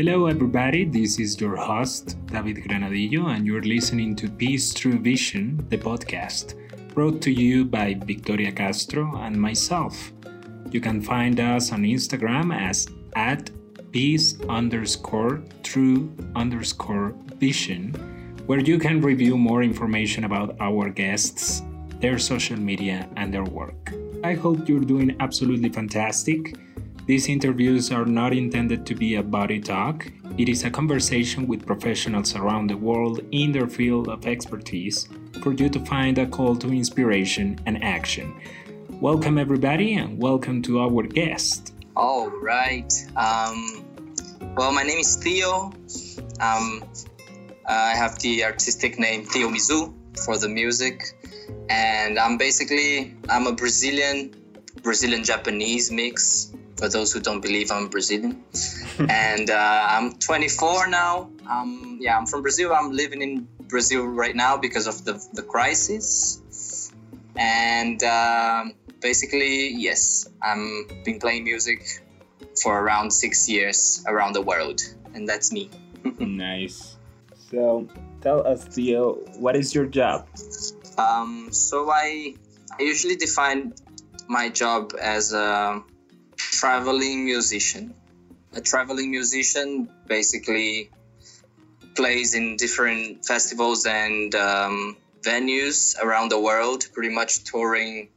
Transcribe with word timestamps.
Hello, 0.00 0.24
everybody. 0.28 0.86
This 0.86 1.18
is 1.20 1.38
your 1.38 1.56
host, 1.56 2.16
David 2.24 2.56
Granadillo, 2.64 3.36
and 3.36 3.46
you're 3.46 3.60
listening 3.60 4.16
to 4.16 4.30
Peace 4.30 4.72
Through 4.72 5.00
Vision, 5.00 5.62
the 5.68 5.76
podcast, 5.76 6.54
brought 6.94 7.20
to 7.20 7.30
you 7.30 7.66
by 7.66 7.92
Victoria 8.06 8.50
Castro 8.50 9.14
and 9.18 9.36
myself. 9.38 10.10
You 10.70 10.80
can 10.80 11.02
find 11.02 11.38
us 11.38 11.70
on 11.70 11.82
Instagram 11.82 12.50
as 12.58 12.88
at 13.14 13.50
peace 13.92 14.40
underscore 14.48 15.42
through 15.62 16.10
underscore 16.34 17.14
vision, 17.36 17.92
where 18.46 18.60
you 18.60 18.78
can 18.78 19.02
review 19.02 19.36
more 19.36 19.62
information 19.62 20.24
about 20.24 20.56
our 20.60 20.88
guests, 20.88 21.60
their 22.00 22.18
social 22.18 22.58
media, 22.58 23.06
and 23.18 23.34
their 23.34 23.44
work. 23.44 23.92
I 24.24 24.32
hope 24.32 24.66
you're 24.66 24.80
doing 24.80 25.14
absolutely 25.20 25.68
fantastic. 25.68 26.54
These 27.10 27.28
interviews 27.28 27.90
are 27.90 28.04
not 28.04 28.32
intended 28.32 28.86
to 28.86 28.94
be 28.94 29.16
a 29.16 29.22
body 29.24 29.58
talk. 29.58 30.06
It 30.38 30.48
is 30.48 30.62
a 30.62 30.70
conversation 30.70 31.48
with 31.48 31.66
professionals 31.66 32.36
around 32.36 32.68
the 32.68 32.76
world 32.76 33.18
in 33.32 33.50
their 33.50 33.66
field 33.66 34.08
of 34.08 34.28
expertise 34.28 35.08
for 35.42 35.52
you 35.52 35.68
to 35.70 35.84
find 35.86 36.18
a 36.18 36.26
call 36.28 36.54
to 36.54 36.68
inspiration 36.68 37.58
and 37.66 37.82
action. 37.82 38.32
Welcome, 39.00 39.38
everybody, 39.38 39.94
and 39.94 40.22
welcome 40.22 40.62
to 40.62 40.78
our 40.82 41.02
guest. 41.02 41.74
All 41.96 42.30
right. 42.30 42.92
Um, 43.16 43.84
well, 44.56 44.70
my 44.70 44.84
name 44.84 45.00
is 45.00 45.16
Theo. 45.16 45.72
Um, 46.38 46.84
I 47.66 47.96
have 47.96 48.20
the 48.20 48.44
artistic 48.44 49.00
name 49.00 49.24
Theo 49.24 49.48
Mizú 49.48 49.92
for 50.24 50.38
the 50.38 50.48
music, 50.48 51.02
and 51.68 52.20
I'm 52.20 52.38
basically 52.38 53.16
I'm 53.28 53.48
a 53.48 53.52
Brazilian 53.52 54.32
Brazilian 54.84 55.24
Japanese 55.24 55.90
mix 55.90 56.52
for 56.80 56.88
those 56.88 57.12
who 57.12 57.20
don't 57.20 57.42
believe 57.42 57.70
I'm 57.70 57.88
Brazilian. 57.88 58.42
and 58.98 59.50
uh, 59.50 59.86
I'm 59.88 60.18
24 60.18 60.88
now. 60.88 61.30
Um, 61.48 61.98
yeah, 62.00 62.16
I'm 62.16 62.26
from 62.26 62.40
Brazil. 62.40 62.72
I'm 62.72 62.90
living 62.90 63.20
in 63.20 63.46
Brazil 63.68 64.06
right 64.06 64.34
now 64.34 64.56
because 64.56 64.86
of 64.86 65.04
the, 65.04 65.14
the 65.34 65.42
crisis. 65.42 66.90
And 67.36 68.02
um, 68.02 68.72
basically, 69.00 69.68
yes, 69.74 70.26
I'm 70.42 70.86
been 71.04 71.18
playing 71.20 71.44
music 71.44 72.02
for 72.62 72.80
around 72.80 73.12
six 73.12 73.48
years 73.48 74.02
around 74.08 74.32
the 74.32 74.42
world, 74.42 74.80
and 75.14 75.28
that's 75.28 75.52
me. 75.52 75.70
nice. 76.18 76.96
So, 77.50 77.86
tell 78.22 78.46
us, 78.46 78.64
Theo, 78.64 79.14
what 79.38 79.54
is 79.54 79.74
your 79.74 79.86
job? 79.86 80.26
Um, 80.98 81.48
so 81.52 81.90
I, 81.90 82.34
I 82.78 82.82
usually 82.82 83.16
define 83.16 83.74
my 84.28 84.48
job 84.48 84.92
as 85.00 85.32
a 85.32 85.82
traveling 86.60 87.24
musician. 87.24 87.94
A 88.52 88.60
traveling 88.60 89.10
musician 89.10 89.88
basically 90.06 90.90
plays 91.96 92.34
in 92.34 92.56
different 92.56 93.24
festivals 93.24 93.86
and 93.86 94.34
um, 94.34 94.96
venues 95.22 95.96
around 96.02 96.28
the 96.30 96.38
world, 96.38 96.86
pretty 96.92 97.14
much 97.14 97.44
touring 97.44 98.08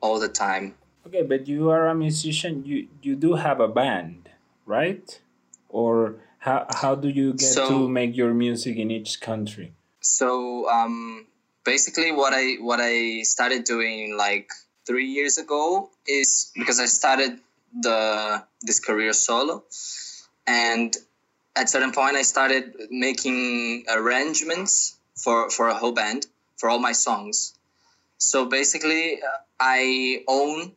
all 0.00 0.20
the 0.20 0.28
time. 0.28 0.74
Okay, 1.06 1.22
but 1.22 1.48
you 1.48 1.70
are 1.70 1.88
a 1.88 1.94
musician. 1.94 2.64
You 2.66 2.88
you 3.02 3.14
do 3.16 3.34
have 3.34 3.60
a 3.60 3.68
band, 3.68 4.28
right? 4.66 5.06
Or 5.68 6.16
how 6.38 6.66
how 6.82 6.94
do 6.94 7.08
you 7.08 7.32
get 7.32 7.52
so, 7.56 7.68
to 7.68 7.88
make 7.88 8.16
your 8.16 8.34
music 8.34 8.76
in 8.76 8.90
each 8.90 9.20
country? 9.20 9.72
So 10.00 10.68
um, 10.68 11.26
basically, 11.64 12.12
what 12.12 12.32
I 12.34 12.56
what 12.60 12.80
I 12.80 13.22
started 13.22 13.64
doing 13.64 14.16
like 14.16 14.50
three 14.86 15.08
years 15.08 15.38
ago 15.38 15.90
is 16.06 16.52
because 16.54 16.80
I 16.80 16.86
started 16.86 17.40
the 17.80 18.42
this 18.62 18.80
career 18.80 19.12
solo, 19.12 19.64
and 20.46 20.96
at 21.56 21.68
certain 21.70 21.92
point 21.92 22.16
I 22.16 22.22
started 22.22 22.74
making 22.90 23.84
arrangements 23.88 24.96
for 25.16 25.50
for 25.50 25.68
a 25.68 25.74
whole 25.74 25.92
band 25.92 26.26
for 26.56 26.68
all 26.68 26.78
my 26.78 26.92
songs. 26.92 27.54
So 28.18 28.46
basically, 28.46 29.20
I 29.60 30.22
own 30.28 30.72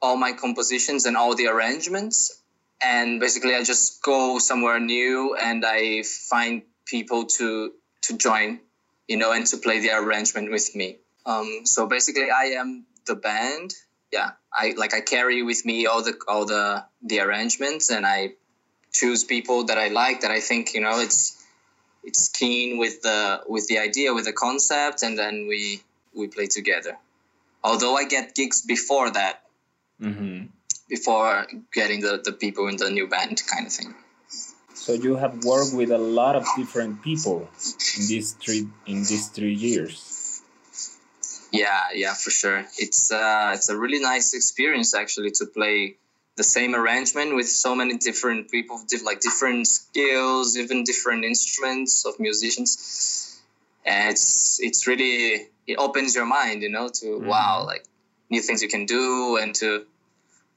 all 0.00 0.16
my 0.16 0.32
compositions 0.32 1.06
and 1.06 1.16
all 1.16 1.34
the 1.34 1.48
arrangements, 1.48 2.40
and 2.82 3.20
basically 3.20 3.54
I 3.54 3.64
just 3.64 4.02
go 4.02 4.38
somewhere 4.38 4.78
new 4.78 5.34
and 5.34 5.64
I 5.66 6.02
find 6.02 6.62
people 6.86 7.26
to 7.38 7.72
to 8.02 8.16
join, 8.16 8.60
you 9.08 9.16
know, 9.16 9.32
and 9.32 9.46
to 9.46 9.56
play 9.56 9.80
the 9.80 9.90
arrangement 9.90 10.50
with 10.50 10.74
me. 10.74 10.98
Um, 11.26 11.62
so 11.64 11.86
basically, 11.86 12.30
I 12.30 12.56
am 12.60 12.86
the 13.06 13.14
band 13.14 13.74
yeah 14.12 14.30
i 14.52 14.74
like 14.76 14.94
i 14.94 15.00
carry 15.00 15.42
with 15.42 15.64
me 15.64 15.86
all 15.86 16.02
the 16.02 16.14
all 16.26 16.44
the 16.44 16.84
the 17.02 17.20
arrangements 17.20 17.90
and 17.90 18.06
i 18.06 18.32
choose 18.92 19.24
people 19.24 19.64
that 19.64 19.78
i 19.78 19.88
like 19.88 20.22
that 20.22 20.30
i 20.30 20.40
think 20.40 20.74
you 20.74 20.80
know 20.80 21.00
it's 21.00 21.38
it's 22.08 22.28
keen 22.30 22.78
with 22.78 23.02
the 23.02 23.42
with 23.46 23.66
the 23.68 23.78
idea 23.78 24.14
with 24.14 24.24
the 24.24 24.32
concept 24.32 25.02
and 25.02 25.18
then 25.18 25.46
we 25.46 25.82
we 26.14 26.26
play 26.28 26.46
together. 26.46 26.96
Although 27.62 27.94
i 27.96 28.04
get 28.04 28.34
gigs 28.34 28.62
before 28.62 29.10
that. 29.10 29.42
Mm-hmm. 30.00 30.46
before 30.88 31.46
getting 31.72 32.00
the 32.00 32.22
the 32.24 32.30
people 32.30 32.68
in 32.68 32.76
the 32.76 32.88
new 32.88 33.08
band 33.08 33.42
kind 33.52 33.66
of 33.66 33.72
thing. 33.72 33.94
So 34.74 34.92
you 34.92 35.16
have 35.16 35.44
worked 35.44 35.74
with 35.74 35.90
a 35.90 35.98
lot 35.98 36.36
of 36.36 36.44
different 36.56 37.02
people 37.02 37.48
in 37.96 38.06
these 38.06 38.28
three 38.42 38.68
in 38.86 38.98
these 39.10 39.26
three 39.36 39.54
years 39.54 40.17
yeah, 41.52 41.88
yeah, 41.94 42.14
for 42.14 42.30
sure. 42.30 42.64
It's 42.78 43.10
uh, 43.10 43.52
it's 43.54 43.68
a 43.68 43.76
really 43.76 44.00
nice 44.00 44.34
experience 44.34 44.94
actually 44.94 45.30
to 45.32 45.46
play 45.46 45.96
the 46.36 46.44
same 46.44 46.74
arrangement 46.74 47.34
with 47.34 47.48
so 47.48 47.74
many 47.74 47.96
different 47.96 48.50
people, 48.50 48.80
like 49.04 49.20
different 49.20 49.66
skills, 49.66 50.56
even 50.56 50.84
different 50.84 51.24
instruments 51.24 52.06
of 52.06 52.18
musicians. 52.20 53.40
And 53.84 54.10
it's 54.10 54.58
it's 54.60 54.86
really 54.86 55.48
it 55.66 55.76
opens 55.78 56.14
your 56.14 56.26
mind, 56.26 56.62
you 56.62 56.70
know, 56.70 56.88
to 56.88 57.06
mm. 57.06 57.26
wow, 57.26 57.64
like 57.66 57.84
new 58.30 58.40
things 58.40 58.62
you 58.62 58.68
can 58.68 58.86
do 58.86 59.36
and 59.36 59.54
to 59.56 59.86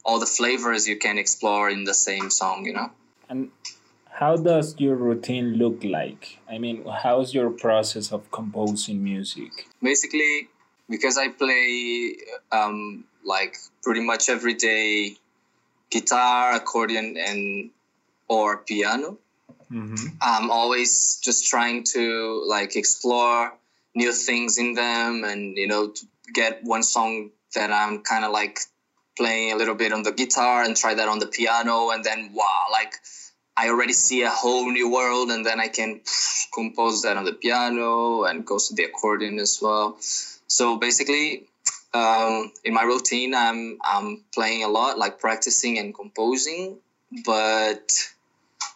all 0.04 0.20
the 0.20 0.26
flavors 0.26 0.88
you 0.88 0.98
can 0.98 1.18
explore 1.18 1.70
in 1.70 1.84
the 1.84 1.94
same 1.94 2.30
song, 2.30 2.66
you 2.66 2.74
know. 2.74 2.92
And 3.30 3.52
how 4.10 4.36
does 4.36 4.76
your 4.78 4.96
routine 4.96 5.54
look 5.54 5.84
like? 5.84 6.40
I 6.50 6.58
mean, 6.58 6.86
how's 7.04 7.34
your 7.34 7.50
process 7.50 8.12
of 8.12 8.30
composing 8.32 9.04
music? 9.04 9.68
Basically, 9.82 10.50
because 10.92 11.18
I 11.18 11.30
play 11.30 12.18
um, 12.52 13.06
like 13.26 13.58
pretty 13.82 14.02
much 14.02 14.30
every 14.30 14.54
day 14.54 15.16
guitar, 15.90 16.56
accordion, 16.56 17.18
and 17.18 17.72
or 18.28 18.58
piano. 18.58 19.18
Mm-hmm. 19.72 20.08
I'm 20.22 20.52
always 20.52 21.20
just 21.24 21.48
trying 21.48 21.86
to 21.94 22.44
like 22.48 22.76
explore 22.76 23.54
new 23.96 24.12
things 24.12 24.58
in 24.58 24.74
them, 24.74 25.24
and 25.24 25.58
you 25.58 25.68
know, 25.68 25.94
get 26.34 26.64
one 26.64 26.84
song 26.84 27.32
that 27.56 27.72
I'm 27.72 28.04
kind 28.04 28.26
of 28.26 28.32
like 28.32 28.60
playing 29.18 29.52
a 29.52 29.56
little 29.56 29.76
bit 29.76 29.92
on 29.92 30.04
the 30.04 30.12
guitar 30.12 30.64
and 30.64 30.76
try 30.76 30.94
that 30.94 31.08
on 31.08 31.20
the 31.20 31.28
piano, 31.28 31.90
and 31.90 32.04
then 32.04 32.32
wow, 32.34 32.66
like 32.72 32.94
I 33.56 33.70
already 33.70 33.94
see 33.94 34.24
a 34.24 34.30
whole 34.30 34.72
new 34.72 34.92
world, 34.92 35.32
and 35.32 35.46
then 35.46 35.60
I 35.60 35.68
can 35.68 36.02
compose 36.54 37.04
that 37.04 37.18
on 37.18 37.26
the 37.26 37.34
piano 37.34 38.24
and 38.24 38.46
goes 38.46 38.70
to 38.70 38.76
the 38.76 38.84
accordion 38.84 39.40
as 39.40 39.60
well. 39.62 39.98
So 40.52 40.76
basically, 40.76 41.48
um, 41.94 42.52
in 42.66 42.74
my 42.74 42.84
routine, 42.84 43.34
I'm 43.34 43.80
I'm 43.82 44.26
playing 44.34 44.66
a 44.66 44.68
lot, 44.68 44.98
like 44.98 45.18
practicing 45.18 45.80
and 45.80 45.96
composing, 45.96 46.78
but 47.26 47.88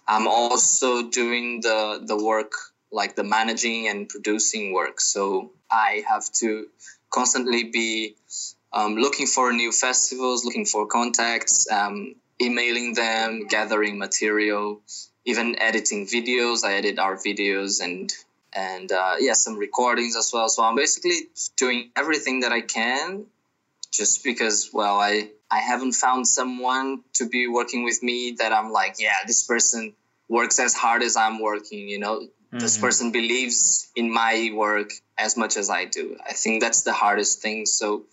I'm 0.08 0.26
also 0.26 1.10
doing 1.10 1.60
the 1.60 2.02
the 2.02 2.16
work, 2.16 2.54
like 2.92 3.18
the 3.18 3.26
managing 3.26 3.90
and 3.90 4.08
producing 4.08 4.72
work. 4.72 5.02
So 5.02 5.52
I 5.70 6.06
have 6.08 6.32
to 6.40 6.68
constantly 7.10 7.66
be 7.66 8.16
um, 8.72 8.96
looking 8.96 9.28
for 9.28 9.52
new 9.52 9.74
festivals, 9.74 10.46
looking 10.46 10.66
for 10.66 10.88
contacts, 10.88 11.70
um, 11.70 12.16
emailing 12.42 12.94
them, 12.94 13.48
gathering 13.50 13.98
material, 13.98 14.80
even 15.26 15.60
editing 15.60 16.08
videos. 16.08 16.64
I 16.64 16.76
edit 16.76 17.00
our 17.00 17.18
videos 17.18 17.84
and 17.84 18.14
and 18.56 18.92
uh, 18.92 19.16
yeah, 19.20 19.34
some 19.34 19.58
recordings 19.58 20.16
as 20.16 20.32
well. 20.34 20.48
So 20.50 20.64
I'm 20.64 20.76
basically 20.76 21.28
doing 21.58 21.92
everything 21.96 22.40
that 22.42 22.52
I 22.52 22.62
can, 22.62 23.26
just 23.92 24.24
because 24.24 24.70
well, 24.74 25.00
I 25.00 25.30
I 25.52 25.60
haven't 25.60 25.94
found 25.94 26.28
someone 26.28 27.04
to 27.14 27.28
be 27.28 27.48
working 27.48 27.84
with 27.84 28.02
me 28.02 28.36
that 28.40 28.52
I'm 28.52 28.72
like, 28.72 28.96
yeah, 29.00 29.26
this 29.28 29.46
person 29.46 29.94
works 30.30 30.60
as 30.60 30.74
hard 30.74 31.04
as 31.04 31.18
I'm 31.18 31.40
working. 31.42 31.88
You 31.88 32.00
know, 32.00 32.20
mm-hmm. 32.20 32.60
this 32.60 32.78
person 32.78 33.12
believes 33.12 33.92
in 33.96 34.12
my 34.12 34.52
work 34.54 34.92
as 35.18 35.38
much 35.38 35.58
as 35.58 35.70
I 35.70 35.86
do. 35.86 36.18
I 36.26 36.34
think 36.34 36.62
that's 36.62 36.84
the 36.84 36.94
hardest 36.94 37.42
thing. 37.42 37.66
So 37.66 38.06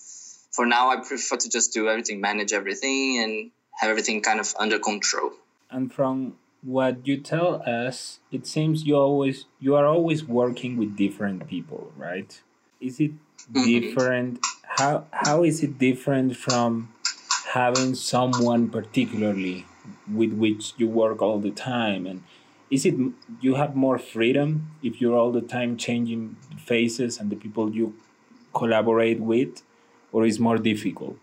for 0.50 0.66
now, 0.66 0.90
I 0.90 0.96
prefer 0.96 1.36
to 1.36 1.48
just 1.48 1.72
do 1.72 1.88
everything, 1.88 2.20
manage 2.20 2.52
everything, 2.52 3.22
and 3.22 3.50
have 3.80 3.90
everything 3.90 4.20
kind 4.20 4.40
of 4.40 4.54
under 4.58 4.78
control. 4.78 5.32
And 5.70 5.90
from 5.90 6.36
what 6.62 7.06
you 7.06 7.19
tell 7.19 7.62
us, 7.67 8.20
it 8.31 8.47
seems 8.47 8.85
you 8.85 8.97
always 8.97 9.47
you 9.61 9.75
are 9.75 9.87
always 9.87 10.25
working 10.25 10.76
with 10.76 10.97
different 10.97 11.49
people, 11.49 11.93
right? 11.97 12.41
Is 12.81 13.00
it 13.00 13.12
mm-hmm. 13.12 13.64
different? 13.64 14.41
How 14.79 15.05
how 15.11 15.43
is 15.44 15.62
it 15.62 15.79
different 15.79 16.37
from 16.37 16.93
having 17.53 17.94
someone 17.94 18.69
particularly 18.70 19.67
with 20.11 20.32
which 20.32 20.73
you 20.79 20.88
work 20.88 21.20
all 21.20 21.38
the 21.38 21.50
time 21.50 22.06
and 22.06 22.23
is 22.70 22.87
it 22.87 22.94
you 23.43 23.56
have 23.56 23.76
more 23.76 23.99
freedom 23.99 24.70
if 24.82 25.00
you're 25.00 25.14
all 25.14 25.31
the 25.31 25.43
time 25.43 25.76
changing 25.76 26.35
faces 26.56 27.19
and 27.19 27.29
the 27.29 27.37
people 27.37 27.70
you 27.70 27.94
collaborate 28.55 29.20
with 29.20 29.62
or 30.12 30.25
is 30.25 30.41
more 30.41 30.56
difficult 30.56 31.19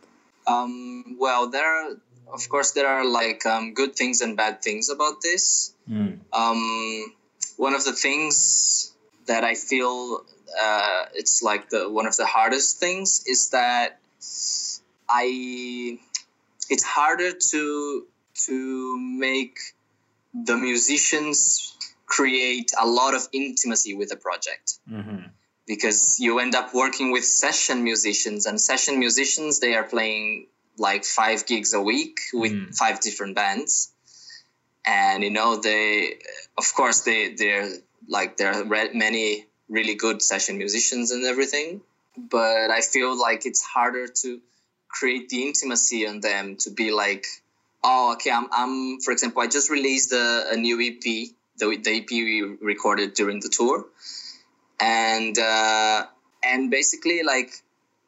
um, 0.45 1.17
well 1.17 1.49
there 1.49 1.65
are 1.65 1.97
of 2.31 2.47
course 2.49 2.71
there 2.71 2.87
are 2.87 3.05
like 3.05 3.45
um, 3.45 3.73
good 3.73 3.95
things 3.95 4.21
and 4.21 4.37
bad 4.37 4.61
things 4.61 4.89
about 4.89 5.21
this 5.21 5.73
mm. 5.89 6.17
um, 6.33 7.13
one 7.57 7.73
of 7.73 7.83
the 7.83 7.93
things 7.93 8.93
that 9.27 9.43
i 9.43 9.55
feel 9.55 10.23
uh, 10.59 11.05
it's 11.13 11.43
like 11.43 11.69
the 11.69 11.89
one 11.89 12.07
of 12.07 12.15
the 12.17 12.25
hardest 12.25 12.79
things 12.79 13.23
is 13.27 13.49
that 13.51 13.99
i 15.09 15.97
it's 16.69 16.83
harder 16.83 17.31
to 17.31 18.05
to 18.33 18.97
make 18.99 19.57
the 20.33 20.55
musicians 20.55 21.75
create 22.05 22.71
a 22.79 22.87
lot 22.87 23.13
of 23.13 23.27
intimacy 23.31 23.93
with 23.93 24.09
the 24.09 24.15
project 24.15 24.79
mm-hmm. 24.89 25.27
because 25.67 26.19
you 26.19 26.39
end 26.39 26.55
up 26.55 26.73
working 26.73 27.11
with 27.11 27.23
session 27.23 27.83
musicians 27.83 28.45
and 28.45 28.59
session 28.59 28.99
musicians 28.99 29.59
they 29.59 29.75
are 29.75 29.83
playing 29.83 30.47
like 30.79 31.05
five 31.05 31.45
gigs 31.45 31.73
a 31.73 31.81
week 31.81 32.19
with 32.33 32.51
mm. 32.51 32.75
five 32.75 32.99
different 32.99 33.35
bands 33.35 33.91
and 34.85 35.23
you 35.23 35.29
know 35.29 35.57
they 35.57 36.15
of 36.57 36.73
course 36.73 37.01
they 37.01 37.33
they're 37.33 37.69
like 38.07 38.37
there 38.37 38.53
are 38.53 38.63
many 38.93 39.45
really 39.67 39.95
good 39.95 40.21
session 40.21 40.57
musicians 40.57 41.11
and 41.11 41.25
everything 41.25 41.81
but 42.17 42.71
i 42.71 42.81
feel 42.81 43.19
like 43.19 43.45
it's 43.45 43.61
harder 43.61 44.07
to 44.07 44.39
create 44.87 45.29
the 45.29 45.45
intimacy 45.47 46.07
on 46.07 46.19
them 46.19 46.55
to 46.55 46.71
be 46.71 46.91
like 46.91 47.25
oh 47.83 48.13
okay 48.13 48.31
i'm, 48.31 48.47
I'm 48.51 48.99
for 48.99 49.11
example 49.11 49.41
i 49.41 49.47
just 49.47 49.69
released 49.69 50.11
a, 50.11 50.45
a 50.51 50.55
new 50.55 50.79
ep 50.81 51.01
the, 51.01 51.77
the 51.83 51.97
ep 51.97 52.09
we 52.09 52.41
recorded 52.61 53.13
during 53.13 53.39
the 53.41 53.49
tour 53.49 53.85
and 54.79 55.37
uh, 55.37 56.05
and 56.43 56.71
basically 56.71 57.23
like 57.23 57.51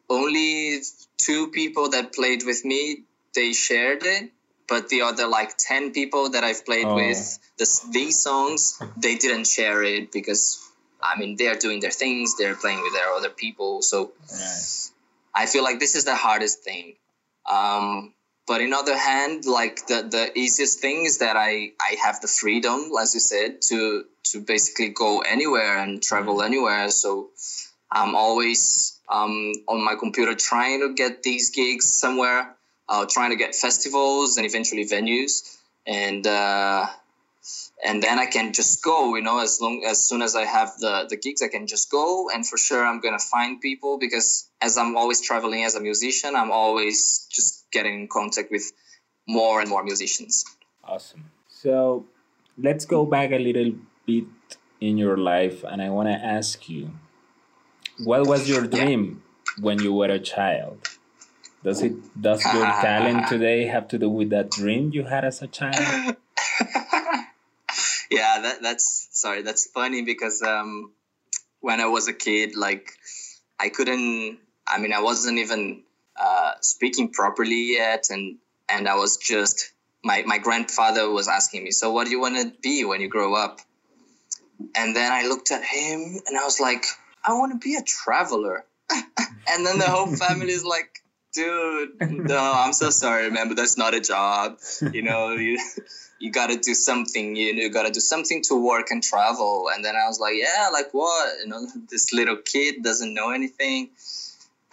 only 0.09 0.81
two 1.25 1.47
people 1.47 1.89
that 1.89 2.13
played 2.13 2.44
with 2.45 2.63
me 2.65 3.03
they 3.35 3.53
shared 3.53 4.03
it 4.03 4.31
but 4.68 4.88
the 4.89 5.01
other 5.01 5.27
like 5.27 5.57
10 5.57 5.91
people 5.91 6.29
that 6.29 6.44
i've 6.44 6.65
played 6.65 6.85
oh. 6.85 6.95
with 6.95 7.39
this, 7.57 7.79
these 7.91 8.19
songs 8.19 8.81
they 8.97 9.15
didn't 9.15 9.47
share 9.47 9.83
it 9.83 10.12
because 10.12 10.44
i 11.01 11.19
mean 11.19 11.35
they're 11.38 11.56
doing 11.65 11.79
their 11.79 11.97
things 12.03 12.35
they're 12.38 12.56
playing 12.56 12.81
with 12.81 12.94
their 12.94 13.09
other 13.13 13.29
people 13.29 13.81
so 13.81 14.12
right. 14.31 14.89
i 15.35 15.45
feel 15.45 15.63
like 15.63 15.79
this 15.79 15.95
is 15.95 16.06
the 16.06 16.15
hardest 16.15 16.63
thing 16.63 16.94
um, 17.51 18.13
but 18.47 18.62
in 18.62 18.73
other 18.73 18.97
hand 18.97 19.45
like 19.45 19.88
the, 19.88 20.03
the 20.09 20.38
easiest 20.38 20.79
thing 20.79 21.06
is 21.06 21.19
that 21.19 21.35
i 21.38 21.71
i 21.89 21.95
have 22.03 22.21
the 22.21 22.27
freedom 22.27 22.91
as 23.01 23.13
you 23.13 23.19
said 23.19 23.62
to 23.62 24.06
to 24.23 24.41
basically 24.41 24.89
go 24.89 25.19
anywhere 25.19 25.77
and 25.77 26.01
travel 26.01 26.35
mm-hmm. 26.35 26.51
anywhere 26.53 26.89
so 26.89 27.29
i'm 27.91 28.15
always 28.15 29.00
um, 29.11 29.51
on 29.67 29.83
my 29.83 29.95
computer 29.95 30.33
trying 30.35 30.79
to 30.81 30.93
get 30.93 31.23
these 31.23 31.49
gigs 31.51 31.85
somewhere 31.85 32.55
uh, 32.89 33.05
trying 33.09 33.31
to 33.31 33.37
get 33.37 33.55
festivals 33.55 34.37
and 34.37 34.45
eventually 34.45 34.85
venues 34.85 35.57
and 35.85 36.25
uh, 36.27 36.87
and 37.83 38.03
then 38.03 38.19
I 38.19 38.27
can 38.27 38.53
just 38.53 38.83
go, 38.83 39.15
you 39.15 39.23
know, 39.23 39.39
as 39.39 39.59
long 39.59 39.83
as 39.83 40.07
soon 40.07 40.21
as 40.21 40.35
I 40.35 40.45
have 40.45 40.77
the 40.79 41.07
the 41.09 41.17
gigs, 41.17 41.41
I 41.41 41.47
can 41.47 41.65
just 41.67 41.89
go, 41.89 42.29
and 42.29 42.45
for 42.45 42.57
sure 42.57 42.85
I'm 42.85 42.99
gonna 42.99 43.19
find 43.19 43.59
people 43.59 43.97
because 43.97 44.49
as 44.61 44.77
I'm 44.77 44.95
always 44.95 45.21
traveling 45.21 45.63
as 45.63 45.75
a 45.75 45.79
musician, 45.79 46.35
I'm 46.35 46.51
always 46.51 47.27
just 47.31 47.65
getting 47.71 48.01
in 48.01 48.07
contact 48.07 48.51
with 48.51 48.71
more 49.27 49.61
and 49.61 49.69
more 49.69 49.83
musicians. 49.83 50.45
Awesome. 50.83 51.31
So 51.47 52.05
let's 52.57 52.85
go 52.85 53.05
back 53.05 53.31
a 53.31 53.39
little 53.39 53.73
bit 54.05 54.25
in 54.79 54.97
your 54.97 55.17
life, 55.17 55.63
and 55.63 55.81
I 55.81 55.89
want 55.89 56.09
to 56.09 56.15
ask 56.15 56.69
you, 56.69 56.91
what 57.99 58.27
was 58.27 58.49
your 58.49 58.67
dream 58.67 59.21
yeah. 59.57 59.63
when 59.63 59.79
you 59.81 59.93
were 59.93 60.07
a 60.07 60.19
child? 60.19 60.88
Does 61.63 61.81
it 61.83 61.93
does 62.19 62.43
your 62.53 62.65
talent 62.65 63.27
today 63.27 63.65
have 63.65 63.88
to 63.89 63.99
do 63.99 64.09
with 64.09 64.31
that 64.31 64.49
dream 64.49 64.91
you 64.93 65.03
had 65.03 65.23
as 65.23 65.41
a 65.43 65.47
child? 65.47 65.75
yeah, 68.09 68.41
that, 68.41 68.59
that's 68.63 69.07
sorry. 69.11 69.43
That's 69.43 69.67
funny 69.67 70.01
because 70.01 70.41
um, 70.41 70.91
when 71.59 71.79
I 71.79 71.85
was 71.85 72.07
a 72.07 72.13
kid, 72.13 72.55
like 72.55 72.91
I 73.59 73.69
couldn't. 73.69 74.39
I 74.67 74.79
mean, 74.79 74.94
I 74.94 75.01
wasn't 75.01 75.37
even 75.37 75.83
uh, 76.19 76.53
speaking 76.61 77.09
properly 77.11 77.73
yet, 77.73 78.07
and 78.09 78.37
and 78.67 78.87
I 78.87 78.95
was 78.95 79.17
just 79.17 79.71
my 80.03 80.23
my 80.25 80.39
grandfather 80.39 81.09
was 81.11 81.27
asking 81.27 81.63
me, 81.63 81.71
"So 81.71 81.91
what 81.91 82.05
do 82.05 82.11
you 82.11 82.19
want 82.19 82.37
to 82.37 82.53
be 82.61 82.85
when 82.85 83.01
you 83.01 83.07
grow 83.07 83.35
up?" 83.35 83.61
And 84.75 84.95
then 84.95 85.11
I 85.11 85.27
looked 85.27 85.51
at 85.51 85.63
him 85.63 86.19
and 86.27 86.37
I 86.37 86.44
was 86.44 86.59
like, 86.59 86.85
"I 87.23 87.33
want 87.33 87.51
to 87.53 87.57
be 87.57 87.75
a 87.75 87.83
traveler." 87.83 88.65
and 89.47 89.65
then 89.65 89.77
the 89.77 89.89
whole 89.89 90.15
family 90.15 90.51
is 90.51 90.65
like, 90.65 91.01
dude 91.33 91.89
no 92.01 92.38
i'm 92.38 92.73
so 92.73 92.89
sorry 92.89 93.29
man 93.31 93.47
but 93.47 93.56
that's 93.56 93.77
not 93.77 93.94
a 93.94 94.01
job. 94.01 94.57
You 94.91 95.01
know 95.01 95.31
you, 95.47 95.57
you 96.19 96.31
gotta 96.31 96.57
do 96.57 96.73
something 96.73 97.35
you, 97.35 97.56
know, 97.56 97.62
you 97.62 97.69
gotta 97.69 97.91
do 97.91 98.00
something 98.00 98.41
to 98.44 98.56
work 98.56 98.91
and 98.91 99.01
travel. 99.01 99.69
And 99.73 99.83
then 99.83 99.95
i 99.95 100.07
was 100.07 100.19
like 100.19 100.35
yeah 100.35 100.69
like 100.71 100.94
what? 100.94 101.39
You 101.41 101.47
know 101.47 101.68
this 101.89 102.13
little 102.13 102.38
kid 102.38 102.83
doesn't 102.83 103.13
know 103.13 103.31
anything. 103.31 103.89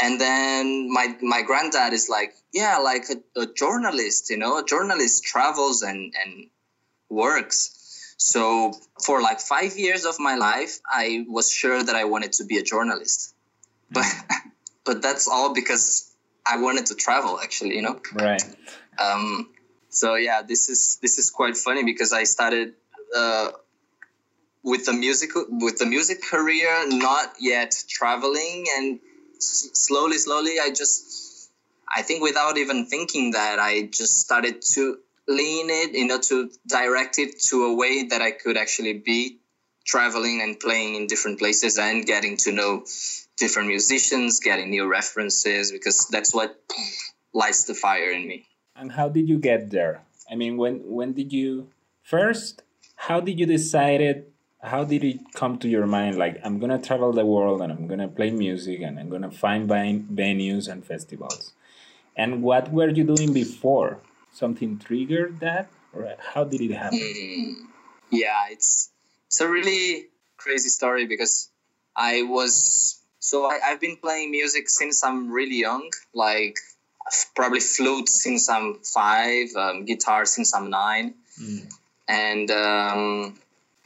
And 0.01 0.21
then 0.21 0.93
my 0.93 1.17
my 1.23 1.43
granddad 1.43 1.93
is 1.93 2.09
like 2.09 2.35
yeah 2.53 2.79
like 2.79 3.07
a, 3.11 3.41
a 3.41 3.47
journalist 3.47 4.31
you 4.31 4.37
know 4.37 4.59
a 4.59 4.65
journalist 4.65 5.25
travels 5.25 5.83
and 5.83 6.15
and 6.21 6.47
works 7.09 7.78
so 8.19 8.73
for 9.03 9.23
like 9.23 9.41
five 9.41 9.79
years 9.79 10.05
of 10.05 10.17
my 10.19 10.35
life 10.35 10.79
i 10.91 11.25
was 11.29 11.51
sure 11.51 11.83
that 11.83 11.97
i 11.97 12.05
wanted 12.05 12.33
to 12.33 12.45
be 12.45 12.59
a 12.59 12.63
journalist 12.63 13.35
but 13.91 14.05
but 14.85 15.03
that's 15.03 15.29
all 15.29 15.55
because 15.55 16.15
I 16.51 16.57
wanted 16.57 16.87
to 16.87 16.95
travel 16.95 17.39
actually, 17.39 17.77
you 17.77 17.83
know. 17.83 18.01
Right. 18.15 18.43
Um, 19.01 19.51
so 19.91 20.17
yeah, 20.17 20.43
this 20.43 20.69
is 20.69 20.99
this 21.01 21.19
is 21.19 21.31
quite 21.31 21.57
funny 21.57 21.85
because 21.85 22.13
I 22.13 22.25
started 22.25 22.75
uh, 23.17 23.53
with 24.65 24.87
the 24.87 24.93
music 24.93 25.31
with 25.37 25.79
the 25.79 25.87
music 25.87 26.21
career, 26.21 26.89
not 26.89 27.35
yet 27.39 27.77
traveling, 27.89 28.67
and 28.77 28.99
s- 29.37 29.71
slowly, 29.75 30.19
slowly, 30.19 30.59
I 30.61 30.71
just 30.71 31.49
I 31.95 32.03
think 32.03 32.25
without 32.25 32.59
even 32.59 32.87
thinking 32.87 33.31
that 33.39 33.61
I 33.61 33.83
just 33.83 34.19
started 34.19 34.63
to 34.75 34.99
lean 35.29 35.69
it, 35.69 35.93
you 35.93 36.07
know, 36.07 36.19
to 36.19 36.51
direct 36.67 37.19
it 37.19 37.39
to 37.41 37.67
a 37.67 37.75
way 37.75 38.05
that 38.05 38.23
I 38.23 38.31
could 38.33 38.57
actually 38.57 38.95
be 38.95 39.39
traveling 39.87 40.41
and 40.43 40.59
playing 40.59 40.95
in 40.95 41.07
different 41.07 41.39
places 41.39 41.79
and 41.79 42.05
getting 42.05 42.37
to 42.39 42.53
know 42.53 42.85
different 43.37 43.69
musicians, 43.69 44.41
getting 44.41 44.71
new 44.71 44.89
references, 44.89 45.71
because 45.71 46.09
that's 46.09 46.35
what 46.35 46.59
lights 47.33 47.65
the 47.65 47.75
fire 47.75 48.11
in 48.11 48.27
me. 48.27 48.47
And 48.75 48.93
how 48.93 49.09
did 49.09 49.29
you 49.29 49.39
get 49.39 49.71
there? 49.71 50.03
I 50.31 50.35
mean, 50.35 50.57
when 50.57 50.81
when 50.85 51.13
did 51.13 51.33
you 51.33 51.69
first? 52.03 52.63
How 52.97 53.21
did 53.21 53.39
you 53.39 53.47
decide 53.47 54.01
it? 54.01 54.33
How 54.61 54.83
did 54.83 55.05
it 55.05 55.21
come 55.35 55.59
to 55.59 55.69
your 55.69 55.87
mind? 55.87 56.19
Like, 56.19 56.41
I'm 56.43 56.59
gonna 56.59 56.81
travel 56.81 57.13
the 57.13 57.25
world 57.25 57.63
and 57.63 57.71
I'm 57.73 57.87
gonna 57.87 58.09
play 58.09 58.31
music 58.31 58.81
and 58.81 58.99
I'm 58.99 59.09
gonna 59.09 59.31
find 59.31 59.69
venues 59.69 60.69
and 60.69 60.85
festivals. 60.85 61.53
And 62.17 62.43
what 62.43 62.73
were 62.73 62.89
you 62.89 63.05
doing 63.05 63.33
before? 63.33 64.01
Something 64.39 64.79
triggered 64.79 65.41
that, 65.41 65.69
or 65.93 66.15
how 66.33 66.45
did 66.45 66.61
it 66.61 66.73
happen? 66.73 67.01
Mm, 67.01 67.55
yeah, 68.11 68.47
it's 68.51 68.89
it's 69.27 69.41
a 69.41 69.49
really 69.49 70.07
crazy 70.37 70.69
story 70.69 71.07
because 71.07 71.51
I 71.97 72.23
was 72.23 73.03
so 73.19 73.47
I, 73.47 73.59
have 73.59 73.81
been 73.81 73.97
playing 73.97 74.31
music 74.31 74.71
since 74.71 75.03
I'm 75.03 75.33
really 75.33 75.57
young, 75.57 75.91
like 76.15 76.57
probably 77.35 77.59
flute 77.59 78.09
since 78.09 78.49
I'm 78.49 78.79
five, 78.85 79.49
um, 79.57 79.85
guitar 79.85 80.25
since 80.25 80.55
I'm 80.55 80.71
nine, 80.71 81.15
mm. 81.43 81.69
and 82.07 82.49
um, 82.53 83.39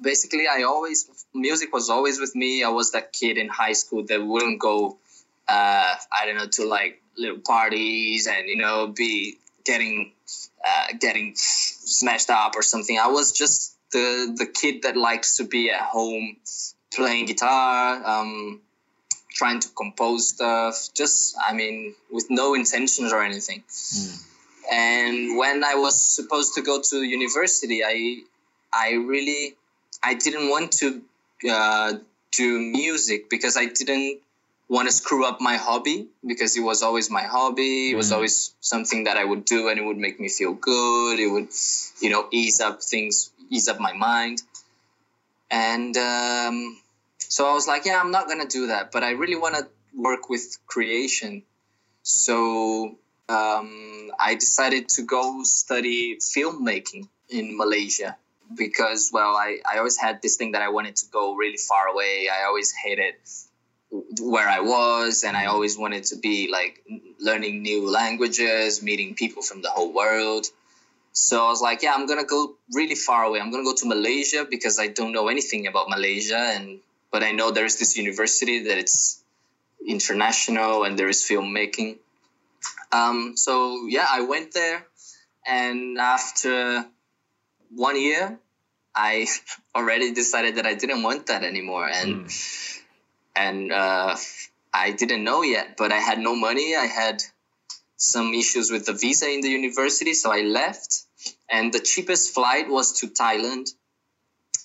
basically 0.02 0.48
I 0.48 0.64
always 0.64 1.08
music 1.32 1.72
was 1.72 1.88
always 1.88 2.20
with 2.20 2.36
me. 2.36 2.62
I 2.62 2.68
was 2.68 2.92
that 2.92 3.14
kid 3.14 3.38
in 3.38 3.48
high 3.48 3.72
school 3.72 4.04
that 4.04 4.22
wouldn't 4.22 4.60
go, 4.60 4.98
uh, 5.48 5.94
I 6.20 6.26
don't 6.26 6.36
know, 6.36 6.48
to 6.58 6.66
like 6.66 7.00
little 7.16 7.38
parties 7.38 8.26
and 8.26 8.48
you 8.48 8.56
know 8.56 8.88
be 8.88 9.38
getting 9.64 10.12
uh, 10.66 10.94
getting 10.98 11.32
smashed 11.36 12.30
up 12.30 12.54
or 12.56 12.62
something. 12.62 12.98
I 12.98 13.08
was 13.08 13.32
just 13.32 13.76
the 13.92 14.34
the 14.36 14.46
kid 14.46 14.82
that 14.82 14.96
likes 14.96 15.36
to 15.36 15.44
be 15.44 15.70
at 15.70 15.80
home 15.80 16.36
playing 16.94 17.26
guitar. 17.26 18.02
Um, 18.04 18.60
trying 19.34 19.60
to 19.60 19.68
compose 19.70 20.28
stuff, 20.28 20.88
just, 20.94 21.36
I 21.48 21.52
mean, 21.52 21.94
with 22.10 22.26
no 22.30 22.54
intentions 22.54 23.12
or 23.12 23.22
anything. 23.22 23.62
Mm. 23.68 24.26
And 24.70 25.38
when 25.38 25.64
I 25.64 25.74
was 25.74 26.00
supposed 26.04 26.54
to 26.54 26.62
go 26.62 26.80
to 26.80 27.02
university, 27.02 27.82
I, 27.84 28.18
I 28.72 28.92
really, 28.92 29.56
I 30.02 30.14
didn't 30.14 30.48
want 30.50 30.72
to 30.72 31.02
uh, 31.50 31.94
do 32.32 32.58
music 32.60 33.28
because 33.28 33.56
I 33.56 33.66
didn't 33.66 34.20
want 34.72 34.88
to 34.88 34.92
screw 34.92 35.26
up 35.26 35.38
my 35.38 35.56
hobby 35.56 36.08
because 36.26 36.56
it 36.56 36.62
was 36.62 36.82
always 36.82 37.10
my 37.10 37.24
hobby. 37.24 37.90
It 37.90 37.94
was 37.94 38.10
mm. 38.10 38.14
always 38.14 38.54
something 38.60 39.04
that 39.04 39.18
I 39.18 39.24
would 39.24 39.44
do 39.44 39.68
and 39.68 39.78
it 39.78 39.84
would 39.84 39.98
make 39.98 40.18
me 40.18 40.30
feel 40.30 40.54
good. 40.54 41.20
It 41.20 41.28
would, 41.28 41.48
you 42.00 42.08
know, 42.08 42.26
ease 42.30 42.58
up 42.58 42.82
things, 42.82 43.30
ease 43.50 43.68
up 43.68 43.78
my 43.78 43.92
mind. 43.92 44.40
And 45.50 45.94
um, 45.98 46.80
so 47.18 47.46
I 47.46 47.52
was 47.52 47.68
like, 47.68 47.84
yeah, 47.84 48.00
I'm 48.00 48.12
not 48.12 48.28
going 48.28 48.40
to 48.40 48.48
do 48.48 48.68
that. 48.68 48.92
But 48.92 49.04
I 49.04 49.10
really 49.10 49.36
want 49.36 49.56
to 49.56 49.68
work 49.94 50.30
with 50.30 50.56
creation. 50.66 51.42
So 52.02 52.96
um, 53.28 54.10
I 54.18 54.36
decided 54.40 54.88
to 54.96 55.02
go 55.02 55.42
study 55.42 56.16
filmmaking 56.16 57.08
in 57.28 57.58
Malaysia 57.58 58.16
because, 58.56 59.10
well, 59.12 59.36
I, 59.36 59.58
I 59.70 59.76
always 59.76 59.98
had 59.98 60.22
this 60.22 60.36
thing 60.36 60.52
that 60.52 60.62
I 60.62 60.70
wanted 60.70 60.96
to 60.96 61.06
go 61.12 61.34
really 61.34 61.58
far 61.58 61.88
away. 61.88 62.30
I 62.32 62.46
always 62.46 62.72
hated 62.72 63.16
where 64.20 64.48
I 64.48 64.60
was, 64.60 65.22
and 65.22 65.36
I 65.36 65.46
always 65.46 65.76
wanted 65.76 66.04
to 66.04 66.16
be 66.16 66.48
like 66.50 66.82
learning 67.20 67.62
new 67.62 67.90
languages, 67.90 68.82
meeting 68.82 69.14
people 69.14 69.42
from 69.42 69.60
the 69.60 69.68
whole 69.68 69.92
world. 69.92 70.46
So 71.12 71.44
I 71.44 71.50
was 71.50 71.60
like, 71.60 71.82
yeah, 71.82 71.92
I'm 71.94 72.06
gonna 72.06 72.24
go 72.24 72.54
really 72.72 72.94
far 72.94 73.24
away. 73.24 73.38
I'm 73.40 73.50
gonna 73.50 73.64
go 73.64 73.74
to 73.74 73.86
Malaysia 73.86 74.46
because 74.48 74.78
I 74.78 74.86
don't 74.86 75.12
know 75.12 75.28
anything 75.28 75.66
about 75.66 75.90
Malaysia, 75.90 76.38
and 76.38 76.80
but 77.10 77.22
I 77.22 77.32
know 77.32 77.50
there's 77.50 77.76
this 77.76 77.98
university 77.98 78.64
that 78.64 78.78
it's 78.78 79.22
international 79.86 80.84
and 80.84 80.98
there 80.98 81.08
is 81.08 81.20
filmmaking. 81.20 81.98
Um, 82.92 83.36
so 83.36 83.86
yeah, 83.88 84.06
I 84.08 84.22
went 84.22 84.54
there, 84.54 84.86
and 85.46 85.98
after 85.98 86.86
one 87.74 88.00
year, 88.00 88.38
I 88.94 89.26
already 89.74 90.12
decided 90.12 90.56
that 90.56 90.64
I 90.64 90.74
didn't 90.74 91.02
want 91.02 91.26
that 91.26 91.44
anymore, 91.44 91.86
and 91.86 92.24
mm. 92.24 92.71
And 93.34 93.72
uh, 93.72 94.16
I 94.72 94.92
didn't 94.92 95.24
know 95.24 95.42
yet, 95.42 95.76
but 95.76 95.92
I 95.92 95.98
had 95.98 96.18
no 96.18 96.34
money. 96.34 96.76
I 96.76 96.86
had 96.86 97.22
some 97.96 98.34
issues 98.34 98.70
with 98.70 98.86
the 98.86 98.92
visa 98.92 99.30
in 99.30 99.40
the 99.40 99.48
university, 99.48 100.14
so 100.14 100.32
I 100.32 100.40
left, 100.40 101.04
and 101.48 101.72
the 101.72 101.80
cheapest 101.80 102.34
flight 102.34 102.68
was 102.68 103.00
to 103.00 103.08
Thailand. 103.08 103.68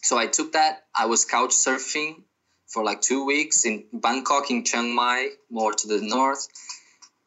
So 0.01 0.17
I 0.17 0.27
took 0.27 0.53
that. 0.53 0.85
I 0.95 1.05
was 1.05 1.25
couch 1.25 1.51
surfing 1.51 2.23
for 2.67 2.83
like 2.83 3.01
two 3.01 3.25
weeks 3.25 3.65
in 3.65 3.85
Bangkok, 3.93 4.49
in 4.51 4.63
Chiang 4.63 4.93
Mai, 4.93 5.29
more 5.49 5.73
to 5.73 5.87
the 5.87 6.01
north. 6.01 6.47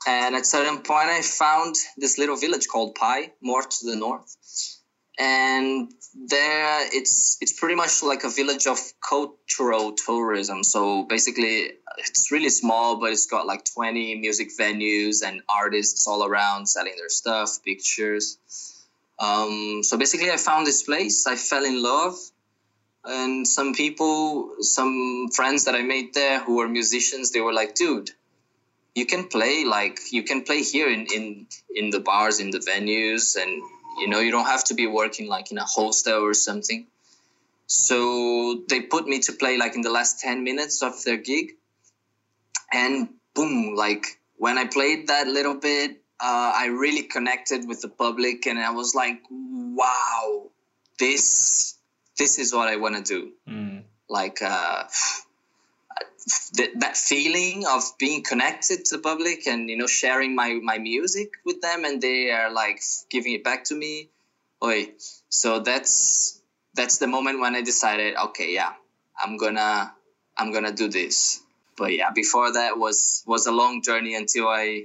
And 0.07 0.35
at 0.35 0.47
certain 0.47 0.79
point, 0.79 1.09
I 1.09 1.21
found 1.21 1.77
this 1.97 2.17
little 2.17 2.37
village 2.37 2.67
called 2.69 2.95
Pai, 2.95 3.33
more 3.43 3.63
to 3.63 3.87
the 3.87 3.97
north 3.97 4.37
and 5.21 5.93
there 6.15 6.89
it's 6.93 7.39
it's 7.41 7.53
pretty 7.53 7.75
much 7.75 8.03
like 8.03 8.25
a 8.25 8.29
village 8.29 8.67
of 8.67 8.79
cultural 9.01 9.93
tourism. 9.93 10.65
So 10.65 11.05
basically 11.05 11.73
it's 11.99 12.31
really 12.33 12.49
small 12.49 12.99
but 12.99 13.13
it's 13.13 13.27
got 13.27 13.47
like 13.47 13.65
20 13.75 14.17
music 14.17 14.51
venues 14.59 15.23
and 15.25 15.43
artists 15.49 16.07
all 16.07 16.25
around 16.25 16.67
selling 16.67 16.95
their 16.97 17.09
stuff 17.09 17.59
pictures. 17.65 18.39
Um, 19.19 19.83
so 19.83 19.97
basically 19.99 20.31
i 20.31 20.37
found 20.37 20.67
this 20.67 20.83
place. 20.83 21.27
I 21.27 21.37
fell 21.37 21.65
in 21.65 21.83
love. 21.83 22.17
And 23.05 23.47
some 23.47 23.73
people 23.75 24.57
some 24.61 25.29
friends 25.35 25.65
that 25.65 25.75
i 25.75 25.83
made 25.83 26.13
there 26.13 26.41
who 26.41 26.57
were 26.57 26.69
musicians 26.69 27.31
they 27.31 27.41
were 27.41 27.55
like 27.55 27.75
dude 27.75 28.11
you 28.95 29.07
can 29.07 29.29
play 29.29 29.65
like 29.65 29.99
you 30.13 30.23
can 30.23 30.43
play 30.43 30.63
here 30.63 30.91
in 30.91 31.07
in 31.15 31.47
in 31.75 31.89
the 31.89 32.01
bars 32.01 32.41
in 32.41 32.51
the 32.51 32.59
venues 32.59 33.37
and 33.41 33.63
you 34.01 34.09
know 34.09 34.21
you 34.21 34.31
don't 34.31 34.47
have 34.47 34.65
to 34.65 34.75
be 34.75 34.87
working 34.87 35.29
like 35.29 35.51
in 35.51 35.59
a 35.59 35.65
hostel 35.65 36.21
or 36.25 36.35
something. 36.35 36.87
So 37.67 38.63
they 38.69 38.81
put 38.81 39.07
me 39.07 39.21
to 39.21 39.33
play 39.33 39.57
like 39.57 39.77
in 39.77 39.83
the 39.83 39.91
last 39.91 40.21
10 40.21 40.43
minutes 40.43 40.83
of 40.83 41.05
their 41.05 41.17
gig. 41.17 41.53
And 42.73 43.11
boom 43.35 43.75
like 43.77 44.19
when 44.37 44.59
i 44.59 44.65
played 44.65 45.09
that 45.09 45.27
little 45.27 45.55
bit 45.55 46.03
uh, 46.21 46.53
i 46.55 46.67
really 46.67 47.03
connected 47.03 47.67
with 47.67 47.81
the 47.81 47.89
public 47.89 48.47
and 48.47 48.59
i 48.59 48.71
was 48.71 48.95
like 48.95 49.21
wow 49.31 50.51
this 50.99 51.77
this 52.19 52.39
is 52.39 52.53
what 52.53 52.69
i 52.69 52.77
want 52.77 52.95
to 52.97 53.03
do. 53.03 53.33
Mm. 53.49 53.83
like 54.09 54.43
uh, 54.43 54.85
th- 56.55 56.73
that 56.77 56.97
feeling 56.97 57.65
of 57.67 57.83
being 57.99 58.23
connected 58.23 58.85
to 58.85 58.97
the 58.97 59.03
public 59.03 59.47
and 59.47 59.71
you 59.71 59.77
know 59.77 59.87
sharing 59.87 60.35
my 60.35 60.59
my 60.63 60.79
music 60.79 61.33
with 61.45 61.61
them 61.61 61.85
and 61.85 62.01
they 62.03 62.31
are 62.31 62.51
like 62.53 62.81
giving 63.11 63.33
it 63.33 63.45
back 63.45 63.65
to 63.65 63.75
me 63.75 64.11
Oy. 64.63 64.91
so 65.29 65.61
that's 65.61 66.41
that's 66.75 66.99
the 66.99 67.07
moment 67.07 67.41
when 67.41 67.55
i 67.55 67.63
decided 67.63 68.17
okay 68.17 68.53
yeah 68.53 68.73
i'm 69.23 69.37
gonna 69.37 69.93
i'm 70.37 70.53
gonna 70.53 70.73
do 70.73 70.89
this 70.89 71.41
but 71.77 71.93
yeah 71.93 72.11
before 72.11 72.53
that 72.53 72.79
was 72.79 73.25
was 73.27 73.47
a 73.47 73.53
long 73.53 73.83
journey 73.83 74.15
until 74.15 74.49
i 74.49 74.85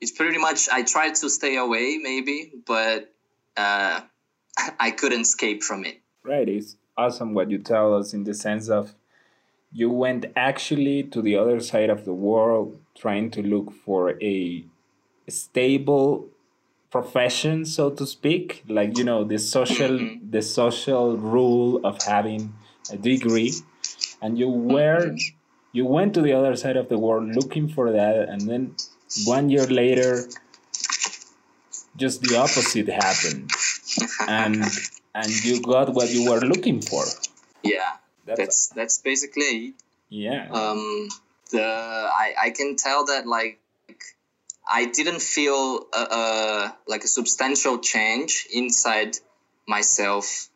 it's 0.00 0.12
pretty 0.12 0.38
much 0.38 0.68
i 0.70 0.82
tried 0.82 1.14
to 1.14 1.28
stay 1.28 1.56
away 1.56 1.98
maybe 2.02 2.52
but 2.66 3.12
uh 3.56 4.00
i 4.80 4.90
couldn't 4.90 5.22
escape 5.22 5.62
from 5.62 5.84
it 5.84 6.00
right 6.24 6.48
it's 6.48 6.76
awesome 6.96 7.34
what 7.34 7.50
you 7.50 7.58
tell 7.58 7.94
us 7.94 8.14
in 8.14 8.24
the 8.24 8.34
sense 8.34 8.68
of 8.68 8.94
you 9.72 9.90
went 9.90 10.26
actually 10.36 11.02
to 11.02 11.22
the 11.22 11.36
other 11.36 11.60
side 11.60 11.90
of 11.90 12.04
the 12.04 12.12
world 12.12 12.78
trying 12.94 13.30
to 13.30 13.42
look 13.42 13.72
for 13.72 14.22
a 14.22 14.64
stable 15.28 16.28
profession 16.90 17.64
so 17.64 17.88
to 17.88 18.06
speak 18.06 18.62
like 18.68 18.98
you 18.98 19.04
know 19.04 19.24
the 19.24 19.38
social 19.38 19.90
mm-hmm. 19.98 20.30
the 20.30 20.42
social 20.42 21.16
rule 21.16 21.80
of 21.84 22.00
having 22.02 22.52
a 22.90 22.96
degree 22.96 23.52
and 24.20 24.38
you 24.38 24.48
were 24.48 25.06
mm-hmm. 25.06 25.16
you 25.72 25.86
went 25.86 26.12
to 26.12 26.20
the 26.20 26.32
other 26.32 26.54
side 26.54 26.76
of 26.76 26.88
the 26.90 26.98
world 26.98 27.34
looking 27.34 27.66
for 27.66 27.92
that 27.92 28.28
and 28.28 28.42
then 28.42 28.74
one 29.24 29.48
year 29.48 29.66
later 29.66 30.24
just 31.96 32.20
the 32.22 32.36
opposite 32.36 32.88
happened 32.88 33.50
and 34.28 34.62
and 35.14 35.44
you 35.44 35.62
got 35.62 35.94
what 35.94 36.10
you 36.10 36.30
were 36.30 36.40
looking 36.40 36.82
for 36.82 37.04
yeah 37.62 37.92
that's 38.26 38.38
that's, 38.38 38.68
that's 38.68 38.98
basically 38.98 39.42
it. 39.42 39.74
Yeah. 40.08 40.48
Um, 40.50 41.08
the 41.50 41.62
I 41.62 42.34
I 42.44 42.50
can 42.50 42.76
tell 42.76 43.06
that 43.06 43.26
like 43.26 43.58
I 44.70 44.86
didn't 44.86 45.22
feel 45.22 45.86
a, 45.92 45.98
a 46.00 46.76
like 46.86 47.04
a 47.04 47.08
substantial 47.08 47.78
change 47.78 48.46
inside 48.52 49.16
myself. 49.66 50.48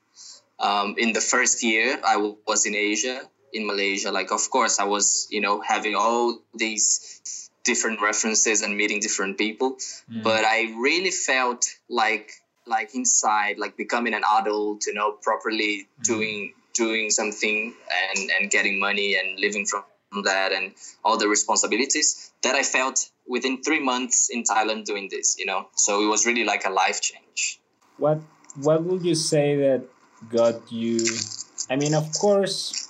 Um, 0.58 0.94
in 0.96 1.12
the 1.12 1.20
first 1.20 1.62
year, 1.62 2.00
I 2.02 2.14
w- 2.14 2.38
was 2.46 2.64
in 2.64 2.75
Asia, 2.75 3.20
in 3.52 3.66
Malaysia. 3.66 4.11
Like, 4.11 4.32
of 4.32 4.49
course, 4.49 4.78
I 4.78 4.85
was, 4.85 5.28
you 5.30 5.42
know, 5.42 5.61
having 5.61 5.94
all 5.94 6.38
these 6.54 7.50
different 7.62 8.00
references 8.00 8.62
and 8.62 8.75
meeting 8.75 9.00
different 9.00 9.37
people. 9.37 9.76
Mm. 10.11 10.23
But 10.23 10.46
I 10.46 10.73
really 10.78 11.11
felt 11.11 11.66
like, 11.90 12.32
like 12.66 12.94
inside, 12.94 13.58
like 13.58 13.76
becoming 13.76 14.14
an 14.14 14.23
adult, 14.38 14.87
you 14.87 14.94
know, 14.94 15.12
properly 15.12 15.88
mm. 16.00 16.04
doing 16.04 16.54
doing 16.76 17.11
something 17.11 17.75
and, 18.11 18.30
and 18.30 18.50
getting 18.50 18.78
money 18.78 19.16
and 19.16 19.38
living 19.38 19.66
from 19.66 19.85
that 20.25 20.52
and 20.52 20.73
all 21.04 21.16
the 21.18 21.28
responsibilities 21.28 22.33
that 22.42 22.54
I 22.54 22.62
felt 22.62 23.11
within 23.26 23.62
three 23.62 23.80
months 23.80 24.30
in 24.30 24.45
Thailand 24.45 24.85
doing 24.85 25.09
this, 25.11 25.37
you 25.38 25.47
know. 25.47 25.68
So 25.75 26.02
it 26.02 26.06
was 26.06 26.26
really 26.26 26.45
like 26.45 26.64
a 26.64 26.71
life 26.71 27.00
change. 27.00 27.61
What 27.99 28.21
what 28.62 28.85
would 28.85 29.04
you 29.04 29.14
say 29.14 29.56
that 29.56 29.83
got 30.30 30.73
you 30.73 31.04
I 31.68 31.76
mean 31.76 31.95
of 31.95 32.11
course 32.18 32.88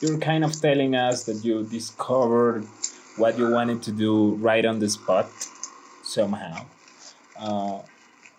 you're 0.00 0.18
kind 0.18 0.44
of 0.44 0.52
telling 0.60 0.94
us 0.94 1.24
that 1.24 1.44
you 1.44 1.64
discovered 1.64 2.66
what 3.16 3.38
you 3.38 3.50
wanted 3.50 3.82
to 3.84 3.92
do 3.92 4.34
right 4.34 4.64
on 4.64 4.78
the 4.78 4.88
spot 4.88 5.28
somehow. 6.02 6.66
Uh, 7.38 7.80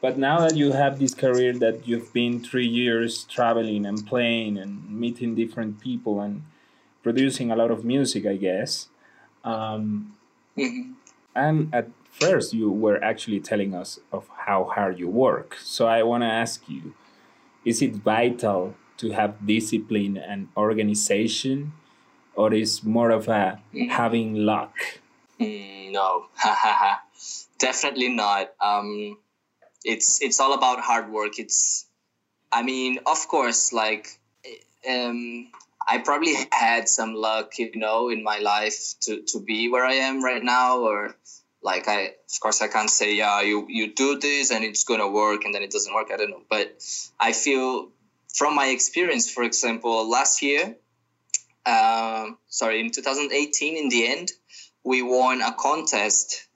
but 0.02 0.18
now 0.18 0.40
that 0.40 0.56
you 0.56 0.72
have 0.74 1.00
this 1.00 1.14
career 1.14 1.54
that 1.54 1.88
you've 1.88 2.14
been 2.14 2.40
three 2.44 2.68
years 2.68 3.24
traveling 3.24 3.86
and 3.86 4.06
playing 4.06 4.58
and 4.58 4.88
meeting 4.90 5.34
different 5.34 5.80
people 5.80 6.22
and 6.22 6.44
producing 7.02 7.52
a 7.52 7.56
lot 7.56 7.72
of 7.72 7.84
music, 7.84 8.26
I 8.26 8.36
guess. 8.36 8.90
Um, 9.44 10.16
mm-hmm. 10.58 10.94
And 11.34 11.74
at 11.74 11.90
first, 12.12 12.54
you 12.54 12.70
were 12.70 13.04
actually 13.04 13.40
telling 13.40 13.74
us 13.74 14.00
of 14.12 14.28
how 14.46 14.66
hard 14.66 15.00
you 15.00 15.08
work. 15.08 15.58
So 15.64 15.88
I 15.88 16.04
want 16.04 16.24
to 16.24 16.28
ask 16.28 16.68
you: 16.68 16.94
Is 17.66 17.82
it 17.82 17.96
vital 17.96 18.76
to 18.98 19.12
have 19.12 19.46
discipline 19.46 20.18
and 20.18 20.50
organization, 20.58 21.74
or 22.36 22.54
is 22.54 22.84
more 22.84 23.12
of 23.12 23.28
a 23.28 23.62
mm. 23.74 23.90
having 23.90 24.36
luck? 24.36 24.76
Mm, 25.40 25.92
no, 25.92 26.26
definitely 27.60 28.10
not. 28.10 28.54
Um, 28.60 29.18
it's 29.84 30.22
it's 30.22 30.40
all 30.40 30.54
about 30.54 30.80
hard 30.80 31.12
work. 31.12 31.40
It's 31.40 31.88
i 32.52 32.64
mean 32.64 33.00
of 33.06 33.28
course 33.28 33.74
like 33.74 34.20
um 34.90 35.48
i 35.88 35.98
probably 35.98 36.36
had 36.52 36.88
some 36.88 37.14
luck 37.14 37.58
you 37.58 37.72
know 37.76 38.10
in 38.10 38.24
my 38.24 38.40
life 38.40 38.96
to 39.02 39.22
to 39.24 39.40
be 39.40 39.70
where 39.70 39.86
i 39.86 39.94
am 39.94 40.24
right 40.24 40.44
now 40.44 40.80
or 40.80 41.16
like 41.62 41.88
i 41.88 42.04
of 42.04 42.40
course 42.40 42.62
i 42.62 42.68
can't 42.68 42.90
say 42.90 43.16
yeah 43.16 43.42
you 43.42 43.66
you 43.68 43.94
do 43.94 44.18
this 44.20 44.52
and 44.52 44.64
it's 44.64 44.84
gonna 44.84 45.10
work 45.10 45.44
and 45.44 45.54
then 45.54 45.64
it 45.64 45.72
doesn't 45.72 45.94
work. 45.94 46.10
I 46.12 46.18
don't 46.18 46.30
know. 46.30 46.44
But 46.50 46.84
i 47.20 47.34
feel 47.34 47.90
from 48.34 48.56
my 48.56 48.68
experience 48.68 49.30
for 49.30 49.44
example 49.44 50.10
last 50.10 50.42
year 50.42 50.76
um, 51.66 52.38
sorry 52.48 52.80
in 52.80 52.92
2018 52.92 53.76
in 53.76 53.90
the 53.90 54.08
end 54.08 54.32
we 54.86 55.02
won 55.02 55.42
a 55.42 55.54
contest 55.54 56.47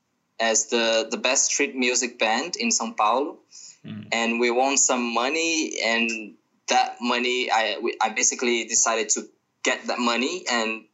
as 0.42 0.66
the 0.68 1.08
the 1.10 1.18
best 1.18 1.52
street 1.52 1.76
music 1.76 2.18
band 2.20 2.56
in 2.56 2.70
São 2.70 2.98
Paulo, 2.98 3.38
mm. 3.86 4.08
and 4.12 4.40
we 4.40 4.50
won 4.52 4.78
some 4.78 5.14
money. 5.14 5.80
And 5.86 6.36
that 6.68 6.98
money, 7.00 7.52
I 7.52 7.78
we, 7.82 7.96
I 8.02 8.10
basically 8.10 8.66
decided 8.66 9.10
to 9.10 9.30
get 9.64 9.88
that 9.88 10.00
money 10.00 10.46
and 10.52 10.86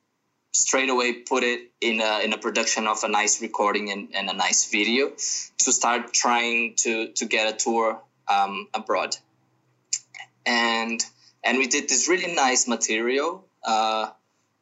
straight 0.52 0.90
away 0.90 1.14
put 1.14 1.44
it 1.44 1.72
in 1.82 2.02
a, 2.02 2.20
in 2.24 2.34
a 2.34 2.38
production 2.38 2.88
of 2.88 3.04
a 3.04 3.08
nice 3.08 3.42
recording 3.42 3.92
and, 3.92 4.10
and 4.16 4.30
a 4.30 4.34
nice 4.34 4.70
video 4.70 5.10
to 5.10 5.72
start 5.72 6.14
trying 6.14 6.74
to 6.76 7.12
to 7.14 7.26
get 7.26 7.54
a 7.54 7.56
tour 7.56 8.02
um, 8.28 8.68
abroad 8.74 9.16
and 10.46 11.06
and 11.44 11.58
we 11.58 11.68
did 11.68 11.88
this 11.88 12.10
really 12.10 12.34
nice 12.34 12.68
material 12.68 13.46
uh, 13.64 14.10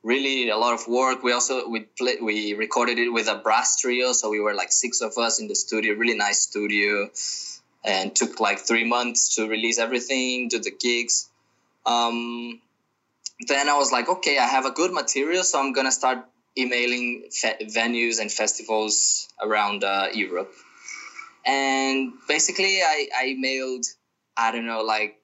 really 0.06 0.50
a 0.50 0.58
lot 0.58 0.74
of 0.74 0.88
work 0.88 1.24
we 1.24 1.34
also 1.34 1.68
we 1.68 1.82
played 2.00 2.22
we 2.22 2.54
recorded 2.54 3.00
it 3.00 3.10
with 3.10 3.28
a 3.28 3.36
brass 3.36 3.80
trio 3.82 4.14
so 4.14 4.30
we 4.30 4.40
were 4.40 4.54
like 4.54 4.72
six 4.72 5.02
of 5.02 5.18
us 5.18 5.40
in 5.42 5.48
the 5.48 5.56
studio 5.56 5.96
really 5.96 6.16
nice 6.16 6.42
studio 6.42 7.10
and 7.84 8.16
took 8.16 8.40
like 8.40 8.60
three 8.60 8.88
months 8.96 9.36
to 9.36 9.48
release 9.48 9.80
everything 9.80 10.48
do 10.48 10.60
the 10.60 10.72
gigs 10.72 11.30
um, 11.86 12.62
then 13.48 13.70
I 13.70 13.78
was 13.78 13.92
like, 13.92 14.10
okay, 14.10 14.38
I 14.38 14.46
have 14.46 14.66
a 14.66 14.72
good 14.72 14.92
material, 14.92 15.44
so 15.44 15.60
I'm 15.60 15.74
gonna 15.74 15.92
start 15.92 16.26
emailing 16.58 17.30
fe- 17.32 17.66
venues 17.66 18.20
and 18.20 18.32
festivals 18.32 19.28
around 19.42 19.84
uh, 19.84 20.08
Europe. 20.14 20.52
And 21.46 22.14
basically, 22.28 22.82
I, 22.82 23.08
I 23.16 23.36
mailed, 23.38 23.86
I 24.36 24.52
don't 24.52 24.66
know, 24.66 24.82
like 24.82 25.20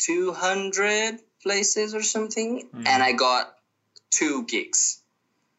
200 0.00 1.20
places 1.42 1.94
or 1.94 2.02
something, 2.02 2.62
mm-hmm. 2.62 2.86
and 2.86 3.02
I 3.02 3.12
got 3.12 3.54
two 4.10 4.44
gigs. 4.44 5.02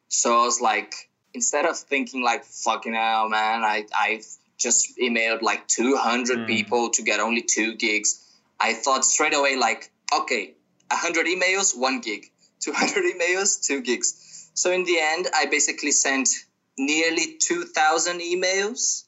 So 0.08 0.41
I 0.41 0.46
was 0.46 0.62
like, 0.62 0.94
instead 1.34 1.65
of 1.65 1.77
thinking 1.77 2.24
like, 2.24 2.44
fucking 2.44 2.94
hell, 2.94 3.29
man, 3.29 3.63
I, 3.63 3.86
I 3.94 4.22
just 4.58 4.98
emailed 4.98 5.41
like 5.41 5.68
200 5.68 6.39
mm. 6.39 6.48
people 6.48 6.89
to 6.91 7.01
get 7.01 7.20
only 7.20 7.41
two 7.41 7.75
gigs. 7.75 8.25
I 8.60 8.74
thought 8.74 9.06
straight 9.06 9.34
away, 9.34 9.56
like, 9.56 9.91
okay, 10.13 10.53
100 10.91 11.27
emails, 11.27 11.77
one 11.77 12.01
gig. 12.01 12.32
200 12.60 13.15
emails, 13.15 13.65
two 13.65 13.82
gigs. 13.82 14.51
So 14.53 14.72
in 14.72 14.84
the 14.84 15.00
end, 15.00 15.27
I 15.34 15.46
basically 15.46 15.91
sent 15.91 16.29
nearly 16.77 17.38
2,000 17.39 18.20
emails 18.20 19.06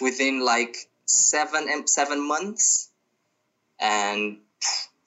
within 0.00 0.44
like 0.44 0.76
seven 1.04 1.86
seven 1.86 2.26
months, 2.26 2.90
and 3.80 4.38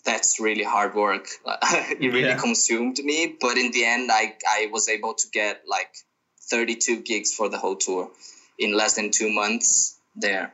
that's 0.04 0.40
really 0.40 0.64
hard 0.64 0.96
work. 0.96 1.28
it 1.46 2.00
really 2.00 2.22
yeah. 2.22 2.38
consumed 2.38 2.98
me, 3.00 3.36
but 3.40 3.58
in 3.58 3.72
the 3.72 3.86
end, 3.86 4.12
I 4.12 4.36
I 4.48 4.70
was 4.72 4.90
able 4.90 5.14
to 5.16 5.28
get 5.32 5.64
like 5.68 5.96
32 6.50 7.02
gigs 7.02 7.34
for 7.34 7.50
the 7.50 7.58
whole 7.58 7.76
tour 7.76 8.10
in 8.58 8.76
less 8.76 8.96
than 8.96 9.12
two 9.12 9.32
months 9.32 9.98
there. 10.16 10.54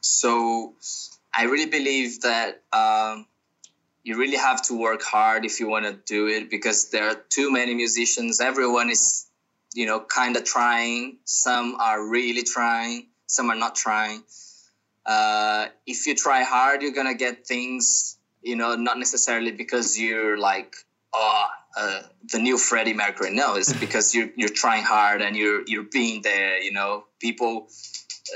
So 0.00 0.74
I 1.34 1.44
really 1.44 1.70
believe 1.70 2.22
that. 2.22 2.62
Um, 2.72 3.26
you 4.04 4.16
really 4.16 4.38
have 4.38 4.62
to 4.62 4.74
work 4.74 5.02
hard 5.02 5.44
if 5.44 5.60
you 5.60 5.68
want 5.68 5.84
to 5.84 5.92
do 5.92 6.28
it 6.28 6.48
because 6.48 6.88
there 6.88 7.10
are 7.10 7.16
too 7.28 7.50
many 7.52 7.74
musicians. 7.74 8.40
Everyone 8.40 8.88
is, 8.88 9.26
you 9.74 9.84
know, 9.84 10.00
kind 10.00 10.34
of 10.38 10.44
trying. 10.44 11.18
Some 11.24 11.76
are 11.78 12.02
really 12.02 12.42
trying. 12.42 13.08
Some 13.26 13.50
are 13.50 13.54
not 13.54 13.74
trying. 13.74 14.22
Uh, 15.04 15.68
if 15.86 16.06
you 16.06 16.14
try 16.14 16.42
hard, 16.42 16.82
you're 16.82 16.92
gonna 16.92 17.14
get 17.14 17.46
things. 17.46 18.17
You 18.42 18.56
know, 18.56 18.74
not 18.76 18.98
necessarily 18.98 19.52
because 19.52 19.98
you're 19.98 20.38
like, 20.38 20.74
oh, 21.12 21.46
uh, 21.76 22.02
the 22.32 22.38
new 22.38 22.58
Freddie 22.58 22.94
Mercury. 22.94 23.30
No, 23.30 23.56
it's 23.56 23.72
because 23.86 24.14
you're 24.14 24.30
you're 24.36 24.48
trying 24.48 24.84
hard 24.84 25.22
and 25.22 25.36
you're 25.36 25.62
you're 25.66 25.88
being 25.90 26.22
there. 26.22 26.60
You 26.60 26.72
know, 26.72 27.04
people 27.20 27.68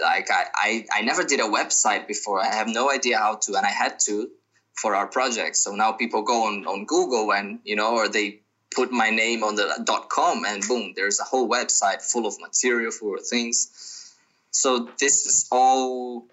like 0.01 0.31
I, 0.31 0.45
I 0.55 0.87
I 0.93 1.03
never 1.03 1.25
did 1.25 1.41
a 1.41 1.45
website 1.45 2.07
before. 2.07 2.41
I 2.41 2.55
have 2.55 2.69
no 2.69 2.91
idea 2.91 3.19
how 3.19 3.37
to, 3.37 3.57
and 3.57 3.67
I 3.67 3.71
had 3.71 3.99
to 4.07 4.31
for 4.75 4.95
our 4.95 5.07
project. 5.07 5.57
So 5.57 5.75
now 5.75 5.93
people 5.93 6.23
go 6.23 6.47
on, 6.47 6.67
on 6.67 6.85
Google 6.87 7.33
and, 7.33 7.61
you 7.65 7.77
know, 7.77 7.95
or 7.95 8.09
they 8.09 8.41
put 8.75 8.91
my 8.91 9.11
name 9.11 9.45
on 9.45 9.55
the 9.55 9.81
dot 9.85 10.09
com 10.09 10.45
and 10.45 10.63
boom, 10.67 10.95
there's 10.97 11.21
a 11.21 11.25
whole 11.25 11.49
website 11.49 12.03
full 12.03 12.27
of 12.27 12.41
material 12.41 12.91
for 12.91 13.19
things. 13.19 14.15
So 14.51 14.89
this 14.99 15.27
is 15.27 15.49
all, 15.53 16.27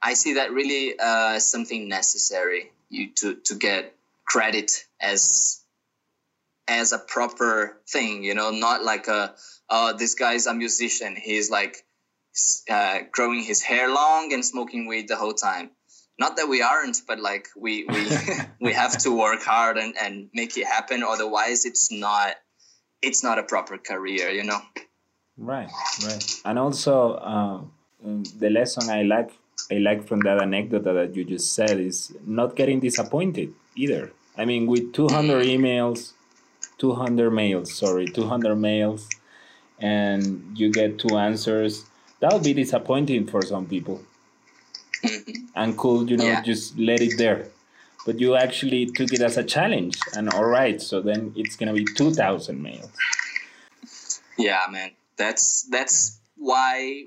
I 0.00 0.14
see 0.14 0.34
that 0.34 0.52
really 0.52 0.98
uh, 0.98 1.38
something 1.38 1.88
necessary 1.88 2.72
you 2.90 3.10
to, 3.16 3.36
to 3.46 3.54
get 3.54 3.94
credit 4.26 4.84
as 5.00 5.60
as 6.68 6.92
a 6.92 6.98
proper 6.98 7.80
thing, 7.88 8.22
you 8.22 8.34
know, 8.34 8.50
not 8.50 8.84
like 8.84 9.08
a, 9.08 9.34
oh, 9.68 9.92
this 9.96 10.14
guy's 10.14 10.46
a 10.46 10.54
musician. 10.54 11.16
He's 11.16 11.50
like 11.50 11.84
uh, 12.70 13.00
growing 13.10 13.42
his 13.42 13.60
hair 13.60 13.92
long 13.92 14.32
and 14.32 14.44
smoking 14.44 14.86
weed 14.86 15.08
the 15.08 15.16
whole 15.16 15.34
time. 15.34 15.70
Not 16.16 16.36
that 16.36 16.48
we 16.48 16.62
aren't 16.62 16.98
but 17.08 17.18
like 17.18 17.48
we 17.56 17.84
we 17.86 18.08
we 18.60 18.72
have 18.72 18.96
to 18.98 19.10
work 19.10 19.42
hard 19.42 19.78
and 19.78 19.94
and 20.00 20.28
make 20.32 20.56
it 20.56 20.66
happen. 20.66 21.02
Otherwise 21.02 21.64
it's 21.64 21.90
not 21.90 22.36
it's 23.02 23.24
not 23.24 23.38
a 23.38 23.42
proper 23.42 23.78
career 23.78 24.28
you 24.30 24.44
know? 24.44 24.60
Right 25.38 25.70
right. 26.04 26.40
And 26.44 26.58
also 26.58 27.14
uh, 27.14 27.60
the 28.38 28.50
lesson 28.50 28.90
i 28.90 29.02
like 29.02 29.30
i 29.70 29.74
like 29.74 30.06
from 30.06 30.20
that 30.20 30.40
anecdote 30.40 30.84
that 30.84 31.14
you 31.14 31.24
just 31.24 31.54
said 31.54 31.78
is 31.78 32.12
not 32.26 32.56
getting 32.56 32.80
disappointed 32.80 33.52
either. 33.76 34.12
I 34.36 34.44
mean 34.44 34.66
with 34.66 34.92
200 34.92 35.44
emails 35.46 36.12
200 36.78 37.30
mails 37.30 37.74
sorry 37.74 38.06
200 38.06 38.56
mails 38.56 39.08
and 39.78 40.58
you 40.58 40.70
get 40.70 40.98
two 40.98 41.16
answers 41.16 41.84
that 42.20 42.32
would 42.32 42.42
be 42.42 42.52
disappointing 42.52 43.26
for 43.26 43.42
some 43.42 43.66
people. 43.66 44.02
And 45.56 45.76
could 45.76 46.10
you 46.10 46.16
know 46.18 46.24
yeah. 46.24 46.42
just 46.42 46.78
let 46.78 47.00
it 47.00 47.16
there. 47.16 47.48
But 48.06 48.20
you 48.20 48.34
actually 48.34 48.86
took 48.86 49.12
it 49.12 49.20
as 49.20 49.36
a 49.36 49.44
challenge 49.44 49.98
and 50.14 50.28
all 50.30 50.44
right 50.44 50.80
so 50.80 51.00
then 51.00 51.32
it's 51.36 51.56
gonna 51.56 51.72
be 51.72 51.84
2000 51.96 52.62
mails. 52.62 52.90
Yeah 54.38 54.66
man. 54.70 54.90
That's 55.16 55.62
that's 55.70 56.18
why 56.36 57.06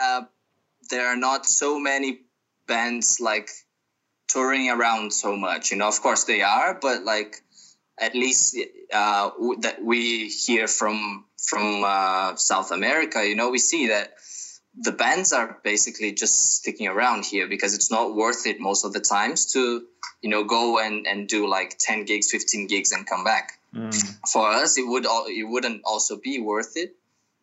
uh, 0.00 0.22
there 0.92 1.08
are 1.08 1.16
not 1.16 1.46
so 1.46 1.80
many 1.80 2.20
bands 2.68 3.18
like 3.20 3.50
touring 4.28 4.70
around 4.70 5.12
so 5.12 5.36
much. 5.36 5.72
You 5.72 5.78
know 5.78 5.88
of 5.88 6.00
course 6.00 6.24
they 6.24 6.42
are 6.42 6.78
but 6.80 7.02
like 7.04 7.42
at 7.98 8.14
least 8.14 8.56
uh, 8.92 9.30
that 9.60 9.82
we 9.82 10.28
hear 10.28 10.66
from 10.68 11.24
from 11.38 11.84
uh, 11.84 12.36
south 12.36 12.70
america 12.70 13.26
you 13.26 13.34
know 13.34 13.50
we 13.50 13.58
see 13.58 13.88
that 13.88 14.14
the 14.78 14.92
bands 14.92 15.32
are 15.32 15.58
basically 15.62 16.12
just 16.12 16.54
sticking 16.56 16.88
around 16.88 17.24
here 17.24 17.46
because 17.46 17.74
it's 17.74 17.90
not 17.90 18.14
worth 18.14 18.46
it 18.46 18.58
most 18.60 18.84
of 18.84 18.92
the 18.92 19.00
times 19.00 19.52
to 19.52 19.84
you 20.22 20.30
know 20.30 20.44
go 20.44 20.78
and, 20.78 21.06
and 21.06 21.28
do 21.28 21.46
like 21.46 21.76
10 21.78 22.04
gigs 22.04 22.30
15 22.30 22.66
gigs 22.68 22.92
and 22.92 23.06
come 23.06 23.24
back. 23.24 23.58
Mm. 23.74 23.94
for 24.30 24.46
us 24.50 24.76
it 24.76 24.86
would 24.86 25.06
all 25.06 25.24
it 25.28 25.44
wouldn't 25.44 25.82
also 25.84 26.16
be 26.16 26.38
worth 26.38 26.76
it. 26.76 26.94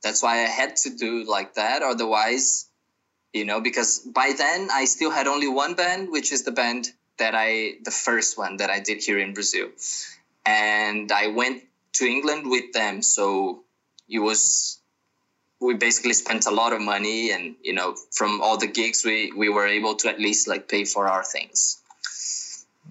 That's 0.04 0.22
why 0.22 0.36
i 0.44 0.50
had 0.62 0.76
to 0.84 0.92
do 0.96 1.24
like 1.24 1.56
that. 1.56 1.82
Otherwise 1.82 2.69
you 3.34 3.46
know 3.46 3.62
because 3.62 4.00
by 4.00 4.34
then 4.38 4.70
i 4.72 4.86
still 4.86 5.12
had 5.12 5.28
only 5.28 5.48
one 5.48 5.76
band 5.76 6.10
which 6.12 6.32
is 6.32 6.44
the 6.44 6.52
band 6.52 6.90
that 7.18 7.36
i 7.36 7.74
the 7.84 7.92
first 7.92 8.38
one 8.38 8.58
that 8.58 8.70
i 8.70 8.80
did 8.80 9.04
here 9.04 9.20
in 9.20 9.34
brazil. 9.34 9.68
And 10.46 11.12
i 11.12 11.28
went 11.28 11.64
to 11.94 12.06
england 12.06 12.50
with 12.50 12.74
them. 12.74 13.02
So 13.02 13.64
it 14.10 14.20
was 14.20 14.80
we 15.60 15.76
basically 15.76 16.14
spent 16.14 16.46
a 16.46 16.52
lot 16.52 16.72
of 16.74 16.82
money 16.82 17.32
and 17.32 17.56
you 17.62 17.74
know 17.74 17.96
from 18.12 18.42
all 18.42 18.58
the 18.58 18.68
gigs 18.68 19.04
we 19.06 19.32
we 19.36 19.50
were 19.50 19.68
able 19.68 19.96
to 19.96 20.10
at 20.10 20.20
least 20.20 20.48
like 20.48 20.68
pay 20.68 20.86
for 20.86 21.08
our 21.08 21.24
things. 21.24 21.82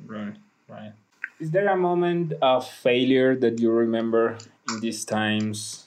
Right 0.07 0.37
right. 0.69 0.93
Is 1.41 1.51
there 1.51 1.69
a 1.69 1.77
moment 1.77 2.35
of 2.43 2.69
failure 2.69 3.37
that 3.37 3.61
you 3.61 3.71
remember 3.71 4.39
in 4.69 4.81
these 4.81 5.05
times 5.05 5.87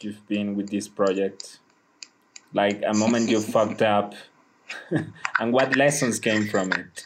you've 0.00 0.26
been 0.28 0.54
with 0.54 0.70
this 0.70 0.88
project 0.88 1.58
like 2.52 2.82
a 2.86 2.94
moment 2.94 3.28
you 3.28 3.40
fucked 3.54 3.82
up. 3.82 4.14
And 5.40 5.52
what 5.52 5.76
lessons 5.76 6.18
came 6.18 6.46
from 6.46 6.72
it? 6.72 7.04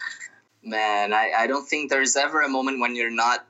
Man 0.64 1.12
I, 1.12 1.32
I 1.36 1.46
don't 1.46 1.68
think 1.68 1.90
there's 1.90 2.16
ever 2.16 2.40
a 2.40 2.48
moment 2.48 2.80
when 2.80 2.96
you're 2.96 3.10
not 3.10 3.46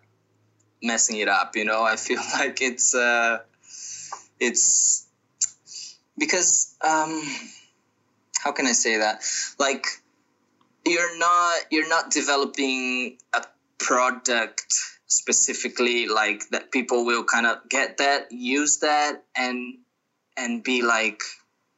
messing 0.83 1.17
it 1.19 1.29
up 1.29 1.57
you 1.57 1.65
know? 1.65 1.83
I 1.83 1.97
feel 1.97 2.21
like 2.39 2.61
it's 2.61 2.95
uh 2.95 3.39
it's 4.41 5.07
because 6.19 6.77
um, 6.83 7.23
how 8.39 8.53
can 8.53 8.67
I 8.67 8.73
say 8.73 8.99
that? 8.99 9.23
Like 9.59 9.87
you're 10.87 11.19
not 11.19 11.61
you're 11.71 11.89
not 11.89 12.11
developing 12.11 13.19
a 13.33 13.45
product 13.79 14.75
specifically 15.07 16.09
like 16.09 16.49
that 16.51 16.73
people 16.73 17.05
will 17.05 17.25
kind 17.25 17.47
of 17.47 17.69
get 17.69 17.99
that 17.99 18.33
use 18.33 18.79
that 18.79 19.25
and 19.37 19.79
and 20.37 20.63
be 20.63 20.83
like 20.83 21.21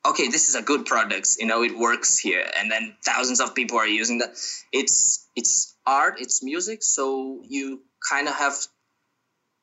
okay 0.07 0.29
this 0.29 0.49
is 0.49 0.55
a 0.55 0.63
good 0.63 0.85
product 0.85 1.37
you 1.39 1.47
know 1.47 1.63
it 1.63 1.77
works 1.77 2.19
here. 2.19 2.45
And 2.59 2.71
then 2.71 2.95
thousands 3.05 3.41
of 3.41 3.55
people 3.55 3.79
are 3.79 3.87
using 3.87 4.19
that. 4.19 4.37
It's 4.73 5.29
it's 5.37 5.77
art 5.87 6.21
it's 6.21 6.43
music 6.43 6.83
so 6.83 7.41
you 7.47 7.83
kind 8.11 8.29
of 8.29 8.35
have 8.35 8.55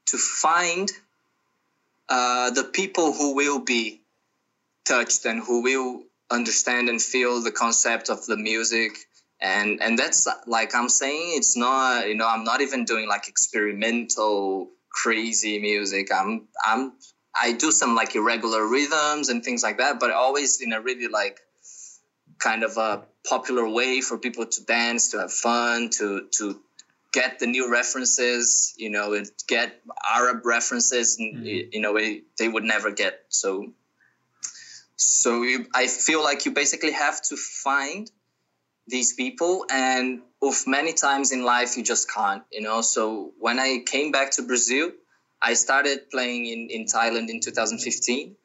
to 0.08 0.18
find 0.18 0.92
uh, 2.10 2.52
the 2.52 2.64
people 2.64 3.14
who 3.14 3.36
will 3.36 3.60
be 3.60 4.02
touched 4.86 5.26
and 5.26 5.42
who 5.42 5.62
will 5.64 6.04
understand 6.30 6.90
and 6.90 7.02
feel 7.02 7.42
the 7.42 7.52
concept 7.52 8.10
of 8.10 8.26
the 8.26 8.38
music. 8.38 8.92
And 9.40 9.82
and 9.82 9.98
that's 9.98 10.28
like 10.46 10.76
i'm 10.76 10.88
saying 10.90 11.34
it's 11.36 11.58
not 11.58 12.08
you 12.08 12.14
know 12.14 12.28
i'm 12.28 12.44
not 12.44 12.62
even 12.62 12.86
doing 12.86 13.08
like 13.08 13.28
experimental 13.28 14.70
crazy 14.92 15.60
music. 15.60 16.10
I'm 16.14 16.48
i'm 16.64 16.94
i 17.36 17.54
do 17.54 17.72
some 17.72 17.96
like 17.96 18.16
irregular 18.16 18.66
rhythms 18.68 19.30
and 19.30 19.44
things 19.44 19.64
like 19.64 19.78
that 19.78 20.00
but 20.00 20.12
always 20.12 20.62
in 20.62 20.74
a 20.74 20.82
really 20.82 21.08
like 21.08 21.40
kind 22.40 22.64
of 22.64 22.78
a 22.78 23.04
popular 23.28 23.68
way 23.68 24.02
for 24.02 24.18
people 24.18 24.46
to 24.46 24.64
dance 24.66 25.12
to 25.12 25.20
have 25.20 25.32
fun 25.32 25.90
to 25.90 26.28
to 26.32 26.60
get 27.12 27.40
the 27.40 27.46
new 27.46 27.72
references 27.72 28.74
you 28.78 28.90
know 28.90 29.22
get 29.48 29.80
arab 30.16 30.46
references 30.46 31.18
mm. 31.20 31.70
you 31.72 31.80
know 31.80 31.98
they 32.38 32.48
would 32.48 32.64
never 32.64 32.92
get 32.92 33.26
so 33.30 33.72
so 34.96 35.44
you, 35.44 35.66
i 35.74 35.88
feel 35.88 36.24
like 36.24 36.46
you 36.46 36.52
basically 36.52 36.92
have 36.92 37.22
to 37.22 37.36
find 37.36 38.12
these 38.88 39.14
people 39.14 39.66
and 39.70 40.22
of 40.42 40.66
many 40.66 40.94
times 40.94 41.32
in 41.32 41.44
life 41.44 41.78
you 41.78 41.84
just 41.84 42.12
can't 42.12 42.44
you 42.52 42.62
know 42.62 42.82
so 42.82 43.32
when 43.40 43.60
i 43.60 43.80
came 43.86 44.12
back 44.12 44.32
to 44.32 44.42
brazil 44.42 44.92
i 45.42 45.54
started 45.54 46.10
playing 46.10 46.46
in, 46.46 46.70
in 46.70 46.86
thailand 46.86 47.30
in 47.30 47.40
2015 47.40 48.36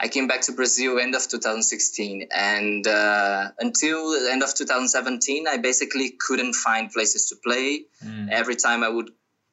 i 0.00 0.08
came 0.08 0.26
back 0.26 0.40
to 0.42 0.52
brazil 0.52 0.98
end 0.98 1.14
of 1.14 1.26
2016 1.28 2.28
and 2.34 2.86
uh, 2.86 3.50
until 3.58 4.10
the 4.10 4.30
end 4.30 4.42
of 4.42 4.54
2017 4.54 5.46
i 5.48 5.56
basically 5.56 6.10
couldn't 6.10 6.54
find 6.54 6.90
places 6.90 7.28
to 7.28 7.36
play 7.36 7.84
mm. 8.04 8.28
every 8.30 8.56
time 8.56 8.82
i 8.82 8.88
would 8.88 9.10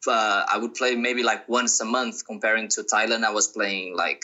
uh, 0.08 0.44
i 0.48 0.58
would 0.58 0.74
play 0.74 0.96
maybe 0.96 1.24
like 1.24 1.48
once 1.48 1.80
a 1.80 1.86
month 1.86 2.26
comparing 2.26 2.68
to 2.68 2.84
thailand 2.84 3.24
i 3.24 3.32
was 3.32 3.48
playing 3.48 3.96
like 3.96 4.24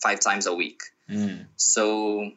five 0.00 0.20
times 0.20 0.46
a 0.46 0.54
week 0.54 0.82
mm. 1.10 1.44
so 1.56 2.30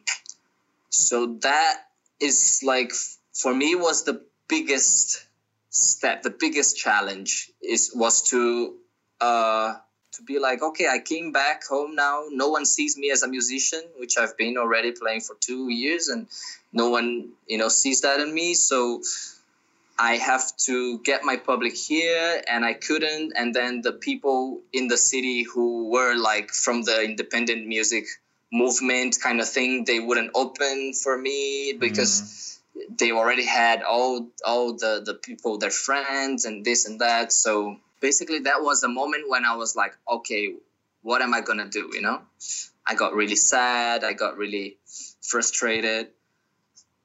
so 0.90 1.38
that 1.40 1.86
is 2.20 2.62
like 2.64 2.92
for 3.32 3.54
me 3.54 3.74
was 3.74 4.04
the 4.04 4.20
biggest 4.48 5.24
step 5.70 6.22
the 6.22 6.30
biggest 6.30 6.76
challenge 6.76 7.50
is 7.62 7.92
was 7.94 8.22
to 8.22 8.76
uh 9.20 9.74
to 10.12 10.22
be 10.24 10.38
like 10.38 10.62
okay 10.62 10.88
i 10.88 10.98
came 10.98 11.32
back 11.32 11.64
home 11.66 11.94
now. 11.94 12.24
No 12.30 12.48
one 12.48 12.66
sees 12.66 12.96
me 12.96 13.10
as 13.10 13.22
a 13.22 13.28
musician 13.28 13.82
which 13.96 14.18
i've 14.18 14.36
been 14.36 14.56
already 14.56 14.92
playing 14.92 15.20
for 15.20 15.36
two 15.40 15.68
years 15.70 16.08
and 16.08 16.26
no 16.72 16.90
one 16.90 17.30
you 17.46 17.58
know 17.58 17.68
sees 17.68 18.00
that 18.02 18.20
in 18.20 18.32
me. 18.34 18.54
So 18.54 19.02
i 19.98 20.16
have 20.16 20.56
to 20.56 20.98
get 21.00 21.24
my 21.24 21.36
public 21.36 21.76
here 21.76 22.42
and 22.48 22.64
i 22.64 22.72
couldn't. 22.72 23.32
And 23.36 23.54
then 23.54 23.82
the 23.82 23.92
people 23.92 24.60
in 24.72 24.88
the 24.88 24.96
city 24.96 25.42
who 25.42 25.90
were 25.90 26.14
like 26.16 26.50
from 26.50 26.82
the 26.82 27.02
independent 27.02 27.66
music 27.66 28.06
movement 28.52 29.18
kind 29.22 29.40
of 29.40 29.48
thing 29.48 29.84
they 29.84 30.00
wouldn't 30.00 30.32
open 30.34 30.92
for 30.92 31.16
me 31.16 31.74
because 31.78 32.60
mm. 32.76 32.98
they 32.98 33.12
already 33.12 33.44
had 33.44 33.82
all 33.82 34.28
all 34.44 34.72
the 34.72 35.02
the 35.04 35.14
people 35.14 35.58
their 35.58 35.70
friends 35.70 36.44
and 36.44 36.64
this 36.64 36.86
and 36.86 37.00
that. 37.00 37.32
So 37.32 37.76
basically 38.00 38.40
that 38.40 38.62
was 38.62 38.80
the 38.80 38.88
moment 38.88 39.28
when 39.28 39.44
i 39.44 39.54
was 39.56 39.76
like 39.76 39.94
okay 40.08 40.54
what 41.02 41.22
am 41.22 41.34
i 41.34 41.40
gonna 41.40 41.68
do 41.68 41.90
you 41.92 42.02
know? 42.02 42.20
I 42.86 42.94
got 42.94 43.14
really 43.14 43.36
sad 43.36 44.04
i 44.04 44.12
got 44.12 44.36
really 44.36 44.78
frustrated. 45.22 46.08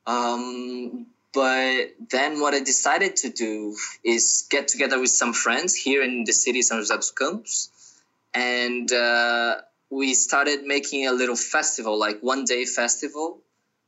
Um, 0.07 1.07
but 1.33 1.95
then 2.09 2.39
what 2.39 2.53
i 2.53 2.59
decided 2.59 3.15
to 3.17 3.29
do 3.29 3.75
is 4.03 4.47
get 4.49 4.67
together 4.67 4.99
with 4.99 5.09
some 5.09 5.33
friends 5.33 5.75
here 5.75 6.03
in 6.03 6.23
the 6.23 6.33
city 6.33 6.61
São 6.61 6.79
José 6.79 6.97
dos 6.97 7.69
and 8.33 8.91
uh, 8.91 9.55
we 9.89 10.13
started 10.13 10.65
making 10.65 11.07
a 11.07 11.13
little 11.13 11.35
festival 11.35 11.97
like 11.97 12.19
one 12.21 12.45
day 12.45 12.65
festival 12.65 13.39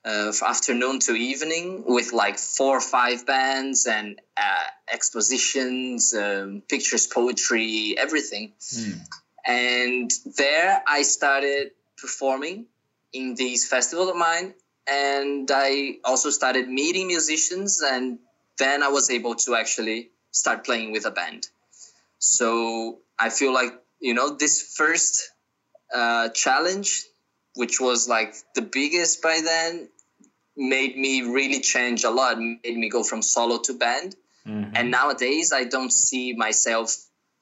uh, 0.05 0.31
afternoon 0.45 0.99
to 0.99 1.13
evening 1.13 1.83
with 1.85 2.13
like 2.13 2.37
four 2.37 2.77
or 2.77 2.81
five 2.81 3.25
bands 3.25 3.85
and 3.85 4.19
uh, 4.37 4.63
expositions, 4.91 6.13
um, 6.13 6.61
pictures, 6.69 7.07
poetry, 7.07 7.95
everything. 7.97 8.53
Mm. 8.73 8.99
And 9.45 10.11
there 10.37 10.81
I 10.87 11.03
started 11.03 11.71
performing 11.97 12.65
in 13.13 13.35
these 13.35 13.67
festivals 13.67 14.09
of 14.09 14.15
mine. 14.15 14.53
And 14.87 15.49
I 15.53 15.97
also 16.05 16.29
started 16.29 16.69
meeting 16.69 17.07
musicians. 17.07 17.81
And 17.81 18.19
then 18.57 18.83
I 18.83 18.89
was 18.89 19.09
able 19.09 19.35
to 19.35 19.55
actually 19.55 20.11
start 20.31 20.63
playing 20.63 20.91
with 20.91 21.05
a 21.05 21.11
band. 21.11 21.47
So 22.19 22.99
I 23.19 23.29
feel 23.29 23.53
like, 23.53 23.73
you 23.99 24.13
know, 24.13 24.35
this 24.35 24.75
first 24.75 25.31
uh, 25.93 26.29
challenge 26.29 27.05
which 27.57 27.79
was 27.79 28.07
like 28.07 28.35
the 28.55 28.61
biggest 28.61 29.21
by 29.21 29.41
then 29.43 29.89
made 30.55 30.97
me 30.97 31.21
really 31.21 31.59
change 31.59 32.03
a 32.03 32.09
lot 32.09 32.39
made 32.39 32.77
me 32.77 32.89
go 32.89 33.03
from 33.03 33.21
solo 33.21 33.59
to 33.59 33.73
band. 33.73 34.15
Mm-hmm. 34.47 34.77
and 34.77 34.91
nowadays 34.91 35.51
i 35.51 35.65
don't 35.65 35.91
see 35.91 36.31
myself 36.31 36.95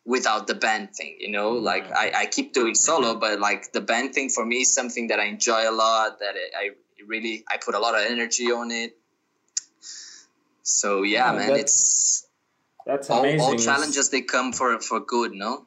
without 0.05 0.47
the 0.47 0.55
band 0.55 0.95
thing 0.95 1.17
you 1.19 1.29
know? 1.29 1.51
Mm-hmm. 1.53 1.65
like 1.65 1.91
I, 1.91 2.11
I 2.21 2.25
keep 2.25 2.51
doing 2.51 2.73
solo 2.73 3.13
but 3.13 3.39
like 3.39 3.71
the 3.73 3.81
band 3.81 4.15
thing 4.15 4.29
for 4.29 4.43
me 4.43 4.61
is 4.61 4.73
something 4.73 5.09
that 5.09 5.19
i 5.19 5.25
enjoy 5.25 5.69
a 5.69 5.75
lot 5.83 6.17
that 6.19 6.33
I 6.57 6.71
really 7.07 7.43
i 7.49 7.57
put 7.57 7.75
a 7.75 7.79
lot 7.79 7.95
of 7.95 8.01
energy 8.09 8.51
on 8.51 8.71
it. 8.71 8.97
So 10.63 11.03
yeah, 11.03 11.31
man 11.31 11.49
that's, 11.49 11.61
it's 11.61 12.27
that's 12.85 13.09
amazing 13.09 13.41
all, 13.41 13.51
all 13.51 13.57
challenges 13.57 14.09
they 14.09 14.21
come 14.21 14.53
for 14.53 14.79
for 14.79 14.99
good 14.99 15.33
no? 15.33 15.65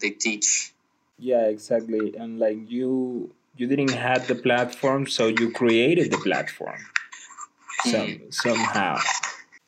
They 0.00 0.10
teach. 0.10 0.72
Yeah 1.18 1.46
exactly. 1.46 2.14
And 2.16 2.38
like 2.38 2.70
you 2.70 3.34
you 3.58 3.66
didn't 3.66 3.92
have 3.92 4.26
the 4.26 4.34
platform, 4.34 5.06
so 5.06 5.26
you 5.26 5.50
created 5.50 6.10
the 6.10 6.18
platform 6.18 6.78
some 7.84 8.18
somehow. 8.30 8.98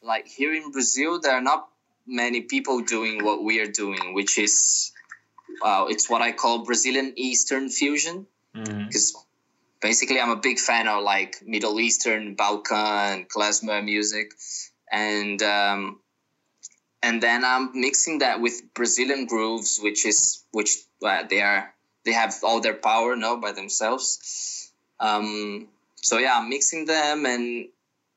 Like 0.02 0.26
here 0.26 0.54
in 0.54 0.70
Brazil, 0.70 1.20
there 1.20 1.32
are 1.32 1.40
not 1.42 1.68
many 2.06 2.42
people 2.42 2.80
doing 2.80 3.24
what 3.24 3.42
we 3.44 3.60
are 3.60 3.70
doing, 3.70 4.14
which 4.14 4.38
is 4.38 4.92
wow, 5.62 5.86
it's 5.88 6.08
what 6.08 6.22
I 6.22 6.32
call 6.32 6.64
Brazilian 6.64 7.12
Eastern 7.16 7.68
fusion. 7.68 8.26
Because 8.52 9.12
mm-hmm. 9.12 9.20
basically, 9.80 10.20
I'm 10.20 10.30
a 10.30 10.36
big 10.36 10.58
fan 10.58 10.88
of 10.88 11.02
like 11.02 11.42
Middle 11.46 11.78
Eastern, 11.78 12.34
Balkan, 12.34 13.26
klezmer 13.26 13.84
music, 13.84 14.32
and 14.90 15.42
um, 15.42 16.00
and 17.02 17.22
then 17.22 17.44
I'm 17.44 17.70
mixing 17.74 18.18
that 18.18 18.40
with 18.40 18.74
Brazilian 18.74 19.26
grooves, 19.26 19.78
which 19.82 20.06
is 20.06 20.44
which 20.52 20.76
well, 21.00 21.26
they 21.28 21.42
are 21.42 21.74
they 22.04 22.12
have 22.12 22.34
all 22.42 22.60
their 22.60 22.74
power 22.74 23.16
now 23.16 23.36
by 23.36 23.52
themselves. 23.52 24.72
Um, 24.98 25.68
so 25.96 26.18
yeah, 26.18 26.38
I'm 26.38 26.48
mixing 26.48 26.86
them 26.86 27.26
and 27.26 27.68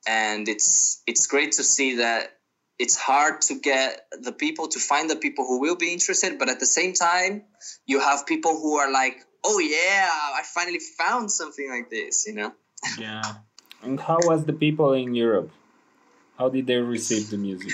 and 0.08 0.48
it's 0.50 1.02
it's 1.08 1.28
great 1.28 1.54
to 1.54 1.64
see 1.64 1.98
that 1.98 2.38
it's 2.80 2.98
hard 2.98 3.42
to 3.42 3.60
get 3.60 4.08
the 4.12 4.32
people 4.32 4.68
to 4.70 4.80
find 4.80 5.10
the 5.10 5.16
people 5.16 5.46
who 5.46 5.60
will 5.60 5.76
be 5.76 5.94
interested, 5.94 6.40
but 6.40 6.50
at 6.50 6.60
the 6.60 6.66
same 6.66 6.94
time, 6.94 7.44
you 7.86 8.00
have 8.00 8.26
people 8.26 8.60
who 8.60 8.78
are 8.78 8.92
like, 8.92 9.24
"Oh 9.44 9.60
yeah, 9.60 10.10
I 10.12 10.42
finally 10.44 10.80
found 10.98 11.32
something 11.32 11.70
like 11.70 11.90
this," 11.90 12.26
you 12.28 12.34
know? 12.34 12.52
Yeah. 13.00 13.22
And 13.82 14.00
how 14.00 14.20
was 14.24 14.46
the 14.46 14.54
people 14.54 14.94
in 14.94 15.14
Europe? 15.14 15.52
How 16.38 16.50
did 16.50 16.68
they 16.68 16.78
receive 16.78 17.30
the 17.30 17.38
music? 17.38 17.72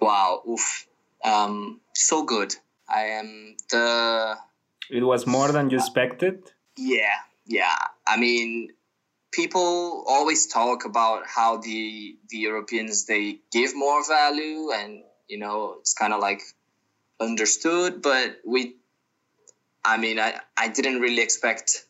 Wow, 0.00 0.42
oof. 0.48 0.86
Um, 1.24 1.80
so 1.94 2.24
good. 2.24 2.54
I 2.88 3.02
am 3.20 3.56
the 3.70 4.36
it 4.90 5.02
was 5.02 5.26
more 5.26 5.52
than 5.52 5.70
you 5.70 5.78
expected? 5.78 6.50
Yeah, 6.76 7.14
yeah. 7.46 7.76
I 8.06 8.16
mean, 8.16 8.70
people 9.32 10.04
always 10.08 10.46
talk 10.46 10.84
about 10.84 11.26
how 11.26 11.58
the 11.58 12.16
the 12.28 12.38
Europeans 12.38 13.06
they 13.06 13.38
give 13.50 13.74
more 13.74 14.06
value 14.06 14.70
and 14.72 15.02
you 15.28 15.38
know, 15.38 15.76
it's 15.80 15.94
kind 15.94 16.12
of 16.12 16.20
like 16.20 16.42
understood, 17.20 18.02
but 18.02 18.40
we 18.44 18.76
I 19.84 19.96
mean, 19.96 20.18
I 20.18 20.40
I 20.56 20.68
didn't 20.68 21.00
really 21.00 21.22
expect 21.22 21.86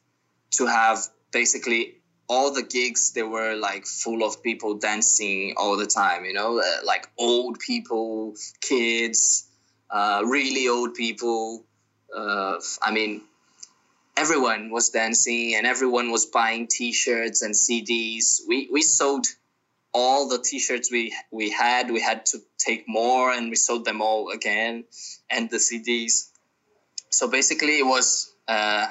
to 0.53 0.67
have 0.67 0.99
basically 1.33 2.03
all 2.29 2.53
the 2.53 2.63
gigs 2.63 3.13
they 3.13 3.23
were 3.23 3.55
like 3.55 3.85
full 3.87 4.23
of 4.23 4.43
people 4.43 4.75
dancing 4.75 5.55
all 5.57 5.77
the 5.77 5.87
time 5.87 6.25
you 6.25 6.33
know 6.33 6.61
uh, 6.61 6.65
like 6.85 7.09
old 7.19 7.59
people 7.59 8.35
kids 8.61 9.49
uh, 9.91 10.23
really 10.25 10.69
old 10.69 10.95
people 10.95 11.67
uh, 12.17 12.61
I 12.83 12.91
mean, 12.93 13.23
everyone 14.17 14.71
was 14.71 14.91
dancing 14.91 15.55
and 15.55 15.67
everyone 15.67 16.11
was 16.11 16.27
buying 16.27 16.67
T-shirts 16.67 17.43
and 17.43 17.55
CDs. 17.55 18.41
We 18.47 18.69
we 18.71 18.83
sold 18.83 19.27
all 19.95 20.29
the 20.29 20.39
T-shirts 20.39 20.91
we 20.91 21.15
we 21.31 21.51
had. 21.51 21.91
We 21.91 22.01
had 22.01 22.27
to 22.27 22.39
take 22.59 22.85
more, 22.89 23.33
and 23.33 23.51
we 23.51 23.57
sold 23.57 23.85
them 23.85 24.03
all 24.03 24.31
again, 24.31 24.85
and 25.31 25.51
the 25.51 25.59
CDs. 25.59 26.29
So 27.11 27.29
basically, 27.29 27.79
it 27.79 27.87
was 27.87 28.33
uh, 28.49 28.87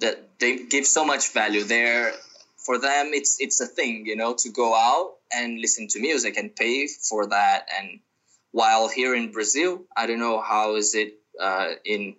that 0.00 0.38
they 0.38 0.64
give 0.64 0.86
so 0.86 1.04
much 1.04 1.32
value 1.32 1.64
there. 1.64 2.12
For 2.58 2.78
them, 2.78 3.10
it's 3.12 3.40
it's 3.40 3.60
a 3.60 3.66
thing, 3.66 4.06
you 4.06 4.16
know, 4.16 4.34
to 4.38 4.50
go 4.50 4.74
out 4.74 5.14
and 5.32 5.60
listen 5.60 5.88
to 5.88 6.00
music 6.00 6.36
and 6.36 6.54
pay 6.54 6.86
for 6.86 7.26
that. 7.26 7.68
And 7.78 8.00
while 8.52 8.88
here 8.88 9.14
in 9.14 9.32
Brazil, 9.32 9.82
I 9.96 10.06
don't 10.06 10.18
know 10.18 10.40
how 10.40 10.76
is 10.76 10.94
it 10.94 11.14
uh, 11.38 11.72
in 11.84 12.16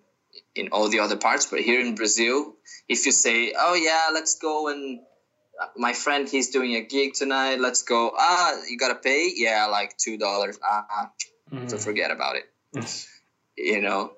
in 0.55 0.69
all 0.71 0.89
the 0.89 0.99
other 0.99 1.17
parts. 1.17 1.45
But 1.45 1.61
here 1.61 1.81
in 1.81 1.95
Brazil, 1.95 2.53
if 2.87 3.05
you 3.05 3.11
say, 3.11 3.53
"Oh 3.57 3.73
yeah, 3.73 4.09
let's 4.13 4.37
go 4.37 4.67
and 4.67 4.99
uh, 5.61 5.67
my 5.75 5.93
friend 5.93 6.27
he's 6.29 6.49
doing 6.49 6.75
a 6.75 6.81
gig 6.81 7.13
tonight, 7.13 7.59
let's 7.59 7.83
go," 7.83 8.11
ah, 8.17 8.57
you 8.69 8.77
gotta 8.77 8.95
pay, 8.95 9.31
yeah, 9.35 9.67
like 9.67 9.97
two 9.97 10.17
dollars, 10.17 10.59
ah, 10.63 11.11
mm. 11.51 11.69
so 11.69 11.77
forget 11.77 12.11
about 12.11 12.35
it. 12.35 12.45
you 13.57 13.81
know, 13.81 14.13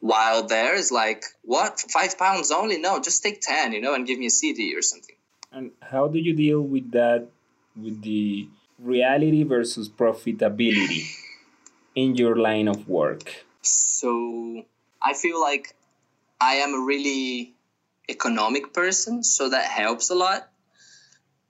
while 0.00 0.46
there 0.46 0.74
is 0.74 0.92
like 0.92 1.24
what 1.42 1.80
five 1.90 2.18
pounds 2.18 2.50
only? 2.50 2.78
No, 2.78 3.00
just 3.00 3.22
take 3.22 3.40
ten, 3.40 3.72
you 3.72 3.80
know, 3.80 3.94
and 3.94 4.06
give 4.06 4.18
me 4.18 4.26
a 4.26 4.30
CD 4.30 4.74
or 4.76 4.82
something. 4.82 5.16
And 5.52 5.70
how 5.80 6.08
do 6.08 6.18
you 6.18 6.34
deal 6.34 6.60
with 6.60 6.90
that? 6.92 7.28
With 7.76 8.02
the 8.02 8.48
reality 8.78 9.42
versus 9.42 9.88
profitability 9.88 11.04
in 11.94 12.14
your 12.14 12.36
line 12.36 12.68
of 12.68 12.88
work? 12.88 13.45
So 13.66 14.64
I 15.00 15.14
feel 15.14 15.40
like 15.40 15.74
I 16.40 16.56
am 16.56 16.74
a 16.74 16.80
really 16.80 17.54
economic 18.08 18.72
person, 18.72 19.22
so 19.22 19.48
that 19.48 19.64
helps 19.64 20.10
a 20.10 20.14
lot. 20.14 20.48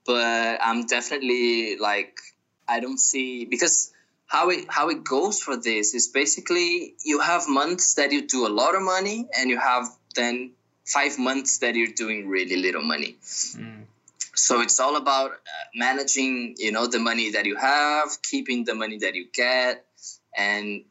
But 0.05 0.59
I'm 0.61 0.85
definitely 0.85 1.77
like 1.77 2.19
I 2.67 2.79
don't 2.79 2.99
see 2.99 3.45
because 3.45 3.93
how 4.25 4.49
it 4.49 4.65
how 4.69 4.89
it 4.89 5.03
goes 5.03 5.41
for 5.41 5.57
this 5.57 5.93
is 5.93 6.07
basically 6.07 6.95
you 7.03 7.19
have 7.19 7.47
months 7.47 7.95
that 7.95 8.11
you 8.11 8.27
do 8.27 8.47
a 8.47 8.49
lot 8.49 8.75
of 8.75 8.81
money 8.81 9.27
and 9.37 9.49
you 9.49 9.59
have 9.59 9.87
then 10.15 10.51
five 10.85 11.19
months 11.19 11.59
that 11.59 11.75
you're 11.75 11.95
doing 11.95 12.27
really 12.27 12.55
little 12.55 12.83
money. 12.83 13.17
Mm 13.21 13.87
so 14.37 14.61
it's 14.61 14.79
all 14.79 14.97
about 14.97 15.31
uh, 15.31 15.65
managing 15.73 16.53
you 16.57 16.71
know 16.71 16.85
the 16.85 16.99
money 16.99 17.31
that 17.31 17.45
you 17.45 17.55
have 17.55 18.09
keeping 18.21 18.63
the 18.65 18.75
money 18.75 18.99
that 18.99 19.15
you 19.15 19.25
get 19.33 19.83
and 20.37 20.83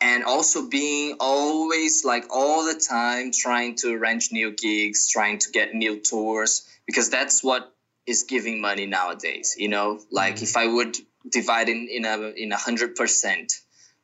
and 0.00 0.24
also 0.24 0.68
being 0.68 1.16
always 1.20 2.04
like 2.04 2.26
all 2.30 2.64
the 2.64 2.78
time 2.78 3.30
trying 3.32 3.74
to 3.74 3.94
arrange 3.94 4.30
new 4.32 4.50
gigs 4.50 5.08
trying 5.10 5.38
to 5.38 5.50
get 5.50 5.74
new 5.74 6.00
tours 6.00 6.68
because 6.86 7.10
that's 7.10 7.42
what 7.42 7.72
is 8.06 8.24
giving 8.24 8.60
money 8.60 8.86
nowadays 8.86 9.54
you 9.58 9.68
know 9.68 9.98
like 10.10 10.42
if 10.42 10.56
i 10.56 10.66
would 10.66 10.96
divide 11.30 11.68
in 11.68 11.88
in 11.90 12.04
a 12.04 12.18
in 12.36 12.52
a 12.52 12.56
hundred 12.56 12.94
percent 12.94 13.52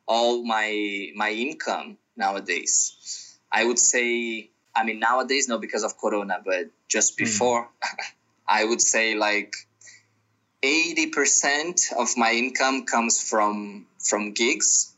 all 0.07 0.43
my 0.43 1.09
my 1.15 1.31
income 1.31 1.97
nowadays 2.17 3.37
i 3.51 3.63
would 3.63 3.79
say 3.79 4.49
i 4.75 4.83
mean 4.83 4.99
nowadays 4.99 5.47
no 5.47 5.57
because 5.57 5.83
of 5.83 5.97
corona 5.97 6.39
but 6.43 6.69
just 6.87 7.13
mm-hmm. 7.13 7.25
before 7.25 7.63
mm. 7.63 8.03
I 8.47 8.65
would 8.65 8.81
say 8.81 9.15
like 9.15 9.55
80% 10.63 11.93
of 11.97 12.15
my 12.17 12.31
income 12.31 12.85
comes 12.85 13.21
from 13.21 13.87
from 13.99 14.33
gigs. 14.33 14.92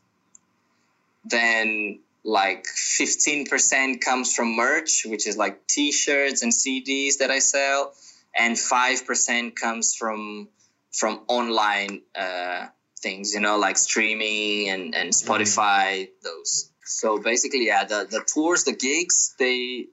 Then 1.28 2.00
like 2.24 2.66
15% 2.66 4.00
comes 4.00 4.34
from 4.34 4.56
merch, 4.56 5.04
which 5.06 5.26
is 5.26 5.36
like 5.36 5.66
t-shirts 5.66 6.42
and 6.42 6.52
CDs 6.52 7.18
that 7.18 7.30
I 7.30 7.38
sell, 7.38 7.92
and 8.36 8.56
5% 8.56 9.56
comes 9.56 9.94
from 9.94 10.48
from 10.92 11.20
online 11.28 12.00
uh, 12.18 12.66
things, 13.00 13.34
you 13.34 13.40
know, 13.40 13.58
like 13.58 13.76
streaming 13.76 14.70
and, 14.70 14.94
and 14.94 15.10
mm-hmm. 15.10 15.30
Spotify, 15.30 16.08
those. 16.22 16.70
So 16.84 17.18
basically, 17.18 17.66
yeah, 17.66 17.84
the, 17.84 18.06
the 18.10 18.22
tours, 18.26 18.64
the 18.64 18.72
gigs, 18.72 19.34
they 19.38 19.86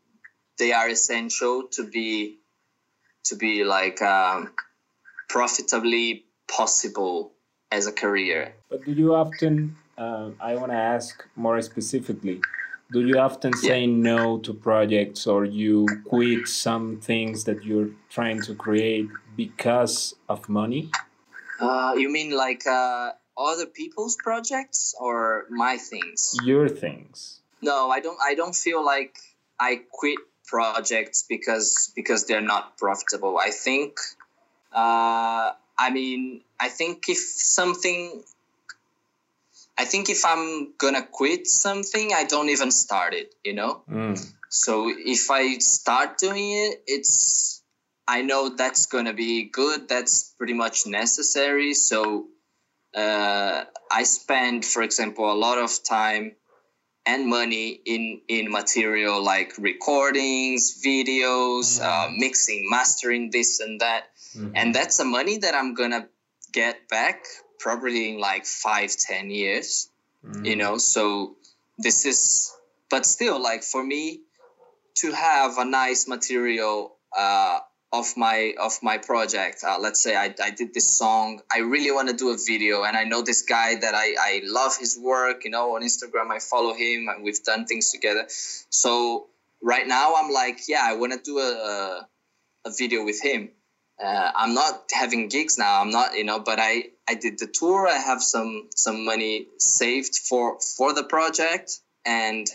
they 0.57 0.71
are 0.71 0.87
essential 0.87 1.67
to 1.71 1.83
be 1.87 2.39
to 3.25 3.35
be 3.35 3.63
like 3.63 4.01
um, 4.01 4.51
profitably 5.29 6.25
possible 6.47 7.33
as 7.71 7.87
a 7.87 7.91
career. 7.91 8.53
But 8.69 8.85
do 8.85 8.91
you 8.91 9.15
often? 9.15 9.75
Uh, 9.97 10.31
I 10.39 10.55
want 10.55 10.71
to 10.71 10.77
ask 10.77 11.27
more 11.35 11.61
specifically. 11.61 12.41
Do 12.91 13.05
you 13.05 13.17
often 13.17 13.53
say 13.53 13.81
yeah. 13.81 13.95
no 13.95 14.37
to 14.39 14.53
projects, 14.53 15.25
or 15.25 15.45
you 15.45 15.87
quit 16.05 16.47
some 16.47 16.99
things 16.99 17.43
that 17.45 17.63
you're 17.63 17.89
trying 18.09 18.41
to 18.43 18.55
create 18.55 19.07
because 19.35 20.15
of 20.29 20.47
money? 20.49 20.91
Uh, 21.59 21.93
you 21.97 22.11
mean 22.11 22.35
like 22.35 22.67
uh, 22.67 23.11
other 23.37 23.65
people's 23.65 24.15
projects 24.15 24.93
or 24.99 25.45
my 25.49 25.77
things? 25.77 26.35
Your 26.43 26.69
things. 26.69 27.39
No, 27.61 27.89
I 27.89 27.99
don't. 27.99 28.17
I 28.21 28.35
don't 28.35 28.55
feel 28.55 28.85
like 28.85 29.15
I 29.59 29.81
quit 29.91 30.19
projects 30.45 31.25
because 31.27 31.91
because 31.95 32.25
they're 32.25 32.41
not 32.41 32.77
profitable. 32.77 33.37
I 33.37 33.49
think. 33.49 33.97
Uh, 34.71 35.53
I 35.77 35.89
mean, 35.91 36.41
I 36.59 36.69
think 36.69 37.09
if 37.09 37.17
something, 37.17 38.23
I 39.77 39.85
think 39.85 40.09
if 40.09 40.23
I'm 40.25 40.73
gonna 40.77 41.05
quit 41.05 41.47
something, 41.47 42.13
I 42.13 42.25
don't 42.25 42.49
even 42.49 42.71
start 42.71 43.13
it. 43.13 43.33
You 43.43 43.53
know. 43.53 43.83
Mm. 43.89 44.33
So 44.49 44.93
if 44.95 45.31
I 45.31 45.57
start 45.57 46.17
doing 46.17 46.51
it, 46.51 46.83
it's 46.87 47.63
I 48.07 48.21
know 48.21 48.49
that's 48.49 48.85
gonna 48.87 49.13
be 49.13 49.49
good. 49.49 49.87
That's 49.87 50.35
pretty 50.37 50.53
much 50.53 50.85
necessary. 50.85 51.73
So 51.73 52.27
uh, 52.93 53.63
I 53.91 54.03
spend, 54.03 54.65
for 54.65 54.83
example, 54.83 55.31
a 55.31 55.33
lot 55.33 55.57
of 55.57 55.83
time 55.83 56.35
and 57.05 57.27
money 57.27 57.81
in 57.85 58.21
in 58.27 58.51
material 58.51 59.21
like 59.23 59.53
recordings 59.57 60.81
videos 60.83 61.79
mm-hmm. 61.79 61.83
uh, 61.83 62.15
mixing 62.17 62.69
mastering 62.69 63.29
this 63.29 63.59
and 63.59 63.81
that 63.81 64.05
mm-hmm. 64.35 64.51
and 64.55 64.73
that's 64.73 64.97
the 64.97 65.03
money 65.03 65.37
that 65.37 65.53
i'm 65.53 65.73
gonna 65.73 66.07
get 66.51 66.87
back 66.87 67.25
probably 67.63 68.11
in 68.11 68.19
like 68.19 68.45
five 68.45 68.91
ten 69.09 69.29
years 69.29 69.89
mm-hmm. 70.25 70.45
you 70.45 70.55
know? 70.55 70.77
So 70.77 71.35
this 71.77 72.05
is 72.05 72.53
but 72.89 73.05
still 73.05 73.41
like 73.41 73.63
for 73.63 73.83
me 73.83 74.21
to 74.95 75.11
have 75.11 75.57
a 75.57 75.65
nice 75.65 76.07
material 76.07 76.95
uh, 77.17 77.59
of 77.91 78.15
my 78.17 78.53
of 78.59 78.73
my 78.81 78.97
project 78.97 79.63
uh, 79.63 79.77
let's 79.79 80.01
say 80.01 80.15
I, 80.15 80.33
I 80.41 80.49
did 80.49 80.73
this 80.73 80.97
song 80.97 81.41
i 81.51 81.59
really 81.59 81.91
want 81.91 82.09
to 82.09 82.15
do 82.15 82.29
a 82.29 82.37
video 82.37 82.83
and 82.83 82.97
i 82.97 83.03
know 83.03 83.21
this 83.21 83.43
guy 83.43 83.75
that 83.75 83.93
I, 83.93 84.15
I 84.19 84.41
love 84.45 84.77
his 84.77 84.97
work 84.99 85.45
you 85.45 85.51
know 85.51 85.75
on 85.75 85.83
instagram 85.83 86.31
i 86.31 86.39
follow 86.39 86.73
him 86.73 87.07
and 87.07 87.23
we've 87.23 87.43
done 87.43 87.65
things 87.65 87.91
together. 87.91 88.25
So 88.29 89.27
right 89.61 89.87
now 89.87 90.15
i'm 90.15 90.31
like 90.31 90.61
yeah 90.67 90.81
i 90.83 90.95
want 90.95 91.13
to 91.13 91.19
do 91.19 91.39
a, 91.39 92.07
a 92.65 92.71
video 92.77 93.05
with 93.05 93.21
him. 93.21 93.49
Uh, 94.03 94.31
i'm 94.35 94.53
not 94.55 94.89
having 94.91 95.27
gigs 95.27 95.57
now 95.59 95.81
i'm 95.81 95.91
not 95.91 96.15
you 96.17 96.23
know 96.23 96.39
but 96.39 96.59
i 96.59 96.85
i 97.07 97.15
did 97.15 97.39
the 97.39 97.47
tour. 97.47 97.87
I 97.87 97.97
have 97.97 98.21
some 98.21 98.69
some 98.75 99.05
money 99.05 99.47
saved 99.57 100.15
for 100.15 100.59
for 100.59 100.93
the 100.93 101.03
project. 101.03 101.79
And 102.05 102.47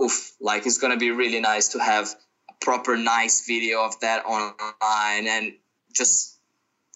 oof 0.00 0.32
like 0.40 0.66
it's 0.66 0.78
gonna 0.78 0.96
be 0.96 1.10
really 1.10 1.40
nice 1.40 1.68
to 1.68 1.78
have 1.78 2.14
a 2.50 2.54
proper 2.60 2.96
nice 2.96 3.46
video 3.46 3.84
of 3.84 3.98
that 4.00 4.24
online 4.24 5.26
and 5.26 5.52
just 5.92 6.38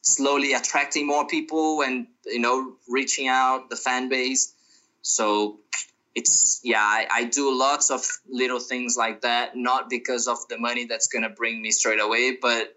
slowly 0.03 0.55
attracting 0.55 1.07
more 1.07 1.27
people 1.27 1.83
and 1.83 2.07
you 2.25 2.41
know 2.41 2.75
reaching 2.89 3.29
out 3.29 3.71
the 3.71 3.77
fan 3.77 4.09
base. 4.09 4.55
So 5.03 5.61
it's 6.15 6.61
yeah 6.65 6.83
I, 6.83 7.07
I 7.11 7.25
do 7.25 7.57
lots 7.57 7.91
of 7.91 8.05
little 8.29 8.59
things 8.59 8.97
like 8.97 9.23
that 9.23 9.57
not 9.57 9.89
because 9.89 10.27
of 10.27 10.39
the 10.49 10.59
money 10.59 10.87
that's 10.87 11.09
to 11.09 11.29
bring 11.29 11.63
me 11.63 11.71
straight 11.71 12.01
away 12.01 12.37
but 12.41 12.75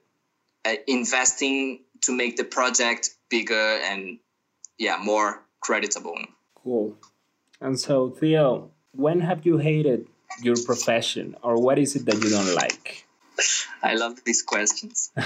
uh, 0.65 0.75
investing 0.87 1.81
to 2.01 2.11
make 2.11 2.37
the 2.37 2.43
project 2.43 3.11
bigger 3.29 3.79
and 3.83 4.19
yeah 4.77 4.97
more 5.01 5.43
creditable. 5.61 6.17
Cool. 6.55 6.97
And 7.59 7.79
so 7.79 8.09
theo 8.09 8.71
when 8.93 9.21
have 9.21 9.45
you 9.45 9.57
hated 9.57 10.07
your 10.41 10.55
profession 10.65 11.35
or 11.41 11.61
what 11.61 11.79
is 11.79 11.95
it 11.95 12.05
that 12.05 12.15
you 12.23 12.29
don't 12.29 12.55
like? 12.55 13.05
I 13.83 13.95
love 13.95 14.23
these 14.25 14.41
questions. 14.41 15.11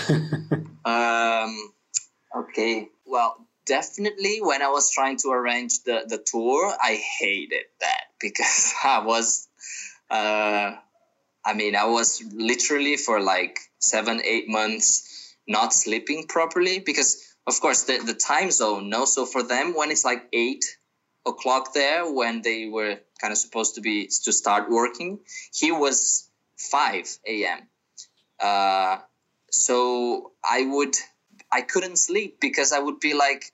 Um, 0.86 1.74
okay. 2.36 2.90
Well 3.08 3.48
definitely 3.66 4.40
when 4.42 4.62
i 4.62 4.68
was 4.68 4.92
trying 4.92 5.18
to 5.18 5.30
arrange 5.30 5.84
the, 5.84 6.04
the 6.08 6.18
tour 6.18 6.74
i 6.82 7.02
hated 7.20 7.66
that 7.82 8.06
because 8.22 8.74
i 8.84 9.00
was 9.00 9.48
uh, 10.10 10.72
i 11.46 11.54
mean 11.54 11.76
i 11.76 11.86
was 11.86 12.24
literally 12.34 12.96
for 12.96 13.20
like 13.20 13.60
seven 13.80 14.22
eight 14.24 14.48
months 14.48 15.05
not 15.48 15.74
sleeping 15.74 16.26
properly 16.28 16.80
because 16.80 17.36
of 17.48 17.60
course 17.62 17.84
the, 17.84 18.00
the 18.00 18.14
time 18.14 18.52
zone 18.52 18.90
no 18.90 19.06
so 19.06 19.26
for 19.26 19.44
them 19.44 19.74
when 19.76 19.92
it's 19.92 20.06
like 20.06 20.28
eight 20.34 20.66
o'clock 21.26 21.74
there 21.74 22.12
when 22.12 22.42
they 22.42 22.68
were 22.68 22.98
kind 23.20 23.32
of 23.32 23.38
supposed 23.38 23.76
to 23.76 23.82
be 23.82 24.08
to 24.24 24.32
start 24.32 24.70
working. 24.70 25.20
He 25.54 25.72
was 25.72 26.30
5 26.58 27.18
a.m. 27.28 27.60
Uh, 28.40 28.98
so 29.50 30.32
I 30.48 30.66
would 30.66 30.96
I 31.52 31.62
couldn't 31.62 31.98
sleep 31.98 32.40
because 32.42 32.74
I 32.74 32.80
would 32.80 33.00
be 33.00 33.14
like 33.14 33.52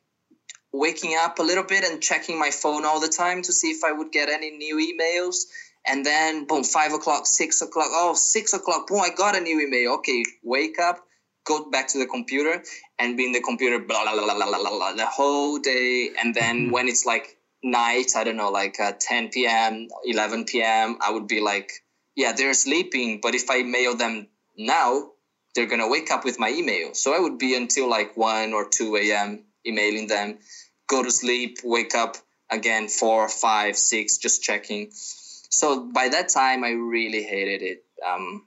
waking 0.73 1.15
up 1.19 1.39
a 1.39 1.43
little 1.43 1.63
bit 1.63 1.83
and 1.83 2.01
checking 2.01 2.39
my 2.39 2.49
phone 2.49 2.85
all 2.85 2.99
the 2.99 3.07
time 3.07 3.41
to 3.43 3.53
see 3.53 3.71
if 3.71 3.83
I 3.83 3.91
would 3.91 4.11
get 4.11 4.29
any 4.29 4.51
new 4.51 4.77
emails. 4.77 5.45
And 5.85 6.05
then 6.05 6.45
boom, 6.45 6.63
five 6.63 6.93
o'clock, 6.93 7.25
six 7.25 7.61
o'clock. 7.61 7.87
Oh, 7.91 8.13
six 8.13 8.53
o'clock. 8.53 8.87
Boom, 8.87 9.01
I 9.01 9.09
got 9.09 9.35
a 9.35 9.41
new 9.41 9.59
email. 9.59 9.95
Okay, 9.95 10.23
wake 10.43 10.79
up, 10.79 11.05
go 11.45 11.69
back 11.69 11.87
to 11.89 11.97
the 11.99 12.05
computer, 12.05 12.63
and 12.99 13.17
be 13.17 13.25
in 13.25 13.31
the 13.31 13.41
computer 13.41 13.79
blah 13.79 14.03
blah 14.03 14.13
blah 14.13 14.35
blah 14.35 14.45
blah, 14.45 14.69
blah 14.69 14.93
the 14.93 15.05
whole 15.05 15.59
day. 15.59 16.09
And 16.21 16.33
then 16.35 16.71
when 16.71 16.87
it's 16.87 17.05
like 17.05 17.37
night, 17.63 18.15
I 18.15 18.23
don't 18.23 18.37
know, 18.37 18.49
like 18.49 18.79
uh, 18.79 18.93
10 18.99 19.29
p.m., 19.29 19.87
11 20.05 20.45
p.m., 20.45 20.97
I 21.01 21.11
would 21.11 21.27
be 21.27 21.41
like, 21.41 21.71
yeah, 22.15 22.33
they're 22.33 22.53
sleeping, 22.53 23.19
but 23.21 23.35
if 23.35 23.49
I 23.49 23.63
mail 23.63 23.95
them 23.95 24.27
now, 24.57 25.11
they're 25.55 25.67
gonna 25.67 25.87
wake 25.87 26.11
up 26.11 26.25
with 26.25 26.39
my 26.39 26.49
email. 26.49 26.93
So 26.93 27.15
I 27.15 27.19
would 27.19 27.37
be 27.37 27.55
until 27.55 27.89
like 27.89 28.17
1 28.17 28.53
or 28.53 28.67
2 28.69 28.95
a.m. 28.97 29.43
emailing 29.65 30.07
them, 30.07 30.39
go 30.87 31.03
to 31.03 31.11
sleep, 31.11 31.59
wake 31.63 31.95
up 31.95 32.17
again, 32.49 32.87
4, 32.87 33.29
5, 33.29 33.75
6, 33.77 34.17
just 34.17 34.43
checking. 34.43 34.89
So 34.91 35.81
by 35.81 36.09
that 36.09 36.29
time, 36.29 36.63
I 36.63 36.71
really 36.71 37.23
hated 37.23 37.61
it. 37.61 37.83
Um, 38.05 38.45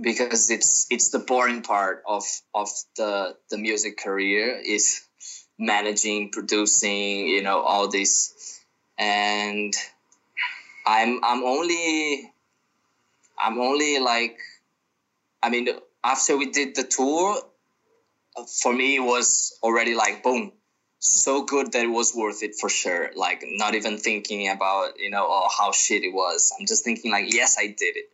because 0.00 0.50
it's 0.50 0.86
it's 0.90 1.10
the 1.10 1.18
boring 1.18 1.62
part 1.62 2.02
of 2.06 2.24
of 2.54 2.68
the 2.96 3.36
the 3.50 3.58
music 3.58 3.98
career 3.98 4.60
is 4.64 5.02
managing 5.58 6.30
producing 6.30 7.28
you 7.28 7.42
know 7.42 7.60
all 7.60 7.88
this. 7.88 8.60
And 8.98 9.74
i'm 10.86 11.20
i'm 11.22 11.42
only 11.42 12.32
i'm 13.38 13.58
only 13.58 13.98
like 13.98 14.38
i 15.42 15.50
mean 15.50 15.68
after 16.02 16.36
we 16.36 16.50
did 16.50 16.74
the 16.76 16.84
tour 16.84 17.36
for 18.62 18.72
me 18.72 18.96
it 18.96 19.00
was 19.00 19.58
already 19.62 19.94
like 19.94 20.22
boom 20.22 20.52
so 20.98 21.44
good 21.44 21.72
that 21.72 21.84
it 21.84 21.88
was 21.88 22.14
worth 22.14 22.42
it 22.42 22.54
for 22.58 22.68
sure. 22.68 23.10
Like 23.14 23.44
not 23.44 23.74
even 23.74 23.98
thinking 23.98 24.48
about 24.48 24.98
you 24.98 25.10
know 25.10 25.26
oh 25.28 25.48
how 25.56 25.72
shit 25.72 26.02
it 26.02 26.12
was. 26.12 26.52
I'm 26.58 26.66
just 26.66 26.84
thinking 26.84 27.10
like 27.10 27.32
yes 27.32 27.56
i 27.58 27.66
did 27.66 27.96
it 27.96 28.10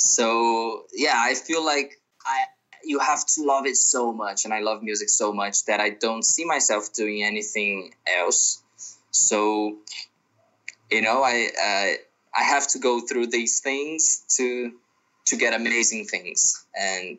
so 0.00 0.86
yeah 0.94 1.16
i 1.18 1.34
feel 1.34 1.62
like 1.62 2.00
i 2.24 2.44
you 2.82 2.98
have 2.98 3.26
to 3.26 3.42
love 3.42 3.66
it 3.66 3.76
so 3.76 4.12
much 4.12 4.46
and 4.46 4.54
i 4.54 4.60
love 4.60 4.82
music 4.82 5.10
so 5.10 5.30
much 5.30 5.66
that 5.66 5.78
i 5.78 5.90
don't 5.90 6.24
see 6.24 6.46
myself 6.46 6.92
doing 6.94 7.22
anything 7.22 7.92
else. 8.18 8.62
So 9.10 9.76
you 10.90 11.02
know 11.02 11.22
i 11.22 11.48
uh, 11.68 12.40
i 12.40 12.42
have 12.42 12.66
to 12.68 12.78
go 12.78 13.00
through 13.00 13.26
these 13.26 13.60
things 13.60 14.24
to 14.36 14.72
to 15.26 15.36
get 15.36 15.52
amazing 15.52 16.06
things. 16.06 16.64
And 16.74 17.18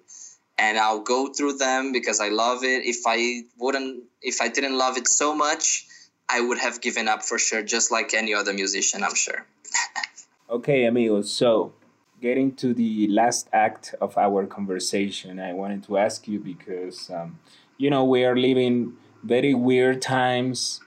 and 0.57 0.79
i'll 0.79 1.01
go 1.01 1.27
through 1.27 1.57
them 1.57 1.91
because 1.91 2.19
i 2.19 2.29
love 2.29 2.63
it. 2.63 2.83
If 2.83 3.01
i 3.05 3.43
wouldn't 3.59 4.05
if 4.23 4.41
i 4.41 4.47
didn't 4.47 4.75
love 4.75 4.97
it 4.97 5.07
so 5.07 5.35
much 5.35 5.85
i 6.27 6.41
would 6.41 6.57
have 6.57 6.81
given 6.81 7.07
up 7.07 7.21
for 7.21 7.37
sure 7.37 7.61
just 7.61 7.91
like 7.91 8.15
any 8.15 8.33
other 8.33 8.53
musician 8.53 9.03
i'm 9.03 9.15
sure. 9.15 9.45
Okay 10.49 10.83
amigos 10.83 11.31
so 11.31 11.73
getting 12.21 12.53
to 12.55 12.73
the 12.73 13.07
last 13.07 13.49
act 13.51 13.95
of 13.99 14.17
our 14.17 14.45
conversation, 14.45 15.39
I 15.39 15.53
wanted 15.53 15.83
to 15.85 15.97
ask 15.97 16.27
you 16.27 16.39
because, 16.39 17.09
um, 17.09 17.39
you 17.77 17.89
know, 17.89 18.03
we 18.05 18.23
are 18.23 18.37
living 18.37 18.93
very 19.23 19.53
weird 19.55 20.01
times 20.01 20.81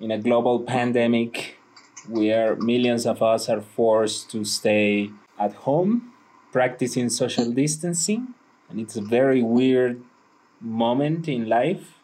in 0.00 0.10
a 0.10 0.18
global 0.18 0.60
pandemic 0.60 1.58
where 2.08 2.56
millions 2.56 3.06
of 3.06 3.22
us 3.22 3.48
are 3.48 3.60
forced 3.60 4.30
to 4.30 4.44
stay 4.44 5.10
at 5.38 5.52
home 5.52 6.12
practicing 6.50 7.08
social 7.10 7.50
distancing. 7.50 8.28
And 8.70 8.80
it's 8.80 8.96
a 8.96 9.02
very 9.02 9.42
weird 9.42 10.00
moment 10.60 11.28
in 11.28 11.48
life. 11.48 11.98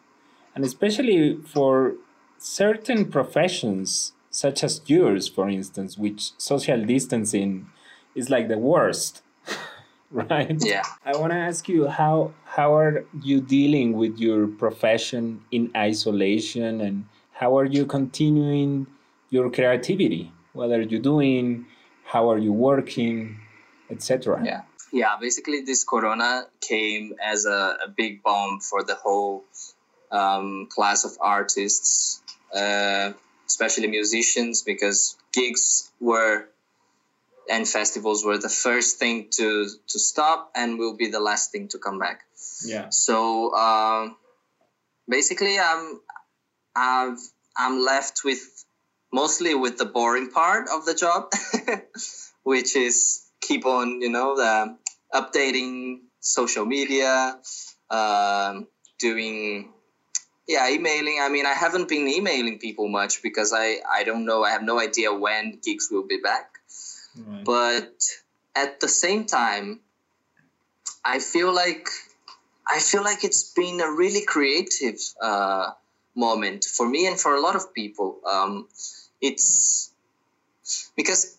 And 0.53 0.65
especially 0.65 1.37
for 1.53 1.93
certain 2.37 3.09
professions, 3.09 4.13
such 4.29 4.63
as 4.63 4.81
yours, 4.85 5.27
for 5.27 5.49
instance, 5.49 5.97
which 5.97 6.31
social 6.37 6.83
distancing 6.85 7.69
is 8.15 8.29
like 8.29 8.47
the 8.47 8.57
worst 8.57 9.21
right? 10.11 10.57
Yeah. 10.59 10.83
I 11.05 11.17
want 11.17 11.31
to 11.31 11.37
ask 11.37 11.67
you 11.69 11.87
how 11.87 12.33
how 12.45 12.75
are 12.75 13.05
you 13.21 13.41
dealing 13.41 13.93
with 13.93 14.19
your 14.19 14.47
profession 14.47 15.41
in 15.51 15.71
isolation 15.75 16.81
and 16.81 17.05
how 17.31 17.57
are 17.57 17.65
you 17.65 17.85
continuing 17.85 18.87
your 19.29 19.49
creativity? 19.49 20.31
What 20.53 20.71
are 20.71 20.81
you 20.81 20.99
doing? 20.99 21.65
How 22.03 22.29
are 22.29 22.37
you 22.37 22.53
working? 22.53 23.39
Etc 23.89 24.41
yeah. 24.43 24.61
Yeah 24.91 25.17
basically 25.19 25.61
this 25.61 25.83
corona 25.83 26.45
came 26.59 27.13
as 27.21 27.45
a, 27.45 27.77
a 27.85 27.87
big 27.95 28.23
bomb 28.23 28.59
for 28.59 28.83
the 28.83 28.95
whole 28.95 29.43
um, 30.11 30.67
class 30.69 31.05
of 31.05 31.11
artists 31.21 32.21
uh, 32.55 33.13
especially 33.47 33.87
musicians 33.87 34.61
because 34.61 35.17
gigs 35.33 35.91
were 35.99 36.45
and 37.51 37.67
festivals 37.67 38.23
were 38.23 38.37
the 38.37 38.49
first 38.49 38.97
thing 38.97 39.27
to 39.37 39.67
to 39.89 39.99
stop 39.99 40.51
and 40.55 40.79
will 40.79 40.95
be 40.95 41.07
the 41.07 41.19
last 41.19 41.51
thing 41.51 41.67
to 41.67 41.77
come 41.77 41.99
back. 41.99 42.23
Yeah. 42.65 42.89
So 42.89 43.53
um, 43.53 44.15
basically, 45.07 45.59
I'm 45.59 45.99
I've, 46.75 47.19
I'm 47.57 47.81
left 47.83 48.23
with 48.23 48.41
mostly 49.11 49.53
with 49.53 49.77
the 49.77 49.85
boring 49.85 50.31
part 50.31 50.69
of 50.73 50.85
the 50.85 50.95
job, 50.95 51.31
which 52.43 52.75
is 52.75 53.27
keep 53.41 53.65
on 53.65 54.01
you 54.01 54.09
know 54.09 54.35
the 54.37 54.77
updating 55.13 55.99
social 56.21 56.65
media, 56.65 57.37
um, 57.89 58.67
doing 58.97 59.73
yeah 60.47 60.67
emailing 60.69 61.19
i 61.21 61.29
mean 61.29 61.45
i 61.45 61.53
haven't 61.53 61.87
been 61.87 62.07
emailing 62.07 62.57
people 62.57 62.87
much 62.87 63.21
because 63.21 63.53
i 63.53 63.77
i 63.89 64.03
don't 64.03 64.25
know 64.25 64.43
i 64.43 64.49
have 64.49 64.63
no 64.63 64.79
idea 64.79 65.13
when 65.13 65.59
gigs 65.63 65.89
will 65.91 66.05
be 66.05 66.17
back 66.17 66.50
Right. 67.27 67.43
But 67.43 67.93
at 68.55 68.79
the 68.79 68.87
same 68.87 69.25
time, 69.25 69.79
I 71.03 71.19
feel 71.19 71.53
like 71.53 71.87
I 72.67 72.79
feel 72.79 73.03
like 73.03 73.23
it's 73.23 73.53
been 73.53 73.81
a 73.81 73.91
really 73.91 74.23
creative 74.23 74.99
uh, 75.21 75.71
moment 76.15 76.65
for 76.65 76.87
me 76.87 77.07
and 77.07 77.19
for 77.19 77.35
a 77.35 77.41
lot 77.41 77.55
of 77.55 77.73
people. 77.73 78.19
Um, 78.29 78.67
it's 79.19 79.91
because 80.95 81.37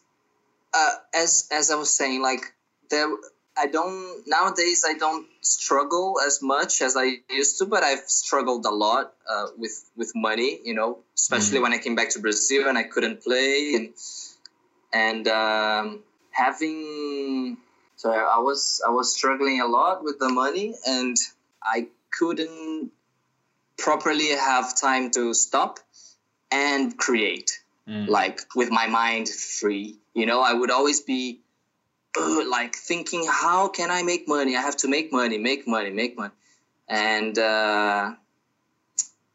uh, 0.75 0.95
as 1.15 1.49
as 1.53 1.71
I 1.71 1.77
was 1.77 1.93
saying, 1.93 2.23
like 2.23 2.53
there, 2.91 3.09
I 3.57 3.67
don't 3.67 4.27
nowadays. 4.27 4.85
I 4.87 4.95
don't 4.95 5.27
struggle 5.41 6.17
as 6.25 6.43
much 6.43 6.83
as 6.83 6.97
I 6.97 7.19
used 7.31 7.59
to, 7.59 7.67
but 7.67 7.83
I've 7.83 8.09
struggled 8.09 8.65
a 8.67 8.71
lot 8.71 9.15
uh, 9.29 9.47
with 9.57 9.91
with 9.97 10.13
money. 10.15 10.61
You 10.65 10.75
know, 10.75 10.99
especially 11.15 11.57
mm-hmm. 11.57 11.63
when 11.63 11.73
I 11.73 11.79
came 11.79 11.95
back 11.95 12.11
to 12.11 12.21
Brazil 12.21 12.69
and 12.69 12.79
I 12.79 12.85
couldn't 12.85 13.23
play 13.23 13.75
and 13.75 13.95
and 14.93 15.27
um, 15.29 16.01
having 16.31 17.57
so 18.03 18.11
I 18.11 18.41
was 18.41 18.83
I 18.85 18.91
was 18.91 19.15
struggling 19.15 19.61
a 19.61 19.67
lot 19.67 20.03
with 20.03 20.19
the 20.19 20.29
money, 20.29 20.75
and 20.85 21.17
I 21.63 21.87
couldn't 22.11 22.91
properly 23.79 24.31
have 24.31 24.77
time 24.77 25.13
to 25.13 25.35
stop 25.35 25.79
and 26.51 26.97
create, 26.99 27.61
mm. 27.89 28.09
like 28.09 28.41
with 28.57 28.71
my 28.73 28.89
mind 28.89 29.29
free. 29.29 29.99
You 30.15 30.27
know, 30.27 30.41
I 30.41 30.53
would 30.53 30.73
always 30.73 31.01
be 31.01 31.43
uh, 32.19 32.43
like 32.51 32.75
thinking, 32.75 33.25
how 33.31 33.69
can 33.69 33.93
I 33.93 34.03
make 34.03 34.27
money? 34.27 34.57
I 34.57 34.63
have 34.63 34.79
to 34.79 34.89
make 34.89 35.13
money, 35.13 35.39
make 35.39 35.69
money, 35.69 35.91
make 35.91 36.19
money, 36.19 36.35
and 36.89 37.39
uh, 37.39 38.15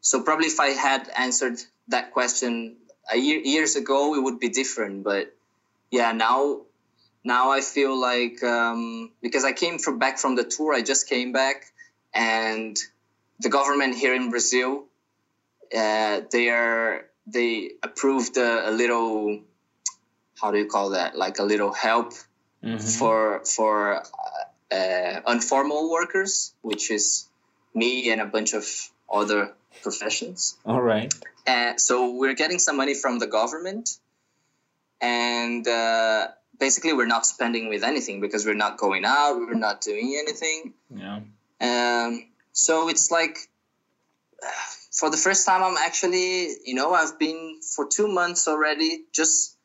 so 0.02 0.22
probably 0.22 0.48
if 0.48 0.60
I 0.60 0.68
had 0.68 1.08
answered 1.16 1.58
that 1.88 2.12
question 2.12 2.76
a 3.10 3.16
year, 3.16 3.40
years 3.40 3.76
ago, 3.76 4.14
it 4.14 4.22
would 4.22 4.38
be 4.38 4.50
different, 4.50 5.04
but 5.04 5.34
yeah, 5.90 6.12
now 6.12 6.62
now 7.24 7.50
I 7.50 7.60
feel 7.60 7.98
like 8.00 8.42
um, 8.42 9.10
because 9.20 9.44
I 9.44 9.52
came 9.52 9.78
from 9.78 9.98
back 9.98 10.18
from 10.18 10.36
the 10.36 10.44
tour, 10.44 10.74
I 10.74 10.82
just 10.82 11.08
came 11.08 11.32
back, 11.32 11.66
and 12.14 12.78
the 13.40 13.48
government 13.48 13.94
here 13.96 14.14
in 14.14 14.30
Brazil, 14.30 14.84
uh, 15.76 16.20
they 16.30 16.48
are 16.50 17.06
they 17.26 17.72
approved 17.82 18.36
a, 18.38 18.70
a, 18.70 18.72
little, 18.72 19.40
how 20.40 20.50
do 20.50 20.58
you 20.58 20.66
call 20.66 20.90
that? 20.90 21.16
Like 21.16 21.38
a 21.38 21.44
little 21.44 21.72
help 21.72 22.14
mm-hmm. 22.64 22.78
for 22.78 23.44
for 23.44 24.02
uh, 24.72 24.74
uh, 24.74 25.20
informal 25.28 25.90
workers, 25.90 26.54
which 26.62 26.90
is 26.90 27.28
me 27.74 28.10
and 28.10 28.20
a 28.20 28.26
bunch 28.26 28.54
of 28.54 28.64
other 29.12 29.52
professions. 29.82 30.56
All 30.64 30.80
right. 30.80 31.12
Uh, 31.46 31.76
so 31.76 32.12
we're 32.12 32.34
getting 32.34 32.58
some 32.58 32.76
money 32.76 32.94
from 32.94 33.18
the 33.18 33.26
government 33.26 33.98
and 35.00 35.66
uh, 35.66 36.28
basically 36.58 36.92
we're 36.92 37.06
not 37.06 37.26
spending 37.26 37.68
with 37.68 37.84
anything 37.84 38.20
because 38.20 38.44
we're 38.44 38.54
not 38.54 38.78
going 38.78 39.04
out 39.04 39.36
we're 39.36 39.54
not 39.54 39.80
doing 39.80 40.16
anything. 40.20 40.74
Yeah. 40.94 41.20
Um, 41.60 42.26
so 42.52 42.88
it's 42.88 43.10
like 43.10 43.38
for 44.92 45.10
the 45.10 45.16
first 45.16 45.44
time 45.44 45.62
i'm 45.62 45.76
actually 45.76 46.48
you 46.64 46.74
know 46.74 46.92
i've 46.92 47.18
been 47.18 47.60
for 47.74 47.86
two 47.86 48.06
months 48.06 48.46
already 48.46 49.04
just 49.12 49.56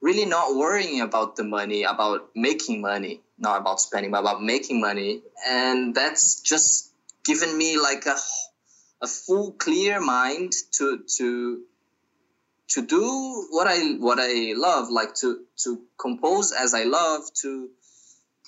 really 0.00 0.24
not 0.24 0.56
worrying 0.56 1.02
about 1.02 1.36
the 1.36 1.44
money 1.44 1.82
about 1.82 2.30
making 2.34 2.80
money 2.80 3.20
not 3.42 3.60
about 3.60 3.80
spending 3.80 4.10
but 4.10 4.20
about 4.20 4.42
making 4.42 4.80
money. 4.80 5.20
And 5.46 5.94
that's 5.94 6.40
just 6.40 6.92
given 7.24 7.56
me 7.58 7.78
like 7.78 8.06
a, 8.06 8.16
a 9.02 9.06
full 9.06 9.52
clear 9.52 10.00
mind 10.00 10.52
to 10.72 11.00
to 11.18 11.62
to 12.72 12.82
do 12.82 13.46
what 13.50 13.66
I 13.66 13.94
what 13.98 14.18
I 14.20 14.54
love, 14.56 14.90
like 14.90 15.14
to 15.16 15.40
to 15.64 15.80
compose 15.98 16.52
as 16.52 16.74
I 16.74 16.84
love, 16.84 17.22
to 17.42 17.70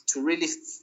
to 0.09 0.25
really 0.25 0.47
f- 0.47 0.83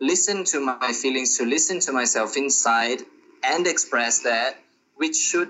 listen 0.00 0.44
to 0.44 0.60
my 0.60 0.92
feelings, 0.92 1.38
to 1.38 1.46
listen 1.46 1.80
to 1.80 1.92
myself 1.92 2.36
inside 2.36 3.00
and 3.42 3.66
express 3.66 4.20
that, 4.20 4.58
which 4.96 5.16
should 5.16 5.48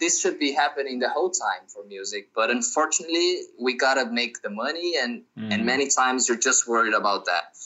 this 0.00 0.20
should 0.20 0.38
be 0.38 0.52
happening 0.52 0.98
the 1.00 1.08
whole 1.08 1.30
time 1.30 1.66
for 1.66 1.84
music. 1.84 2.30
But 2.34 2.50
unfortunately 2.50 3.42
we 3.60 3.74
gotta 3.74 4.06
make 4.06 4.42
the 4.42 4.50
money 4.50 4.94
and 5.00 5.22
mm. 5.36 5.52
and 5.52 5.66
many 5.66 5.88
times 5.88 6.28
you're 6.28 6.44
just 6.50 6.68
worried 6.68 6.94
about 6.94 7.26
that. 7.26 7.56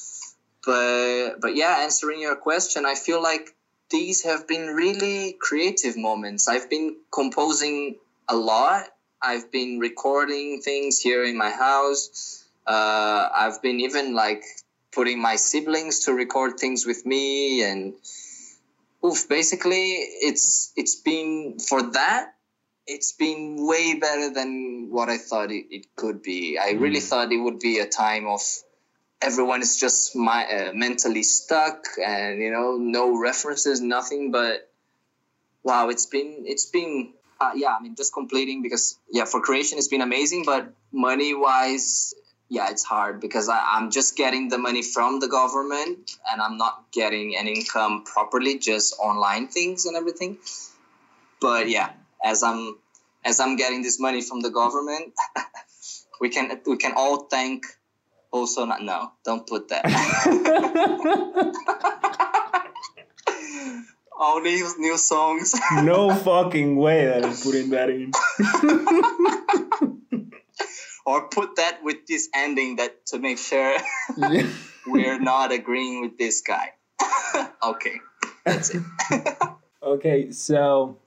But 0.65 1.41
but 1.41 1.55
yeah 1.55 1.79
answering 1.81 2.21
your 2.21 2.37
question 2.37 2.85
i 2.85 2.95
feel 2.95 3.23
like 3.23 3.55
these 3.91 4.25
have 4.25 4.47
been 4.47 4.67
really 4.67 5.37
creative 5.41 5.97
moments. 5.97 6.47
I've 6.47 6.69
been 6.69 6.97
composing 7.11 7.97
a 8.29 8.37
lot 8.37 8.89
i've 9.23 9.51
been 9.51 9.79
recording 9.79 10.61
things 10.61 11.01
here 11.01 11.25
in 11.25 11.37
my 11.37 11.51
house 11.51 12.45
uh, 12.67 13.29
i've 13.35 13.61
been 13.63 13.81
even 13.81 14.15
like 14.15 14.45
putting 14.93 15.21
my 15.21 15.37
siblings 15.37 16.05
to 16.05 16.13
record 16.13 16.59
things 16.59 16.87
with 16.87 17.05
me 17.05 17.63
and 17.63 17.95
oof 19.05 19.29
basically 19.29 19.91
it's 20.29 20.73
it's 20.77 20.97
been 20.97 21.59
for 21.59 21.83
that 21.93 22.35
it's 22.87 23.13
been 23.13 23.57
way 23.67 23.95
better 23.99 24.33
than 24.33 24.89
what 24.91 25.09
i 25.09 25.19
thought 25.19 25.51
it, 25.51 25.67
it 25.71 25.87
could 25.97 26.23
be 26.23 26.59
i 26.59 26.73
mm. 26.73 26.81
really 26.81 27.01
thought 27.01 27.33
it 27.33 27.37
would 27.37 27.59
be 27.59 27.79
a 27.79 27.87
time 27.87 28.27
of 28.27 28.41
everyone 29.21 29.61
is 29.63 29.79
just 29.79 30.15
my, 30.15 30.45
uh, 30.47 30.73
mentally 30.73 31.23
stuck 31.23 31.85
and 32.05 32.41
you 32.41 32.51
know 32.51 32.77
no 32.77 33.19
references 33.21 33.81
nothing 33.81 34.31
but 34.31 34.71
wow 35.63 35.89
it's 35.89 36.07
been 36.07 36.45
it's 36.47 36.67
been 36.67 37.13
uh, 37.41 37.53
yeah 37.55 37.75
i 37.79 37.83
mean 37.83 37.95
just 37.95 38.13
completing 38.13 38.63
because 38.63 38.99
yeah 39.11 39.25
for 39.25 39.41
creation 39.41 39.79
it's 39.79 39.89
been 39.89 40.03
amazing 40.03 40.45
but 40.45 40.73
money 40.93 41.35
wise 41.35 42.15
yeah, 42.51 42.71
it's 42.71 42.83
hard 42.83 43.21
because 43.21 43.49
I, 43.49 43.63
I'm 43.73 43.91
just 43.91 44.17
getting 44.17 44.49
the 44.49 44.59
money 44.59 44.83
from 44.83 45.21
the 45.21 45.29
government 45.29 46.11
and 46.31 46.41
I'm 46.41 46.57
not 46.57 46.87
getting 46.93 47.37
an 47.37 47.47
income 47.47 48.05
properly, 48.05 48.59
just 48.59 48.95
online 48.99 49.49
things 49.49 49.85
and 49.85 49.97
everything. 49.97 50.39
But 51.41 51.69
yeah, 51.69 51.91
as 52.25 52.43
I'm 52.43 52.79
as 53.25 53.41
I'm 53.41 53.57
getting 53.57 53.83
this 53.83 54.01
money 54.01 54.23
from 54.23 54.41
the 54.41 54.51
government, 54.51 55.13
we 56.21 56.31
can 56.31 56.61
we 56.67 56.79
can 56.79 56.95
all 56.97 57.25
thank 57.25 57.67
also 58.31 58.65
not 58.65 58.83
no, 58.83 59.13
don't 59.25 59.47
put 59.47 59.69
that. 59.69 59.85
all 64.19 64.43
these 64.43 64.77
new 64.79 64.99
songs. 64.99 65.55
no 65.83 66.15
fucking 66.15 66.77
way 66.77 67.07
that 67.07 67.25
I'm 67.25 67.37
putting 67.37 67.71
that 67.71 67.89
in 67.89 68.11
or 71.07 71.29
put 71.29 71.57
that 71.57 71.79
with 71.83 72.07
this 72.07 72.29
ending 72.35 72.77
that 72.77 73.07
to 73.07 73.19
make 73.19 73.39
sure 73.39 73.79
we're 74.87 75.21
not 75.21 75.53
agreeing 75.53 76.03
with 76.03 76.19
this 76.19 76.43
guy. 76.43 76.73
okay, 77.63 78.01
that's 78.45 78.71
it. 78.71 78.83
okay, 79.83 80.31
so 80.33 80.99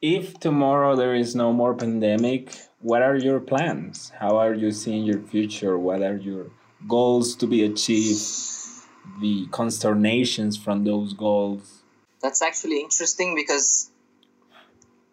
if 0.00 0.40
tomorrow 0.40 0.96
there 0.96 1.14
is 1.14 1.36
no 1.36 1.52
more 1.52 1.74
pandemic, 1.74 2.50
what 2.80 3.02
are 3.02 3.16
your 3.16 3.40
plans? 3.40 4.10
How 4.18 4.38
are 4.38 4.54
you 4.54 4.72
seeing 4.72 5.04
your 5.04 5.20
future? 5.20 5.78
What 5.78 6.02
are 6.02 6.16
your 6.16 6.46
goals 6.88 7.36
to 7.36 7.46
be 7.46 7.62
achieved? 7.64 8.22
The 9.20 9.46
consternations 9.50 10.56
from 10.56 10.84
those 10.84 11.12
goals? 11.12 11.77
That's 12.20 12.42
actually 12.42 12.80
interesting 12.80 13.34
because 13.34 13.90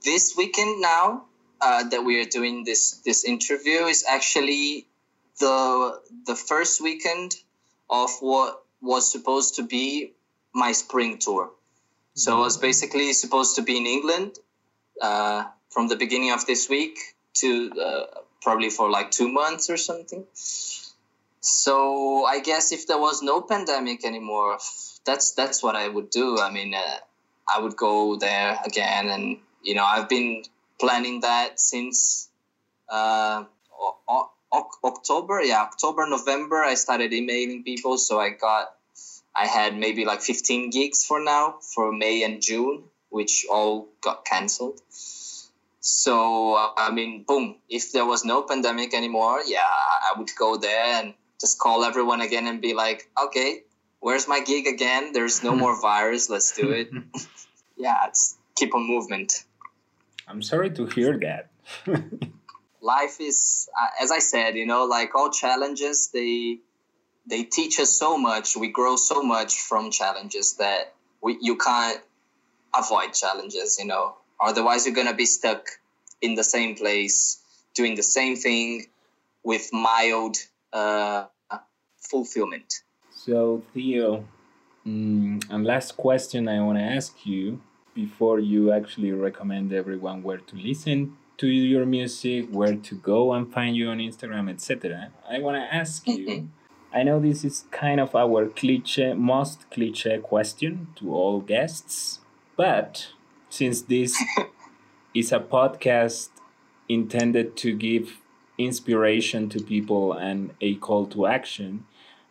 this 0.04 0.36
weekend 0.38 0.82
now 0.82 1.26
uh, 1.62 1.84
that 1.90 2.04
we 2.04 2.22
are 2.22 2.26
doing 2.26 2.64
this 2.64 3.02
this 3.06 3.24
interview 3.24 3.86
is 3.86 4.06
actually 4.08 4.88
the 5.40 6.02
the 6.26 6.36
first 6.36 6.82
weekend 6.82 7.36
of 7.90 8.12
what 8.20 8.64
was 8.82 9.12
supposed 9.12 9.56
to 9.56 9.64
be 9.64 10.14
my 10.54 10.72
spring 10.72 11.18
tour. 11.18 11.52
So. 12.14 12.38
I 12.38 12.40
was 12.40 12.58
basically 12.58 13.12
supposed 13.14 13.58
to 13.58 13.62
be 13.62 13.78
in 13.78 13.86
England 13.86 14.40
uh, 15.02 15.44
from 15.70 15.90
the 15.90 15.98
beginning 15.98 16.32
of 16.32 16.46
this 16.46 16.70
week 16.70 16.98
to 17.36 17.72
uh, 17.74 18.06
probably 18.42 18.70
for 18.70 18.90
like 18.90 19.12
two 19.12 19.28
months 19.28 19.70
or 19.70 19.76
something. 19.76 20.26
So 21.42 22.26
I 22.26 22.40
guess 22.40 22.72
if 22.72 22.88
there 22.88 22.98
was 22.98 23.22
no 23.22 23.42
pandemic 23.42 24.06
anymore, 24.06 24.58
that's 25.06 25.32
that's 25.34 25.62
what 25.64 25.76
I 25.76 25.88
would 25.88 26.10
do. 26.10 26.40
I 26.40 26.50
mean, 26.52 26.74
uh, 26.74 26.98
I 27.54 27.60
would 27.60 27.76
go 27.76 28.16
there 28.16 28.60
again, 28.66 29.10
and 29.10 29.38
you 29.64 29.76
know, 29.76 29.84
I've 29.84 30.10
been 30.10 30.44
planning 30.80 31.22
that 31.22 31.60
since 31.60 32.30
uh, 32.90 33.46
o- 33.80 33.98
o- 34.08 34.32
October. 34.84 35.42
Yeah, 35.42 35.62
October, 35.62 36.06
November. 36.08 36.64
I 36.64 36.76
started 36.76 37.14
emailing 37.14 37.64
people, 37.64 37.98
so 37.98 38.20
I 38.20 38.30
got, 38.32 38.76
I 39.36 39.46
had 39.46 39.78
maybe 39.78 40.06
like 40.06 40.22
15 40.22 40.70
gigs 40.72 41.06
for 41.06 41.20
now 41.20 41.60
for 41.62 41.92
May 41.92 42.24
and 42.24 42.42
June, 42.42 42.84
which 43.10 43.46
all 43.50 43.88
got 44.02 44.26
canceled. 44.26 44.82
So 45.80 46.56
uh, 46.56 46.72
I 46.78 46.92
mean, 46.92 47.24
boom! 47.28 47.58
If 47.70 47.92
there 47.92 48.06
was 48.06 48.26
no 48.26 48.42
pandemic 48.42 48.94
anymore, 48.96 49.42
yeah, 49.46 49.68
I 49.70 50.18
would 50.18 50.32
go 50.38 50.58
there 50.58 50.86
and 51.00 51.14
just 51.40 51.60
call 51.60 51.84
everyone 51.84 52.22
again 52.22 52.48
and 52.48 52.60
be 52.60 52.74
like, 52.74 53.08
okay, 53.26 53.62
where's 54.06 54.28
my 54.28 54.40
gig 54.40 54.68
again? 54.68 55.14
There's 55.14 55.42
no 55.44 55.56
more 55.56 55.74
virus. 55.92 56.30
Let's 56.30 56.52
do 56.52 56.70
it. 56.70 56.92
yeah, 57.76 58.08
it's 58.08 58.38
keep 58.56 58.76
on 58.76 58.86
movement. 58.88 59.44
I'm 60.28 60.44
sorry 60.44 60.70
to 60.78 60.86
hear 60.86 61.20
that. 61.26 61.50
Life 62.82 63.20
is, 63.20 63.68
uh, 63.82 64.04
as 64.04 64.12
I 64.12 64.20
said, 64.20 64.56
you 64.56 64.68
know, 64.68 64.86
like 64.86 65.16
all 65.16 65.32
challenges, 65.32 66.12
they 66.14 66.60
they 67.26 67.42
teach 67.44 67.80
us 67.80 67.90
so 67.90 68.16
much. 68.16 68.56
We 68.56 68.68
grow 68.68 68.96
so 68.96 69.24
much 69.24 69.60
from 69.60 69.90
challenges 69.90 70.58
that 70.58 70.94
we 71.22 71.38
you 71.42 71.58
can't 71.58 72.00
avoid 72.78 73.14
challenges. 73.14 73.80
You 73.80 73.88
know, 73.88 74.18
otherwise 74.40 74.86
you're 74.86 74.94
gonna 74.94 75.16
be 75.16 75.26
stuck 75.26 75.66
in 76.22 76.36
the 76.36 76.44
same 76.44 76.76
place 76.76 77.42
doing 77.74 77.96
the 77.96 78.04
same 78.04 78.36
thing 78.36 78.86
with 79.44 79.74
mild 79.74 80.38
uh, 80.72 81.26
fulfillment. 81.98 82.85
So 83.26 83.64
Theo, 83.74 84.24
mm, 84.86 85.44
and 85.50 85.66
last 85.66 85.98
question 85.98 86.48
I 86.48 86.62
want 86.62 86.78
to 86.78 86.84
ask 86.84 87.26
you 87.26 87.60
before 87.96 88.40
you 88.40 88.72
actually 88.72 89.14
recommend 89.14 89.74
everyone 89.74 90.22
where 90.22 90.38
to 90.38 90.56
listen 90.56 91.18
to 91.40 91.48
your 91.48 91.88
music, 91.88 92.46
where 92.52 92.76
to 92.76 92.94
go 92.94 93.34
and 93.34 93.52
find 93.52 93.76
you 93.76 93.90
on 93.90 93.98
Instagram, 93.98 94.48
etc. 94.48 95.10
I 95.28 95.40
want 95.40 95.58
to 95.58 95.76
ask 95.76 96.08
you. 96.08 96.28
Mm-hmm. 96.28 96.46
I 96.94 97.02
know 97.02 97.20
this 97.20 97.44
is 97.44 97.66
kind 97.72 98.00
of 98.00 98.16
our 98.16 98.48
cliche, 98.48 99.14
most 99.14 99.72
cliche 99.72 100.20
question 100.20 100.90
to 100.98 101.12
all 101.12 101.42
guests, 101.42 102.20
but 102.56 103.08
since 103.50 103.82
this 103.82 104.16
is 105.16 105.32
a 105.32 105.40
podcast 105.40 106.30
intended 106.88 107.58
to 107.58 107.76
give 107.76 108.22
inspiration 108.60 109.50
to 109.50 109.64
people 109.64 110.14
and 110.14 110.52
a 110.62 110.76
call 110.76 111.08
to 111.08 111.26
action, 111.26 111.86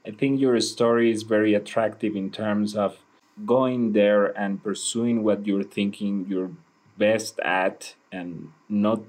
I 0.07 0.11
think 0.11 0.41
your 0.41 0.61
story 0.61 1.11
is 1.11 1.23
very 1.23 1.55
attractive 1.55 2.15
in 2.15 2.31
terms 2.31 2.77
of 2.77 2.99
going 3.47 3.93
there 3.93 4.27
and 4.39 4.63
pursuing 4.63 5.25
what 5.25 5.47
you're 5.47 5.65
thinking 5.65 6.27
you're 6.29 6.51
best 6.97 7.41
at 7.41 7.95
and 8.13 8.53
not 8.69 9.01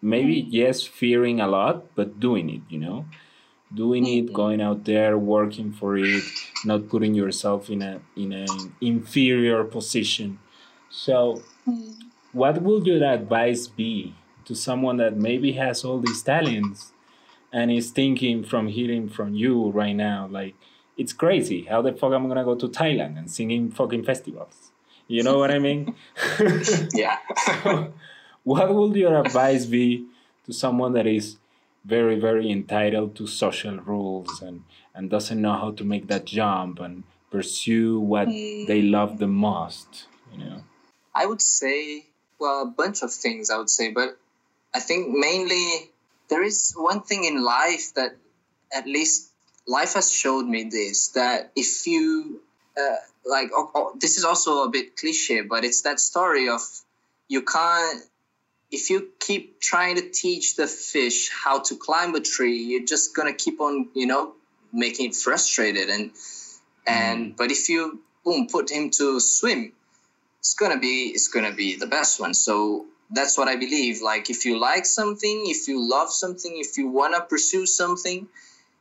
maybe 0.00 0.40
mm-hmm. 0.40 0.50
yes 0.50 0.82
fearing 0.82 1.40
a 1.40 1.46
lot 1.46 1.94
but 1.94 2.18
doing 2.18 2.48
it 2.48 2.62
you 2.70 2.78
know 2.78 3.04
doing 3.74 4.06
it 4.06 4.32
going 4.32 4.60
out 4.60 4.84
there 4.84 5.18
working 5.18 5.72
for 5.72 5.98
it 5.98 6.24
not 6.64 6.88
putting 6.88 7.14
yourself 7.14 7.68
in 7.68 7.82
a 7.82 8.00
in 8.16 8.32
an 8.32 8.74
inferior 8.80 9.64
position 9.64 10.38
so 10.88 11.42
mm-hmm. 11.68 11.92
what 12.32 12.62
would 12.62 12.86
your 12.86 13.04
advice 13.04 13.66
be 13.66 14.14
to 14.46 14.54
someone 14.54 14.96
that 14.96 15.16
maybe 15.16 15.52
has 15.52 15.84
all 15.84 15.98
these 15.98 16.22
talents 16.22 16.92
and 17.56 17.70
is 17.70 17.90
thinking 17.90 18.44
from 18.44 18.68
hearing 18.68 19.08
from 19.08 19.34
you 19.34 19.70
right 19.70 19.96
now 19.96 20.28
like 20.30 20.54
it's 20.96 21.12
crazy. 21.12 21.64
How 21.64 21.80
the 21.82 21.92
fuck 21.92 22.12
am 22.12 22.26
I 22.26 22.28
gonna 22.28 22.44
go 22.44 22.54
to 22.54 22.68
Thailand 22.68 23.18
and 23.18 23.30
sing 23.30 23.50
in 23.50 23.70
fucking 23.70 24.04
festivals? 24.04 24.72
You 25.08 25.22
know 25.22 25.38
what 25.38 25.50
I 25.50 25.58
mean? 25.58 25.94
yeah. 26.94 27.18
so, 27.62 27.94
what 28.44 28.74
would 28.74 28.94
your 28.96 29.18
advice 29.20 29.64
be 29.66 30.06
to 30.44 30.52
someone 30.52 30.92
that 30.94 31.06
is 31.06 31.36
very, 31.84 32.18
very 32.18 32.50
entitled 32.50 33.14
to 33.16 33.26
social 33.26 33.76
rules 33.78 34.42
and, 34.42 34.64
and 34.94 35.08
doesn't 35.08 35.40
know 35.40 35.54
how 35.54 35.70
to 35.72 35.84
make 35.84 36.08
that 36.08 36.24
jump 36.24 36.80
and 36.80 37.04
pursue 37.30 38.00
what 38.00 38.28
mm. 38.28 38.66
they 38.66 38.82
love 38.82 39.18
the 39.18 39.28
most? 39.28 40.06
You 40.32 40.44
know? 40.44 40.62
I 41.14 41.26
would 41.26 41.42
say, 41.42 42.06
well, 42.38 42.62
a 42.62 42.66
bunch 42.66 43.02
of 43.02 43.12
things 43.12 43.48
I 43.50 43.58
would 43.58 43.70
say, 43.70 43.92
but 43.92 44.18
I 44.74 44.80
think 44.80 45.08
mainly 45.08 45.90
there 46.28 46.42
is 46.42 46.74
one 46.76 47.02
thing 47.02 47.24
in 47.24 47.42
life 47.42 47.94
that 47.94 48.16
at 48.72 48.86
least 48.86 49.30
life 49.66 49.94
has 49.94 50.12
showed 50.12 50.46
me 50.46 50.64
this 50.64 51.08
that 51.08 51.50
if 51.56 51.86
you 51.86 52.40
uh, 52.78 52.96
like 53.24 53.50
oh, 53.52 53.70
oh, 53.74 53.92
this 54.00 54.16
is 54.16 54.24
also 54.24 54.64
a 54.64 54.68
bit 54.68 54.96
cliche 54.96 55.40
but 55.40 55.64
it's 55.64 55.82
that 55.82 56.00
story 56.00 56.48
of 56.48 56.60
you 57.28 57.42
can't 57.42 58.02
if 58.70 58.90
you 58.90 59.08
keep 59.20 59.60
trying 59.60 59.96
to 59.96 60.10
teach 60.10 60.56
the 60.56 60.66
fish 60.66 61.30
how 61.30 61.60
to 61.60 61.76
climb 61.76 62.14
a 62.14 62.20
tree 62.20 62.58
you're 62.58 62.84
just 62.84 63.14
gonna 63.14 63.32
keep 63.32 63.60
on 63.60 63.88
you 63.94 64.06
know 64.06 64.34
making 64.72 65.10
it 65.10 65.14
frustrated 65.14 65.88
and 65.88 66.10
and 66.86 67.32
mm. 67.32 67.36
but 67.36 67.50
if 67.50 67.68
you 67.68 68.00
boom 68.24 68.46
put 68.46 68.70
him 68.70 68.90
to 68.90 69.20
swim 69.20 69.72
it's 70.40 70.54
gonna 70.54 70.78
be 70.78 71.10
it's 71.14 71.28
gonna 71.28 71.52
be 71.52 71.76
the 71.76 71.86
best 71.86 72.20
one 72.20 72.34
so 72.34 72.86
that's 73.10 73.38
what 73.38 73.48
I 73.48 73.56
believe. 73.56 74.02
Like 74.02 74.30
if 74.30 74.44
you 74.44 74.58
like 74.58 74.86
something, 74.86 75.44
if 75.46 75.68
you 75.68 75.88
love 75.88 76.10
something, 76.10 76.52
if 76.56 76.76
you 76.78 76.88
wanna 76.88 77.20
pursue 77.20 77.66
something, 77.66 78.28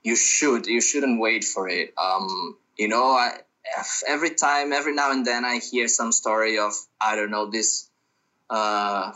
you 0.04 0.16
should. 0.16 0.68
You 0.68 0.82
shouldn't 0.82 1.20
wait 1.20 1.44
for 1.44 1.68
it. 1.68 1.94
Um, 1.98 2.58
you 2.78 2.88
know, 2.88 3.06
I, 3.06 3.40
every 4.08 4.32
time, 4.36 4.72
every 4.72 4.94
now 4.94 5.12
and 5.12 5.26
then, 5.26 5.44
I 5.44 5.60
hear 5.60 5.88
some 5.88 6.12
story 6.12 6.60
of 6.60 6.74
I 7.02 7.16
don't 7.16 7.32
know 7.32 7.50
this. 7.50 7.90
Uh, 8.50 9.14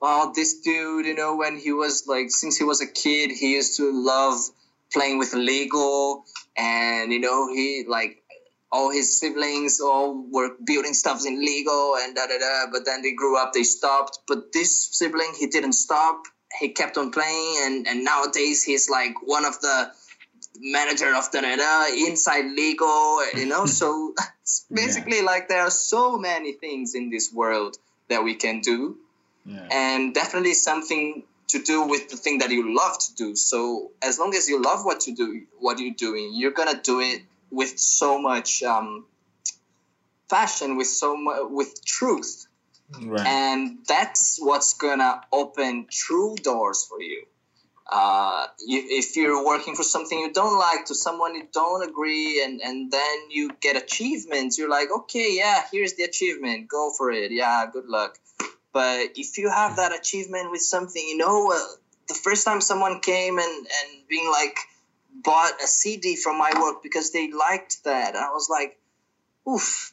well, 0.00 0.32
this 0.34 0.60
dude, 0.60 1.06
you 1.06 1.14
know, 1.14 1.36
when 1.36 1.56
he 1.56 1.72
was 1.72 2.06
like, 2.06 2.30
since 2.30 2.58
he 2.58 2.64
was 2.64 2.80
a 2.80 2.86
kid, 2.86 3.30
he 3.30 3.54
used 3.54 3.76
to 3.76 3.90
love 3.92 4.38
playing 4.92 5.18
with 5.18 5.34
Lego, 5.34 6.24
and 6.56 7.12
you 7.12 7.20
know, 7.20 7.48
he 7.48 7.84
like 7.86 8.22
all 8.74 8.90
his 8.90 9.20
siblings 9.20 9.80
all 9.80 10.26
were 10.32 10.50
building 10.64 10.94
stuff 10.94 11.24
in 11.24 11.38
Lego 11.40 11.94
and 11.94 12.16
da 12.16 12.26
da 12.26 12.38
da. 12.38 12.66
But 12.72 12.84
then 12.84 13.02
they 13.02 13.12
grew 13.12 13.38
up, 13.38 13.52
they 13.52 13.62
stopped. 13.62 14.18
But 14.26 14.52
this 14.52 14.88
sibling, 14.90 15.32
he 15.38 15.46
didn't 15.46 15.74
stop. 15.74 16.24
He 16.58 16.70
kept 16.70 16.98
on 16.98 17.12
playing, 17.12 17.56
and 17.62 17.86
and 17.86 18.04
nowadays 18.04 18.64
he's 18.64 18.90
like 18.90 19.14
one 19.22 19.44
of 19.44 19.60
the 19.60 19.92
manager 20.58 21.14
of 21.14 21.30
da 21.30 21.40
da 21.40 21.56
da 21.56 21.86
inside 22.08 22.46
Lego. 22.46 23.20
You 23.36 23.46
know, 23.46 23.66
so 23.66 24.12
basically 24.72 25.18
yeah. 25.18 25.30
like 25.32 25.48
there 25.48 25.62
are 25.62 25.70
so 25.70 26.18
many 26.18 26.52
things 26.52 26.96
in 26.96 27.10
this 27.10 27.32
world 27.32 27.76
that 28.08 28.24
we 28.24 28.34
can 28.34 28.60
do, 28.60 28.98
yeah. 29.46 29.68
and 29.70 30.14
definitely 30.14 30.54
something 30.54 31.22
to 31.46 31.62
do 31.62 31.86
with 31.86 32.08
the 32.08 32.16
thing 32.16 32.38
that 32.38 32.50
you 32.50 32.74
love 32.74 32.98
to 32.98 33.14
do. 33.14 33.36
So 33.36 33.92
as 34.02 34.18
long 34.18 34.34
as 34.34 34.48
you 34.48 34.60
love 34.60 34.84
what 34.84 35.06
you 35.06 35.14
do, 35.14 35.42
what 35.60 35.78
you're 35.78 35.94
doing, 35.94 36.32
you're 36.34 36.56
gonna 36.60 36.80
do 36.82 37.00
it 37.00 37.22
with 37.50 37.78
so 37.78 38.20
much 38.20 38.62
um, 38.62 39.06
fashion, 40.28 40.76
with 40.76 40.88
so 40.88 41.16
much 41.16 41.40
with 41.50 41.84
truth, 41.84 42.46
right. 43.00 43.26
and 43.26 43.78
that's 43.86 44.38
what's 44.40 44.74
gonna 44.74 45.20
open 45.32 45.86
true 45.90 46.34
doors 46.36 46.84
for 46.88 47.00
you. 47.00 47.24
Uh, 47.86 48.46
you, 48.66 48.82
if 48.88 49.14
you're 49.14 49.44
working 49.44 49.74
for 49.74 49.82
something 49.82 50.18
you 50.18 50.32
don't 50.32 50.58
like 50.58 50.86
to 50.86 50.94
someone 50.94 51.34
you 51.34 51.46
don't 51.52 51.86
agree 51.86 52.42
and, 52.42 52.62
and 52.62 52.90
then 52.90 53.18
you 53.30 53.50
get 53.60 53.76
achievements 53.76 54.56
you're 54.56 54.70
like 54.70 54.88
okay 54.90 55.36
yeah 55.36 55.60
here's 55.70 55.92
the 55.92 56.02
achievement 56.02 56.66
go 56.66 56.90
for 56.96 57.10
it 57.10 57.30
yeah 57.30 57.66
good 57.70 57.84
luck 57.84 58.18
but 58.72 59.10
if 59.16 59.36
you 59.36 59.50
have 59.50 59.76
that 59.76 59.94
achievement 59.94 60.50
with 60.50 60.62
something 60.62 61.04
you 61.06 61.18
know 61.18 61.52
uh, 61.52 61.58
the 62.08 62.14
first 62.14 62.46
time 62.46 62.62
someone 62.62 63.00
came 63.00 63.38
and, 63.38 63.66
and 63.66 64.08
being 64.08 64.30
like 64.30 64.56
bought 65.14 65.62
a 65.62 65.66
CD 65.66 66.16
from 66.16 66.38
my 66.38 66.52
work 66.60 66.82
because 66.82 67.12
they 67.12 67.30
liked 67.30 67.84
that. 67.84 68.16
I 68.16 68.30
was 68.30 68.48
like, 68.50 68.78
oof, 69.48 69.92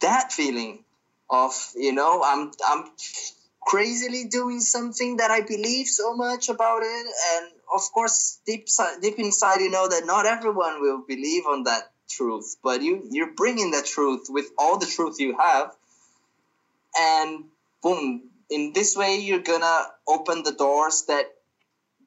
that 0.00 0.32
feeling 0.32 0.84
of, 1.28 1.52
you 1.74 1.92
know, 1.92 2.22
I'm 2.24 2.52
I'm 2.66 2.84
crazily 3.60 4.24
doing 4.26 4.60
something 4.60 5.16
that 5.16 5.30
I 5.30 5.40
believe 5.40 5.86
so 5.86 6.14
much 6.14 6.48
about 6.48 6.82
it. 6.82 7.06
And 7.34 7.52
of 7.74 7.80
course, 7.92 8.40
deep 8.46 8.68
deep 9.00 9.18
inside, 9.18 9.60
you 9.60 9.70
know 9.70 9.88
that 9.88 10.06
not 10.06 10.26
everyone 10.26 10.80
will 10.80 11.02
believe 11.06 11.46
on 11.46 11.64
that 11.64 11.90
truth, 12.08 12.56
but 12.62 12.82
you 12.82 13.06
you're 13.10 13.34
bringing 13.34 13.72
that 13.72 13.86
truth 13.86 14.26
with 14.28 14.50
all 14.58 14.78
the 14.78 14.86
truth 14.86 15.16
you 15.18 15.36
have, 15.38 15.74
and 16.98 17.44
boom. 17.82 18.28
In 18.50 18.74
this 18.74 18.94
way, 18.96 19.16
you're 19.16 19.38
gonna 19.40 19.86
open 20.06 20.42
the 20.42 20.52
doors 20.52 21.04
that 21.08 21.24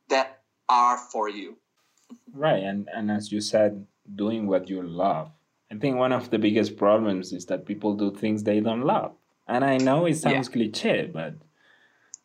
that 0.10 0.42
are 0.70 0.98
for 0.98 1.28
you 1.28 1.58
Right, 2.34 2.64
and 2.64 2.88
and 2.94 3.10
as 3.12 3.32
you 3.32 3.42
said, 3.42 3.86
doing 4.14 4.48
what 4.48 4.70
you 4.70 4.82
love. 4.82 5.32
I 5.72 5.76
think 5.76 5.98
one 5.98 6.12
of 6.12 6.30
the 6.30 6.38
biggest 6.38 6.78
problems 6.78 7.34
is 7.34 7.46
that 7.48 7.66
people 7.66 7.96
do 7.96 8.12
things 8.12 8.44
they 8.44 8.60
don't 8.60 8.84
love. 8.84 9.14
And 9.48 9.64
I 9.64 9.78
know 9.78 10.06
it 10.06 10.16
sounds 10.16 10.48
yeah. 10.48 10.54
cliche, 10.54 11.10
but 11.12 11.36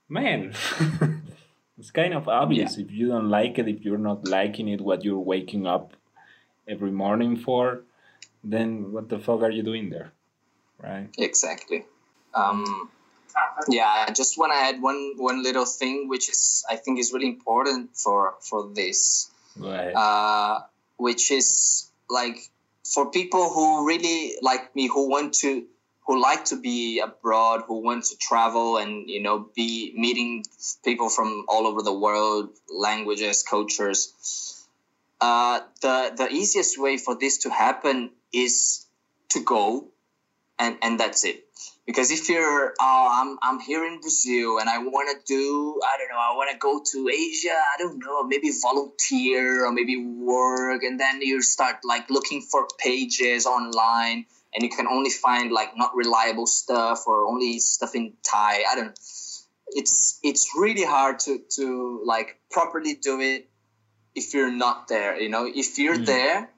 man, 0.09 0.55
it's 1.79 1.91
kind 1.91 2.15
of 2.15 2.29
obvious 2.29 2.77
yeah. 2.77 2.85
if 2.85 2.93
you 2.93 3.09
don't 3.09 3.29
like 3.29 3.59
it, 3.59 3.69
if 3.69 3.85
you're 3.85 3.99
not 3.99 4.27
liking 4.27 4.69
it, 4.69 4.81
what 4.81 5.05
you're 5.05 5.19
waking 5.19 5.67
up 5.67 5.95
every 6.69 6.91
morning 6.91 7.37
for, 7.37 7.83
then 8.45 8.93
what 8.93 9.09
the 9.09 9.19
fuck 9.19 9.43
are 9.43 9.51
you 9.51 9.63
doing 9.63 9.91
there? 9.91 10.13
Right? 10.79 11.09
Exactly. 11.19 11.85
Um, 12.35 12.91
yeah, 13.69 14.07
I 14.09 14.13
just 14.13 14.39
want 14.39 14.53
to 14.53 14.59
add 14.59 14.81
one 14.81 15.15
one 15.17 15.43
little 15.43 15.67
thing, 15.67 16.09
which 16.09 16.29
is 16.29 16.65
I 16.71 16.77
think 16.77 16.99
is 16.99 17.13
really 17.13 17.27
important 17.27 17.97
for 17.97 18.35
for 18.41 18.71
this 18.73 19.31
right. 19.61 19.93
uh, 19.93 20.61
which 20.97 21.31
is 21.31 21.91
like 22.09 22.39
for 22.85 23.11
people 23.11 23.51
who 23.51 23.87
really 23.87 24.35
like 24.43 24.75
me 24.75 24.89
who 24.89 25.09
want 25.09 25.35
to 25.35 25.65
who 26.07 26.21
like 26.21 26.45
to 26.47 26.57
be 26.57 27.01
abroad 27.01 27.63
who 27.67 27.81
want 27.81 28.05
to 28.05 28.17
travel 28.19 28.79
and 28.79 29.09
you 29.09 29.23
know 29.23 29.49
be 29.55 29.93
meeting 29.97 30.45
people 30.85 31.09
from 31.09 31.45
all 31.49 31.67
over 31.67 31.83
the 31.83 31.93
world 31.93 32.51
languages 32.69 33.43
cultures 33.43 34.67
uh, 35.21 35.61
the 35.83 36.13
the 36.17 36.29
easiest 36.31 36.81
way 36.81 36.97
for 36.97 37.15
this 37.15 37.39
to 37.39 37.51
happen 37.51 38.11
is 38.33 38.87
to 39.29 39.41
go 39.41 39.85
and 40.59 40.77
and 40.83 40.99
that's 40.99 41.25
it 41.25 41.45
because 41.91 42.13
if 42.13 42.29
you're 42.29 42.73
oh 42.81 43.09
i'm 43.19 43.37
i'm 43.43 43.59
here 43.59 43.85
in 43.85 44.01
brazil 44.01 44.59
and 44.61 44.71
i 44.71 44.79
want 44.79 45.09
to 45.11 45.17
do 45.27 45.81
i 45.85 45.99
don't 45.99 46.09
know 46.09 46.23
i 46.31 46.37
want 46.37 46.49
to 46.49 46.57
go 46.57 46.81
to 46.93 47.09
asia 47.09 47.57
i 47.75 47.77
don't 47.79 47.99
know 47.99 48.23
maybe 48.23 48.51
volunteer 48.63 49.67
or 49.67 49.73
maybe 49.73 49.97
work 49.97 50.85
and 50.85 51.01
then 51.01 51.21
you 51.21 51.43
start 51.43 51.79
like 51.85 52.09
looking 52.09 52.41
for 52.41 52.69
pages 52.79 53.45
online 53.45 54.25
and 54.55 54.63
you 54.63 54.71
can 54.71 54.87
only 54.87 55.11
find 55.11 55.51
like 55.51 55.77
not 55.77 55.91
reliable 55.97 56.47
stuff 56.47 57.09
or 57.09 57.27
only 57.27 57.59
stuff 57.59 57.97
in 57.97 58.13
thai 58.23 58.63
i 58.71 58.77
don't 58.77 58.97
it's 59.81 60.21
it's 60.23 60.51
really 60.57 60.85
hard 60.85 61.19
to 61.19 61.41
to 61.49 62.03
like 62.05 62.39
properly 62.51 62.95
do 62.95 63.21
it 63.21 63.49
if 64.15 64.33
you're 64.35 64.53
not 64.53 64.87
there 64.89 65.21
you 65.21 65.29
know? 65.29 65.45
If 65.47 65.79
you're 65.79 65.97
mm. 65.97 66.07
there 66.07 66.51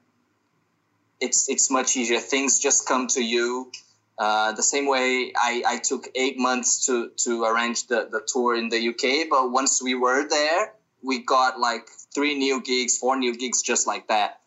it's 1.23 1.47
it's 1.49 1.71
much 1.71 1.95
easier. 1.95 2.19
Things 2.19 2.59
just 2.59 2.85
come 2.85 3.07
to 3.15 3.23
you 3.23 3.71
uh, 4.17 4.51
the 4.51 4.63
same 4.63 4.87
way 4.87 5.33
I, 5.35 5.63
I 5.65 5.77
took 5.77 6.07
eight 6.15 6.37
months 6.37 6.85
to, 6.85 7.09
to 7.17 7.43
arrange 7.45 7.87
the, 7.87 8.07
the 8.11 8.21
tour 8.25 8.55
in 8.55 8.69
the 8.69 8.89
UK, 8.89 9.29
but 9.29 9.51
once 9.51 9.81
we 9.81 9.95
were 9.95 10.27
there, 10.27 10.73
we 11.01 11.19
got 11.19 11.59
like 11.59 11.87
three 12.13 12.35
new 12.35 12.61
gigs, 12.61 12.97
four 12.97 13.17
new 13.17 13.35
gigs 13.35 13.61
just 13.61 13.87
like 13.87 14.07
that. 14.07 14.39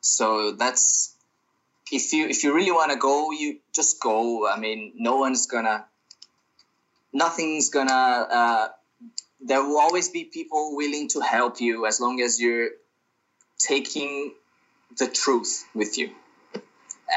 So 0.00 0.52
that's 0.52 1.14
if 1.90 2.12
you 2.12 2.26
if 2.26 2.44
you 2.44 2.54
really 2.54 2.70
want 2.70 2.92
to 2.92 2.98
go, 2.98 3.32
you 3.32 3.60
just 3.74 4.00
go. 4.00 4.48
I 4.48 4.58
mean, 4.58 4.92
no 4.96 5.16
one's 5.16 5.46
gonna, 5.46 5.84
nothing's 7.12 7.70
gonna. 7.70 7.92
Uh, 7.92 8.68
there 9.40 9.62
will 9.64 9.78
always 9.78 10.10
be 10.10 10.24
people 10.24 10.76
willing 10.76 11.08
to 11.08 11.20
help 11.20 11.60
you 11.60 11.86
as 11.86 12.00
long 12.00 12.20
as 12.20 12.40
you're 12.40 12.70
taking 13.58 14.34
the 14.98 15.08
truth 15.08 15.64
with 15.74 15.98
you 15.98 16.10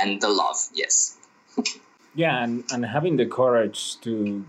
and 0.02 0.22
the 0.22 0.30
love. 0.30 0.58
Yes 0.74 1.18
yeah, 2.14 2.44
and, 2.44 2.64
and 2.72 2.86
having 2.86 3.18
the 3.18 3.26
courage 3.26 4.00
to 4.02 4.46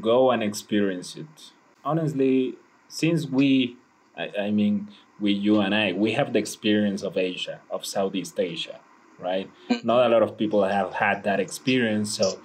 go 0.00 0.30
and 0.30 0.42
experience 0.42 1.16
it. 1.16 1.52
Honestly, 1.84 2.54
since 2.88 3.26
we, 3.26 3.76
I, 4.16 4.30
I 4.40 4.50
mean, 4.50 4.88
we, 5.20 5.32
you 5.32 5.60
and 5.60 5.74
I, 5.74 5.92
we 5.92 6.12
have 6.12 6.32
the 6.32 6.38
experience 6.38 7.02
of 7.02 7.16
Asia, 7.16 7.60
of 7.70 7.86
Southeast 7.86 8.38
Asia, 8.38 8.80
right? 9.18 9.50
Not 9.84 10.06
a 10.06 10.08
lot 10.08 10.22
of 10.22 10.36
people 10.36 10.64
have 10.64 10.94
had 10.94 11.24
that 11.24 11.40
experience. 11.40 12.16
So, 12.16 12.40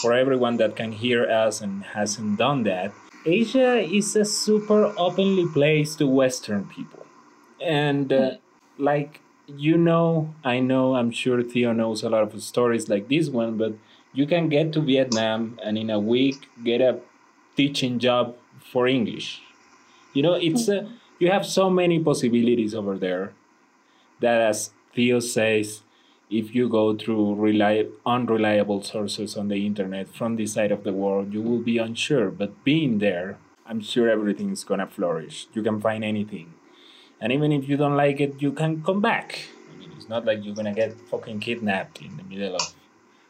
for 0.00 0.12
everyone 0.12 0.58
that 0.58 0.76
can 0.76 0.92
hear 0.92 1.28
us 1.28 1.60
and 1.60 1.82
hasn't 1.82 2.38
done 2.38 2.64
that, 2.64 2.92
Asia 3.24 3.78
is 3.78 4.14
a 4.14 4.24
super 4.24 4.94
openly 4.96 5.46
place 5.46 5.96
to 5.96 6.06
Western 6.06 6.64
people. 6.64 7.04
And 7.60 8.12
uh, 8.12 8.30
like 8.78 9.20
you 9.46 9.78
know, 9.78 10.34
I 10.44 10.60
know, 10.60 10.96
I'm 10.96 11.10
sure 11.10 11.42
Theo 11.42 11.72
knows 11.72 12.02
a 12.02 12.10
lot 12.10 12.22
of 12.22 12.42
stories 12.42 12.88
like 12.88 13.08
this 13.08 13.28
one, 13.28 13.56
but 13.56 13.74
you 14.12 14.26
can 14.26 14.48
get 14.48 14.72
to 14.72 14.80
Vietnam 14.80 15.58
and 15.62 15.78
in 15.78 15.90
a 15.90 15.98
week 15.98 16.48
get 16.64 16.80
a 16.80 17.00
teaching 17.56 17.98
job 17.98 18.34
for 18.72 18.86
English. 18.86 19.42
You 20.14 20.22
know, 20.22 20.34
it's 20.34 20.68
you 21.18 21.30
have 21.30 21.46
so 21.46 21.70
many 21.70 22.02
possibilities 22.02 22.74
over 22.74 22.98
there 22.98 23.32
that, 24.20 24.40
as 24.40 24.70
Theo 24.94 25.20
says, 25.20 25.82
if 26.30 26.54
you 26.54 26.68
go 26.68 26.96
through 26.96 27.36
reli- 27.36 27.90
unreliable 28.04 28.82
sources 28.82 29.36
on 29.36 29.48
the 29.48 29.64
internet 29.64 30.08
from 30.08 30.36
this 30.36 30.54
side 30.54 30.72
of 30.72 30.84
the 30.84 30.92
world, 30.92 31.32
you 31.32 31.40
will 31.40 31.60
be 31.60 31.78
unsure. 31.78 32.30
But 32.30 32.64
being 32.64 32.98
there, 32.98 33.38
I'm 33.66 33.80
sure 33.80 34.08
everything's 34.08 34.64
gonna 34.64 34.86
flourish. 34.86 35.46
You 35.54 35.62
can 35.62 35.80
find 35.80 36.02
anything 36.02 36.55
and 37.20 37.32
even 37.32 37.52
if 37.52 37.68
you 37.68 37.76
don't 37.76 37.96
like 37.96 38.20
it, 38.20 38.40
you 38.40 38.52
can 38.52 38.82
come 38.82 39.00
back. 39.00 39.38
I 39.72 39.76
mean, 39.78 39.90
it's 39.96 40.08
not 40.08 40.24
like 40.24 40.44
you're 40.44 40.54
gonna 40.54 40.74
get 40.74 40.98
fucking 41.10 41.40
kidnapped 41.40 42.00
in 42.00 42.16
the 42.16 42.22
middle 42.24 42.56
of. 42.56 42.74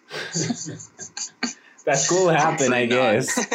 that 1.85 2.07
could 2.09 2.35
happen, 2.35 2.73
I 2.73 2.87
guess. 2.87 3.47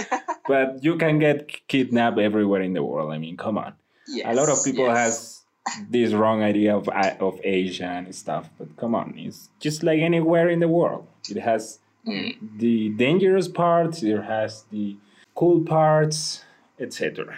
but 0.47 0.84
you 0.84 0.97
can 0.97 1.19
get 1.19 1.67
kidnapped 1.67 2.19
everywhere 2.19 2.61
in 2.61 2.73
the 2.73 2.84
world. 2.84 3.11
I 3.13 3.17
mean, 3.17 3.38
come 3.38 3.57
on. 3.57 3.73
Yes, 4.07 4.25
a 4.27 4.34
lot 4.34 4.49
of 4.49 4.63
people 4.63 4.86
yes. 4.86 4.97
has 4.97 5.41
this 5.89 6.13
wrong 6.13 6.41
idea 6.41 6.75
of 6.75 6.89
of 7.19 7.39
Asia 7.43 7.86
and 7.86 8.13
stuff, 8.15 8.49
but 8.57 8.75
come 8.77 8.95
on, 8.95 9.13
it's 9.17 9.49
just 9.59 9.84
like 9.84 9.99
anywhere 9.99 10.49
in 10.49 10.59
the 10.59 10.67
world. 10.67 11.07
It 11.29 11.38
has 11.38 11.79
mm. 12.07 12.36
the 12.57 12.89
dangerous 12.89 13.47
parts. 13.47 14.03
It 14.03 14.23
has 14.23 14.63
the 14.71 14.97
cool 15.36 15.61
parts, 15.61 16.43
etc. 16.79 17.38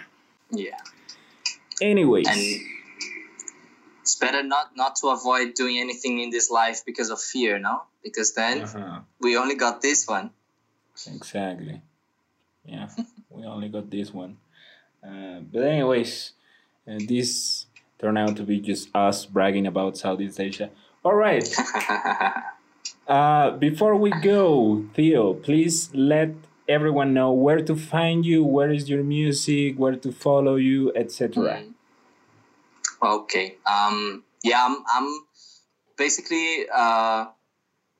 Yeah. 0.50 0.78
Anyways. 1.80 2.28
And 2.28 2.73
it's 4.14 4.20
better 4.20 4.44
not 4.44 4.76
not 4.76 4.94
to 4.96 5.08
avoid 5.08 5.54
doing 5.54 5.78
anything 5.78 6.20
in 6.20 6.30
this 6.30 6.48
life 6.50 6.84
because 6.86 7.10
of 7.10 7.20
fear, 7.20 7.58
no? 7.58 7.82
Because 8.02 8.32
then 8.34 8.62
uh-huh. 8.62 9.00
we 9.20 9.36
only 9.36 9.56
got 9.56 9.82
this 9.82 10.06
one. 10.06 10.30
Exactly. 11.06 11.82
Yeah, 12.64 12.88
we 13.30 13.44
only 13.44 13.68
got 13.68 13.90
this 13.90 14.14
one. 14.14 14.36
Uh, 15.02 15.40
but 15.52 15.64
anyways, 15.64 16.32
uh, 16.88 16.98
this 17.08 17.66
turned 17.98 18.18
out 18.18 18.36
to 18.36 18.44
be 18.44 18.60
just 18.60 18.88
us 18.94 19.26
bragging 19.26 19.66
about 19.66 19.98
Southeast 19.98 20.38
Asia. 20.38 20.70
All 21.04 21.14
right. 21.14 21.44
uh, 23.08 23.50
before 23.58 23.96
we 23.96 24.10
go, 24.22 24.84
Theo, 24.94 25.34
please 25.34 25.90
let 25.92 26.30
everyone 26.68 27.12
know 27.12 27.32
where 27.32 27.62
to 27.62 27.74
find 27.74 28.24
you, 28.24 28.44
where 28.44 28.70
is 28.70 28.88
your 28.88 29.02
music, 29.02 29.76
where 29.76 29.96
to 29.96 30.12
follow 30.12 30.54
you, 30.54 30.92
etc. 30.94 31.28
Mm. 31.28 31.73
Okay. 33.04 33.56
Um, 33.70 34.24
yeah, 34.42 34.64
I'm, 34.64 34.82
I'm 34.88 35.20
basically 35.98 36.66
uh, 36.74 37.26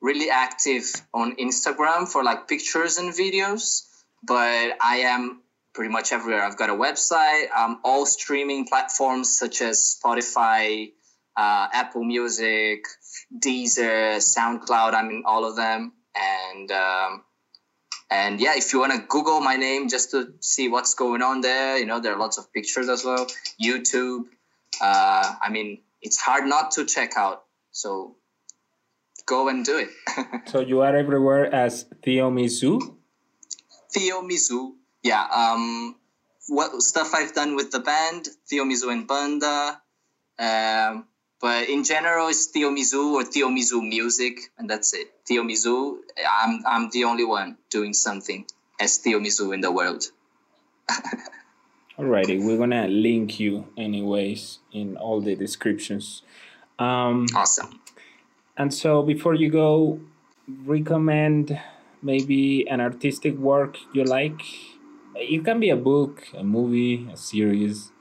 really 0.01 0.29
active 0.29 0.83
on 1.13 1.35
Instagram 1.35 2.07
for 2.07 2.23
like 2.23 2.47
pictures 2.47 2.97
and 2.97 3.13
videos, 3.13 3.83
but 4.23 4.73
I 4.81 5.03
am 5.05 5.41
pretty 5.73 5.91
much 5.91 6.11
everywhere. 6.11 6.43
I've 6.43 6.57
got 6.57 6.69
a 6.69 6.73
website, 6.73 7.51
um, 7.55 7.81
all 7.83 8.05
streaming 8.05 8.65
platforms 8.65 9.37
such 9.37 9.61
as 9.61 9.99
Spotify, 10.01 10.91
uh, 11.37 11.67
Apple 11.71 12.03
Music, 12.03 12.85
Deezer, 13.37 14.17
SoundCloud. 14.17 14.93
I'm 14.93 15.09
in 15.09 15.23
all 15.25 15.45
of 15.45 15.55
them, 15.55 15.93
and 16.15 16.71
um, 16.71 17.23
and 18.09 18.39
yeah, 18.39 18.53
if 18.55 18.71
you 18.71 18.79
want 18.79 18.93
to 18.93 18.99
Google 19.07 19.41
my 19.41 19.55
name 19.55 19.89
just 19.89 20.11
to 20.11 20.33
see 20.39 20.67
what's 20.67 20.95
going 20.95 21.21
on 21.21 21.41
there, 21.41 21.77
you 21.77 21.85
know, 21.85 21.99
there 21.99 22.13
are 22.13 22.19
lots 22.19 22.37
of 22.37 22.51
pictures 22.53 22.87
as 22.89 23.03
well. 23.03 23.27
YouTube. 23.61 24.25
Uh, 24.81 25.35
I 25.41 25.49
mean, 25.49 25.81
it's 26.01 26.19
hard 26.19 26.45
not 26.45 26.71
to 26.71 26.85
check 26.85 27.17
out. 27.17 27.43
So 27.71 28.15
go 29.25 29.49
and 29.49 29.65
do 29.65 29.77
it. 29.77 29.89
so 30.47 30.59
you 30.59 30.81
are 30.81 30.95
everywhere 30.95 31.53
as 31.53 31.85
Theo 32.03 32.31
Mizú. 32.31 32.79
Theo 33.91 34.21
Mizú. 34.21 34.73
Yeah. 35.03 35.25
Um, 35.31 35.95
what 36.47 36.81
stuff 36.81 37.13
I've 37.13 37.33
done 37.33 37.55
with 37.55 37.71
the 37.71 37.79
band, 37.79 38.27
Theo 38.47 38.63
Mizú 38.65 38.91
and 38.91 39.07
Banda. 39.07 39.81
Um, 40.37 41.07
but 41.41 41.69
in 41.69 41.83
general, 41.83 42.27
it's 42.27 42.47
Theo 42.47 42.69
Mizú 42.69 43.13
or 43.13 43.23
Theo 43.23 43.49
Mizú 43.49 43.81
music, 43.81 44.51
and 44.57 44.69
that's 44.69 44.93
it. 44.93 45.07
Theo 45.27 45.43
Mizú, 45.43 45.97
I'm, 46.41 46.63
I'm 46.67 46.89
the 46.91 47.05
only 47.05 47.25
one 47.25 47.57
doing 47.69 47.93
something 47.93 48.45
as 48.79 48.97
Theo 48.97 49.19
Mizú 49.19 49.53
in 49.53 49.61
the 49.61 49.71
world. 49.71 50.03
Alrighty, 51.97 52.45
we're 52.45 52.57
gonna 52.57 52.87
link 52.87 53.39
you 53.39 53.67
anyways 53.77 54.59
in 54.71 54.97
all 54.97 55.21
the 55.21 55.35
descriptions. 55.35 56.23
Um, 56.77 57.25
awesome. 57.35 57.79
And 58.57 58.73
so 58.73 59.01
before 59.01 59.33
you 59.35 59.49
go, 59.49 59.99
recommend 60.65 61.59
maybe 62.01 62.67
an 62.67 62.81
artistic 62.81 63.35
work 63.37 63.77
you 63.93 64.03
like. 64.03 64.41
It 65.15 65.45
can 65.45 65.59
be 65.59 65.69
a 65.69 65.77
book, 65.77 66.27
a 66.33 66.43
movie, 66.43 67.07
a 67.11 67.17
series, 67.17 67.91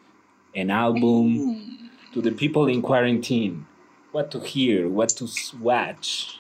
an 0.55 0.70
album. 0.70 1.38
Mm 1.38 1.84
to 2.14 2.22
the 2.22 2.30
people 2.30 2.68
in 2.68 2.80
quarantine? 2.80 3.66
What 4.12 4.30
to 4.30 4.38
hear? 4.38 4.88
What 4.88 5.09
to 5.18 5.28
watch? 5.61 6.38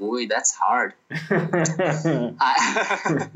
Boy, 0.00 0.26
that's 0.26 0.54
hard. 0.54 0.94
I, 1.10 2.38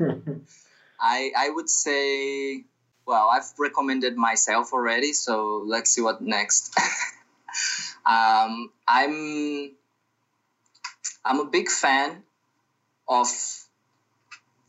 I, 0.99 1.31
I 1.37 1.49
would 1.51 1.69
say, 1.69 2.65
well, 3.07 3.29
I've 3.29 3.51
recommended 3.57 4.17
myself 4.17 4.73
already, 4.73 5.13
so 5.13 5.63
let's 5.65 5.89
see 5.89 6.01
what 6.01 6.21
next. 6.21 6.77
um, 8.05 8.69
I'm 8.87 9.71
I'm 11.25 11.39
a 11.39 11.45
big 11.45 11.69
fan 11.69 12.23
of 13.07 13.27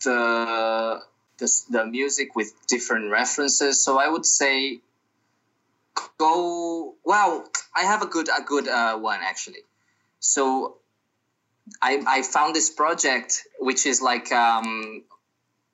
the, 0.05 1.01
the 1.39 1.62
the 1.70 1.86
music 1.86 2.36
with 2.36 2.53
different 2.68 3.11
references. 3.11 3.84
So 3.84 3.99
I 3.99 4.09
would 4.09 4.24
say 4.24 4.80
go 6.18 6.95
well 7.05 7.45
i 7.74 7.82
have 7.82 8.03
a 8.03 8.07
good 8.07 8.28
a 8.28 8.43
good 8.43 8.68
uh, 8.68 8.97
one 8.97 9.20
actually 9.22 9.62
so 10.20 10.76
I, 11.82 12.03
I 12.07 12.22
found 12.22 12.55
this 12.55 12.70
project 12.70 13.47
which 13.59 13.84
is 13.84 14.01
like 14.01 14.32
um, 14.32 15.03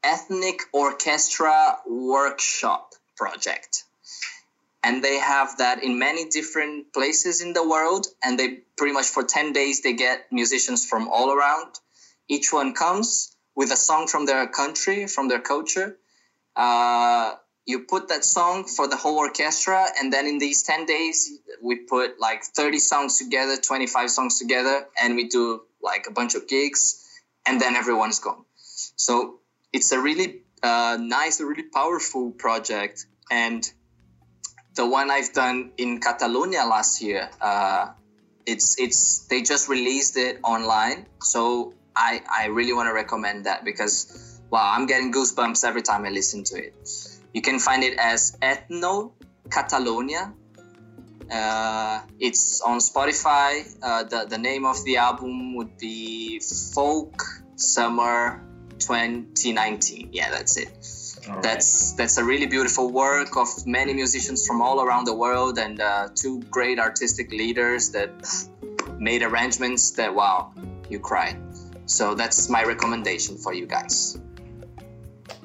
ethnic 0.05 0.61
orchestra 0.73 1.79
workshop 1.87 2.95
project. 3.17 3.85
And 4.83 5.03
they 5.03 5.17
have 5.17 5.59
that 5.59 5.83
in 5.83 5.99
many 5.99 6.29
different 6.29 6.93
places 6.93 7.41
in 7.41 7.55
the 7.55 7.67
world 7.67 8.07
and 8.23 8.39
they 8.39 8.59
pretty 8.77 8.93
much 8.93 9.07
for 9.07 9.23
10 9.23 9.53
days 9.53 9.81
they 9.81 9.95
get 9.95 10.31
musicians 10.31 10.85
from 10.85 11.09
all 11.09 11.33
around. 11.33 11.73
Each 12.29 12.53
one 12.53 12.75
comes 12.75 13.35
with 13.57 13.73
a 13.73 13.77
song 13.77 14.09
from 14.09 14.27
their 14.27 14.47
country 14.47 15.07
from 15.07 15.29
their 15.29 15.41
culture. 15.41 15.97
Uh, 16.55 17.35
you 17.67 17.81
put 17.81 18.09
that 18.09 18.25
song 18.25 18.65
for 18.65 18.87
the 18.87 18.97
whole 18.97 19.17
orchestra 19.17 19.87
and 19.99 20.13
then 20.13 20.27
in 20.27 20.39
these 20.39 20.63
10 20.65 20.85
days 20.85 21.39
we 21.63 21.77
put 21.77 22.21
like 22.21 22.45
30 22.45 22.79
songs 22.79 23.19
together 23.19 23.57
25 23.57 24.11
songs 24.11 24.39
together 24.39 24.87
and 25.03 25.17
we 25.17 25.29
do 25.29 25.63
like 25.83 26.07
a 26.07 26.13
bunch 26.13 26.35
of 26.35 26.47
gigs 26.47 27.03
and 27.47 27.59
then 27.59 27.75
everyone's 27.75 28.19
gone. 28.19 28.45
So 28.97 29.41
it's 29.75 29.93
a 29.93 30.01
really 30.01 30.41
uh, 30.63 30.97
nice 30.99 31.41
really 31.41 31.65
powerful 31.65 32.31
project 32.31 33.07
and 33.31 33.71
the 34.77 34.87
one 34.87 35.11
i've 35.11 35.33
done 35.33 35.73
in 35.77 36.01
catalonia 36.01 36.65
last 36.65 37.03
year 37.03 37.29
uh, 37.41 37.91
it's 38.47 38.79
it's 38.79 39.27
they 39.29 39.43
just 39.43 39.69
released 39.69 40.17
it 40.17 40.39
online 40.43 41.07
so 41.21 41.75
i 41.97 42.23
i 42.31 42.47
really 42.47 42.73
want 42.73 42.89
to 42.89 42.95
recommend 42.95 43.45
that 43.45 43.65
because 43.65 44.41
wow 44.51 44.73
i'm 44.75 44.87
getting 44.87 45.13
goosebumps 45.13 45.65
every 45.65 45.83
time 45.83 46.05
i 46.07 46.11
listen 46.11 46.45
to 46.45 46.57
it 46.57 46.75
you 47.35 47.43
can 47.43 47.59
find 47.59 47.83
it 47.83 47.99
as 47.99 48.39
Ethno 48.41 49.11
Catalonia. 49.51 50.33
Uh, 51.31 52.01
it's 52.21 52.61
on 52.61 52.79
Spotify. 52.79 53.67
Uh, 53.83 54.05
the, 54.05 54.27
the 54.27 54.39
name 54.39 54.65
of 54.65 54.83
the 54.85 54.97
album 54.97 55.57
would 55.57 55.77
be 55.79 56.39
Folk 56.73 57.23
Summer 57.57 58.41
2019. 58.87 60.11
Yeah, 60.13 60.31
that's 60.31 60.57
it. 60.57 60.71
That's 61.43 61.93
that's 61.93 62.19
a 62.19 62.25
really 62.25 62.47
beautiful 62.47 62.91
work 62.91 63.37
of 63.37 63.49
many 63.67 63.95
musicians 63.95 64.47
from 64.47 64.61
all 64.61 64.83
around 64.83 65.07
the 65.07 65.15
world 65.15 65.59
and 65.59 65.81
uh, 65.81 66.09
two 66.15 66.43
great 66.51 66.79
artistic 66.79 67.31
leaders 67.31 67.91
that 67.93 68.13
made 68.99 69.23
arrangements 69.23 69.93
that 69.93 70.15
wow, 70.15 70.53
you 70.91 71.01
cry. 71.01 71.37
So 71.87 72.15
that's 72.15 72.51
my 72.51 72.63
recommendation 72.63 73.39
for 73.39 73.55
you 73.55 73.67
guys. 73.67 74.19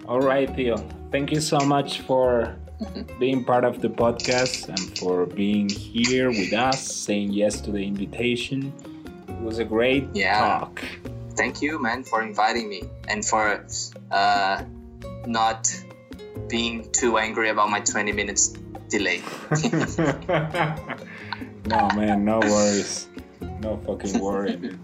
All 0.06 0.20
right, 0.20 0.54
Theo 0.54 0.84
thank 1.12 1.32
you 1.32 1.42
so 1.42 1.60
much 1.60 2.02
for 2.02 2.56
being 3.20 3.44
part 3.44 3.64
of 3.64 3.82
the 3.82 3.90
podcast 3.90 4.70
and 4.70 4.98
for 4.98 5.26
being 5.26 5.70
here 5.70 6.30
with 6.30 6.54
us, 6.54 6.82
saying 6.82 7.32
yes 7.34 7.60
to 7.62 7.72
the 7.72 7.84
invitation. 7.86 8.74
It 9.28 9.42
was 9.42 9.60
a 9.60 9.66
great 9.66 10.08
yeah. 10.14 10.40
talk. 10.40 10.84
Thank 11.40 11.62
you, 11.62 11.80
man, 11.80 12.04
for 12.04 12.22
inviting 12.22 12.68
me 12.68 12.84
and 13.08 13.24
for 13.24 13.66
uh, 14.12 14.62
not 15.26 15.72
being 16.50 16.92
too 16.92 17.18
angry 17.18 17.48
about 17.48 17.70
my 17.70 17.80
20 17.80 18.12
minutes 18.12 18.50
delay. 18.90 19.22
no, 21.66 21.88
man, 21.96 22.26
no 22.26 22.40
worries. 22.40 23.08
No 23.62 23.78
fucking 23.88 24.20
worry. 24.20 24.78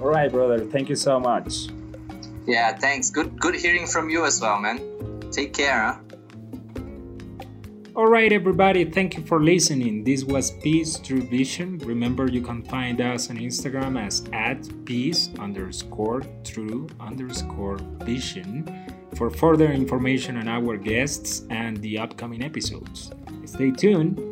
All 0.00 0.08
right, 0.08 0.32
brother. 0.32 0.64
Thank 0.64 0.88
you 0.88 0.96
so 0.96 1.20
much. 1.20 1.68
Yeah, 2.46 2.72
thanks. 2.72 3.10
Good 3.10 3.38
good 3.38 3.54
hearing 3.54 3.86
from 3.86 4.08
you 4.08 4.24
as 4.24 4.40
well, 4.40 4.58
man. 4.58 4.80
Take 5.30 5.52
care. 5.52 5.78
Huh? 5.78 6.11
All 7.94 8.06
right, 8.06 8.32
everybody, 8.32 8.86
thank 8.86 9.18
you 9.18 9.22
for 9.26 9.42
listening. 9.42 10.02
This 10.02 10.24
was 10.24 10.50
Peace 10.50 10.96
Through 10.96 11.28
Vision. 11.28 11.76
Remember, 11.80 12.26
you 12.26 12.40
can 12.40 12.62
find 12.62 12.98
us 13.02 13.28
on 13.28 13.36
Instagram 13.36 14.02
as 14.02 14.24
at 14.32 14.66
peace 14.86 15.28
underscore 15.38 16.22
through 16.42 16.88
underscore 16.98 17.76
vision 18.04 18.64
for 19.14 19.28
further 19.28 19.70
information 19.70 20.38
on 20.38 20.48
our 20.48 20.78
guests 20.78 21.42
and 21.50 21.76
the 21.82 21.98
upcoming 21.98 22.42
episodes. 22.42 23.10
Stay 23.44 23.70
tuned. 23.70 24.31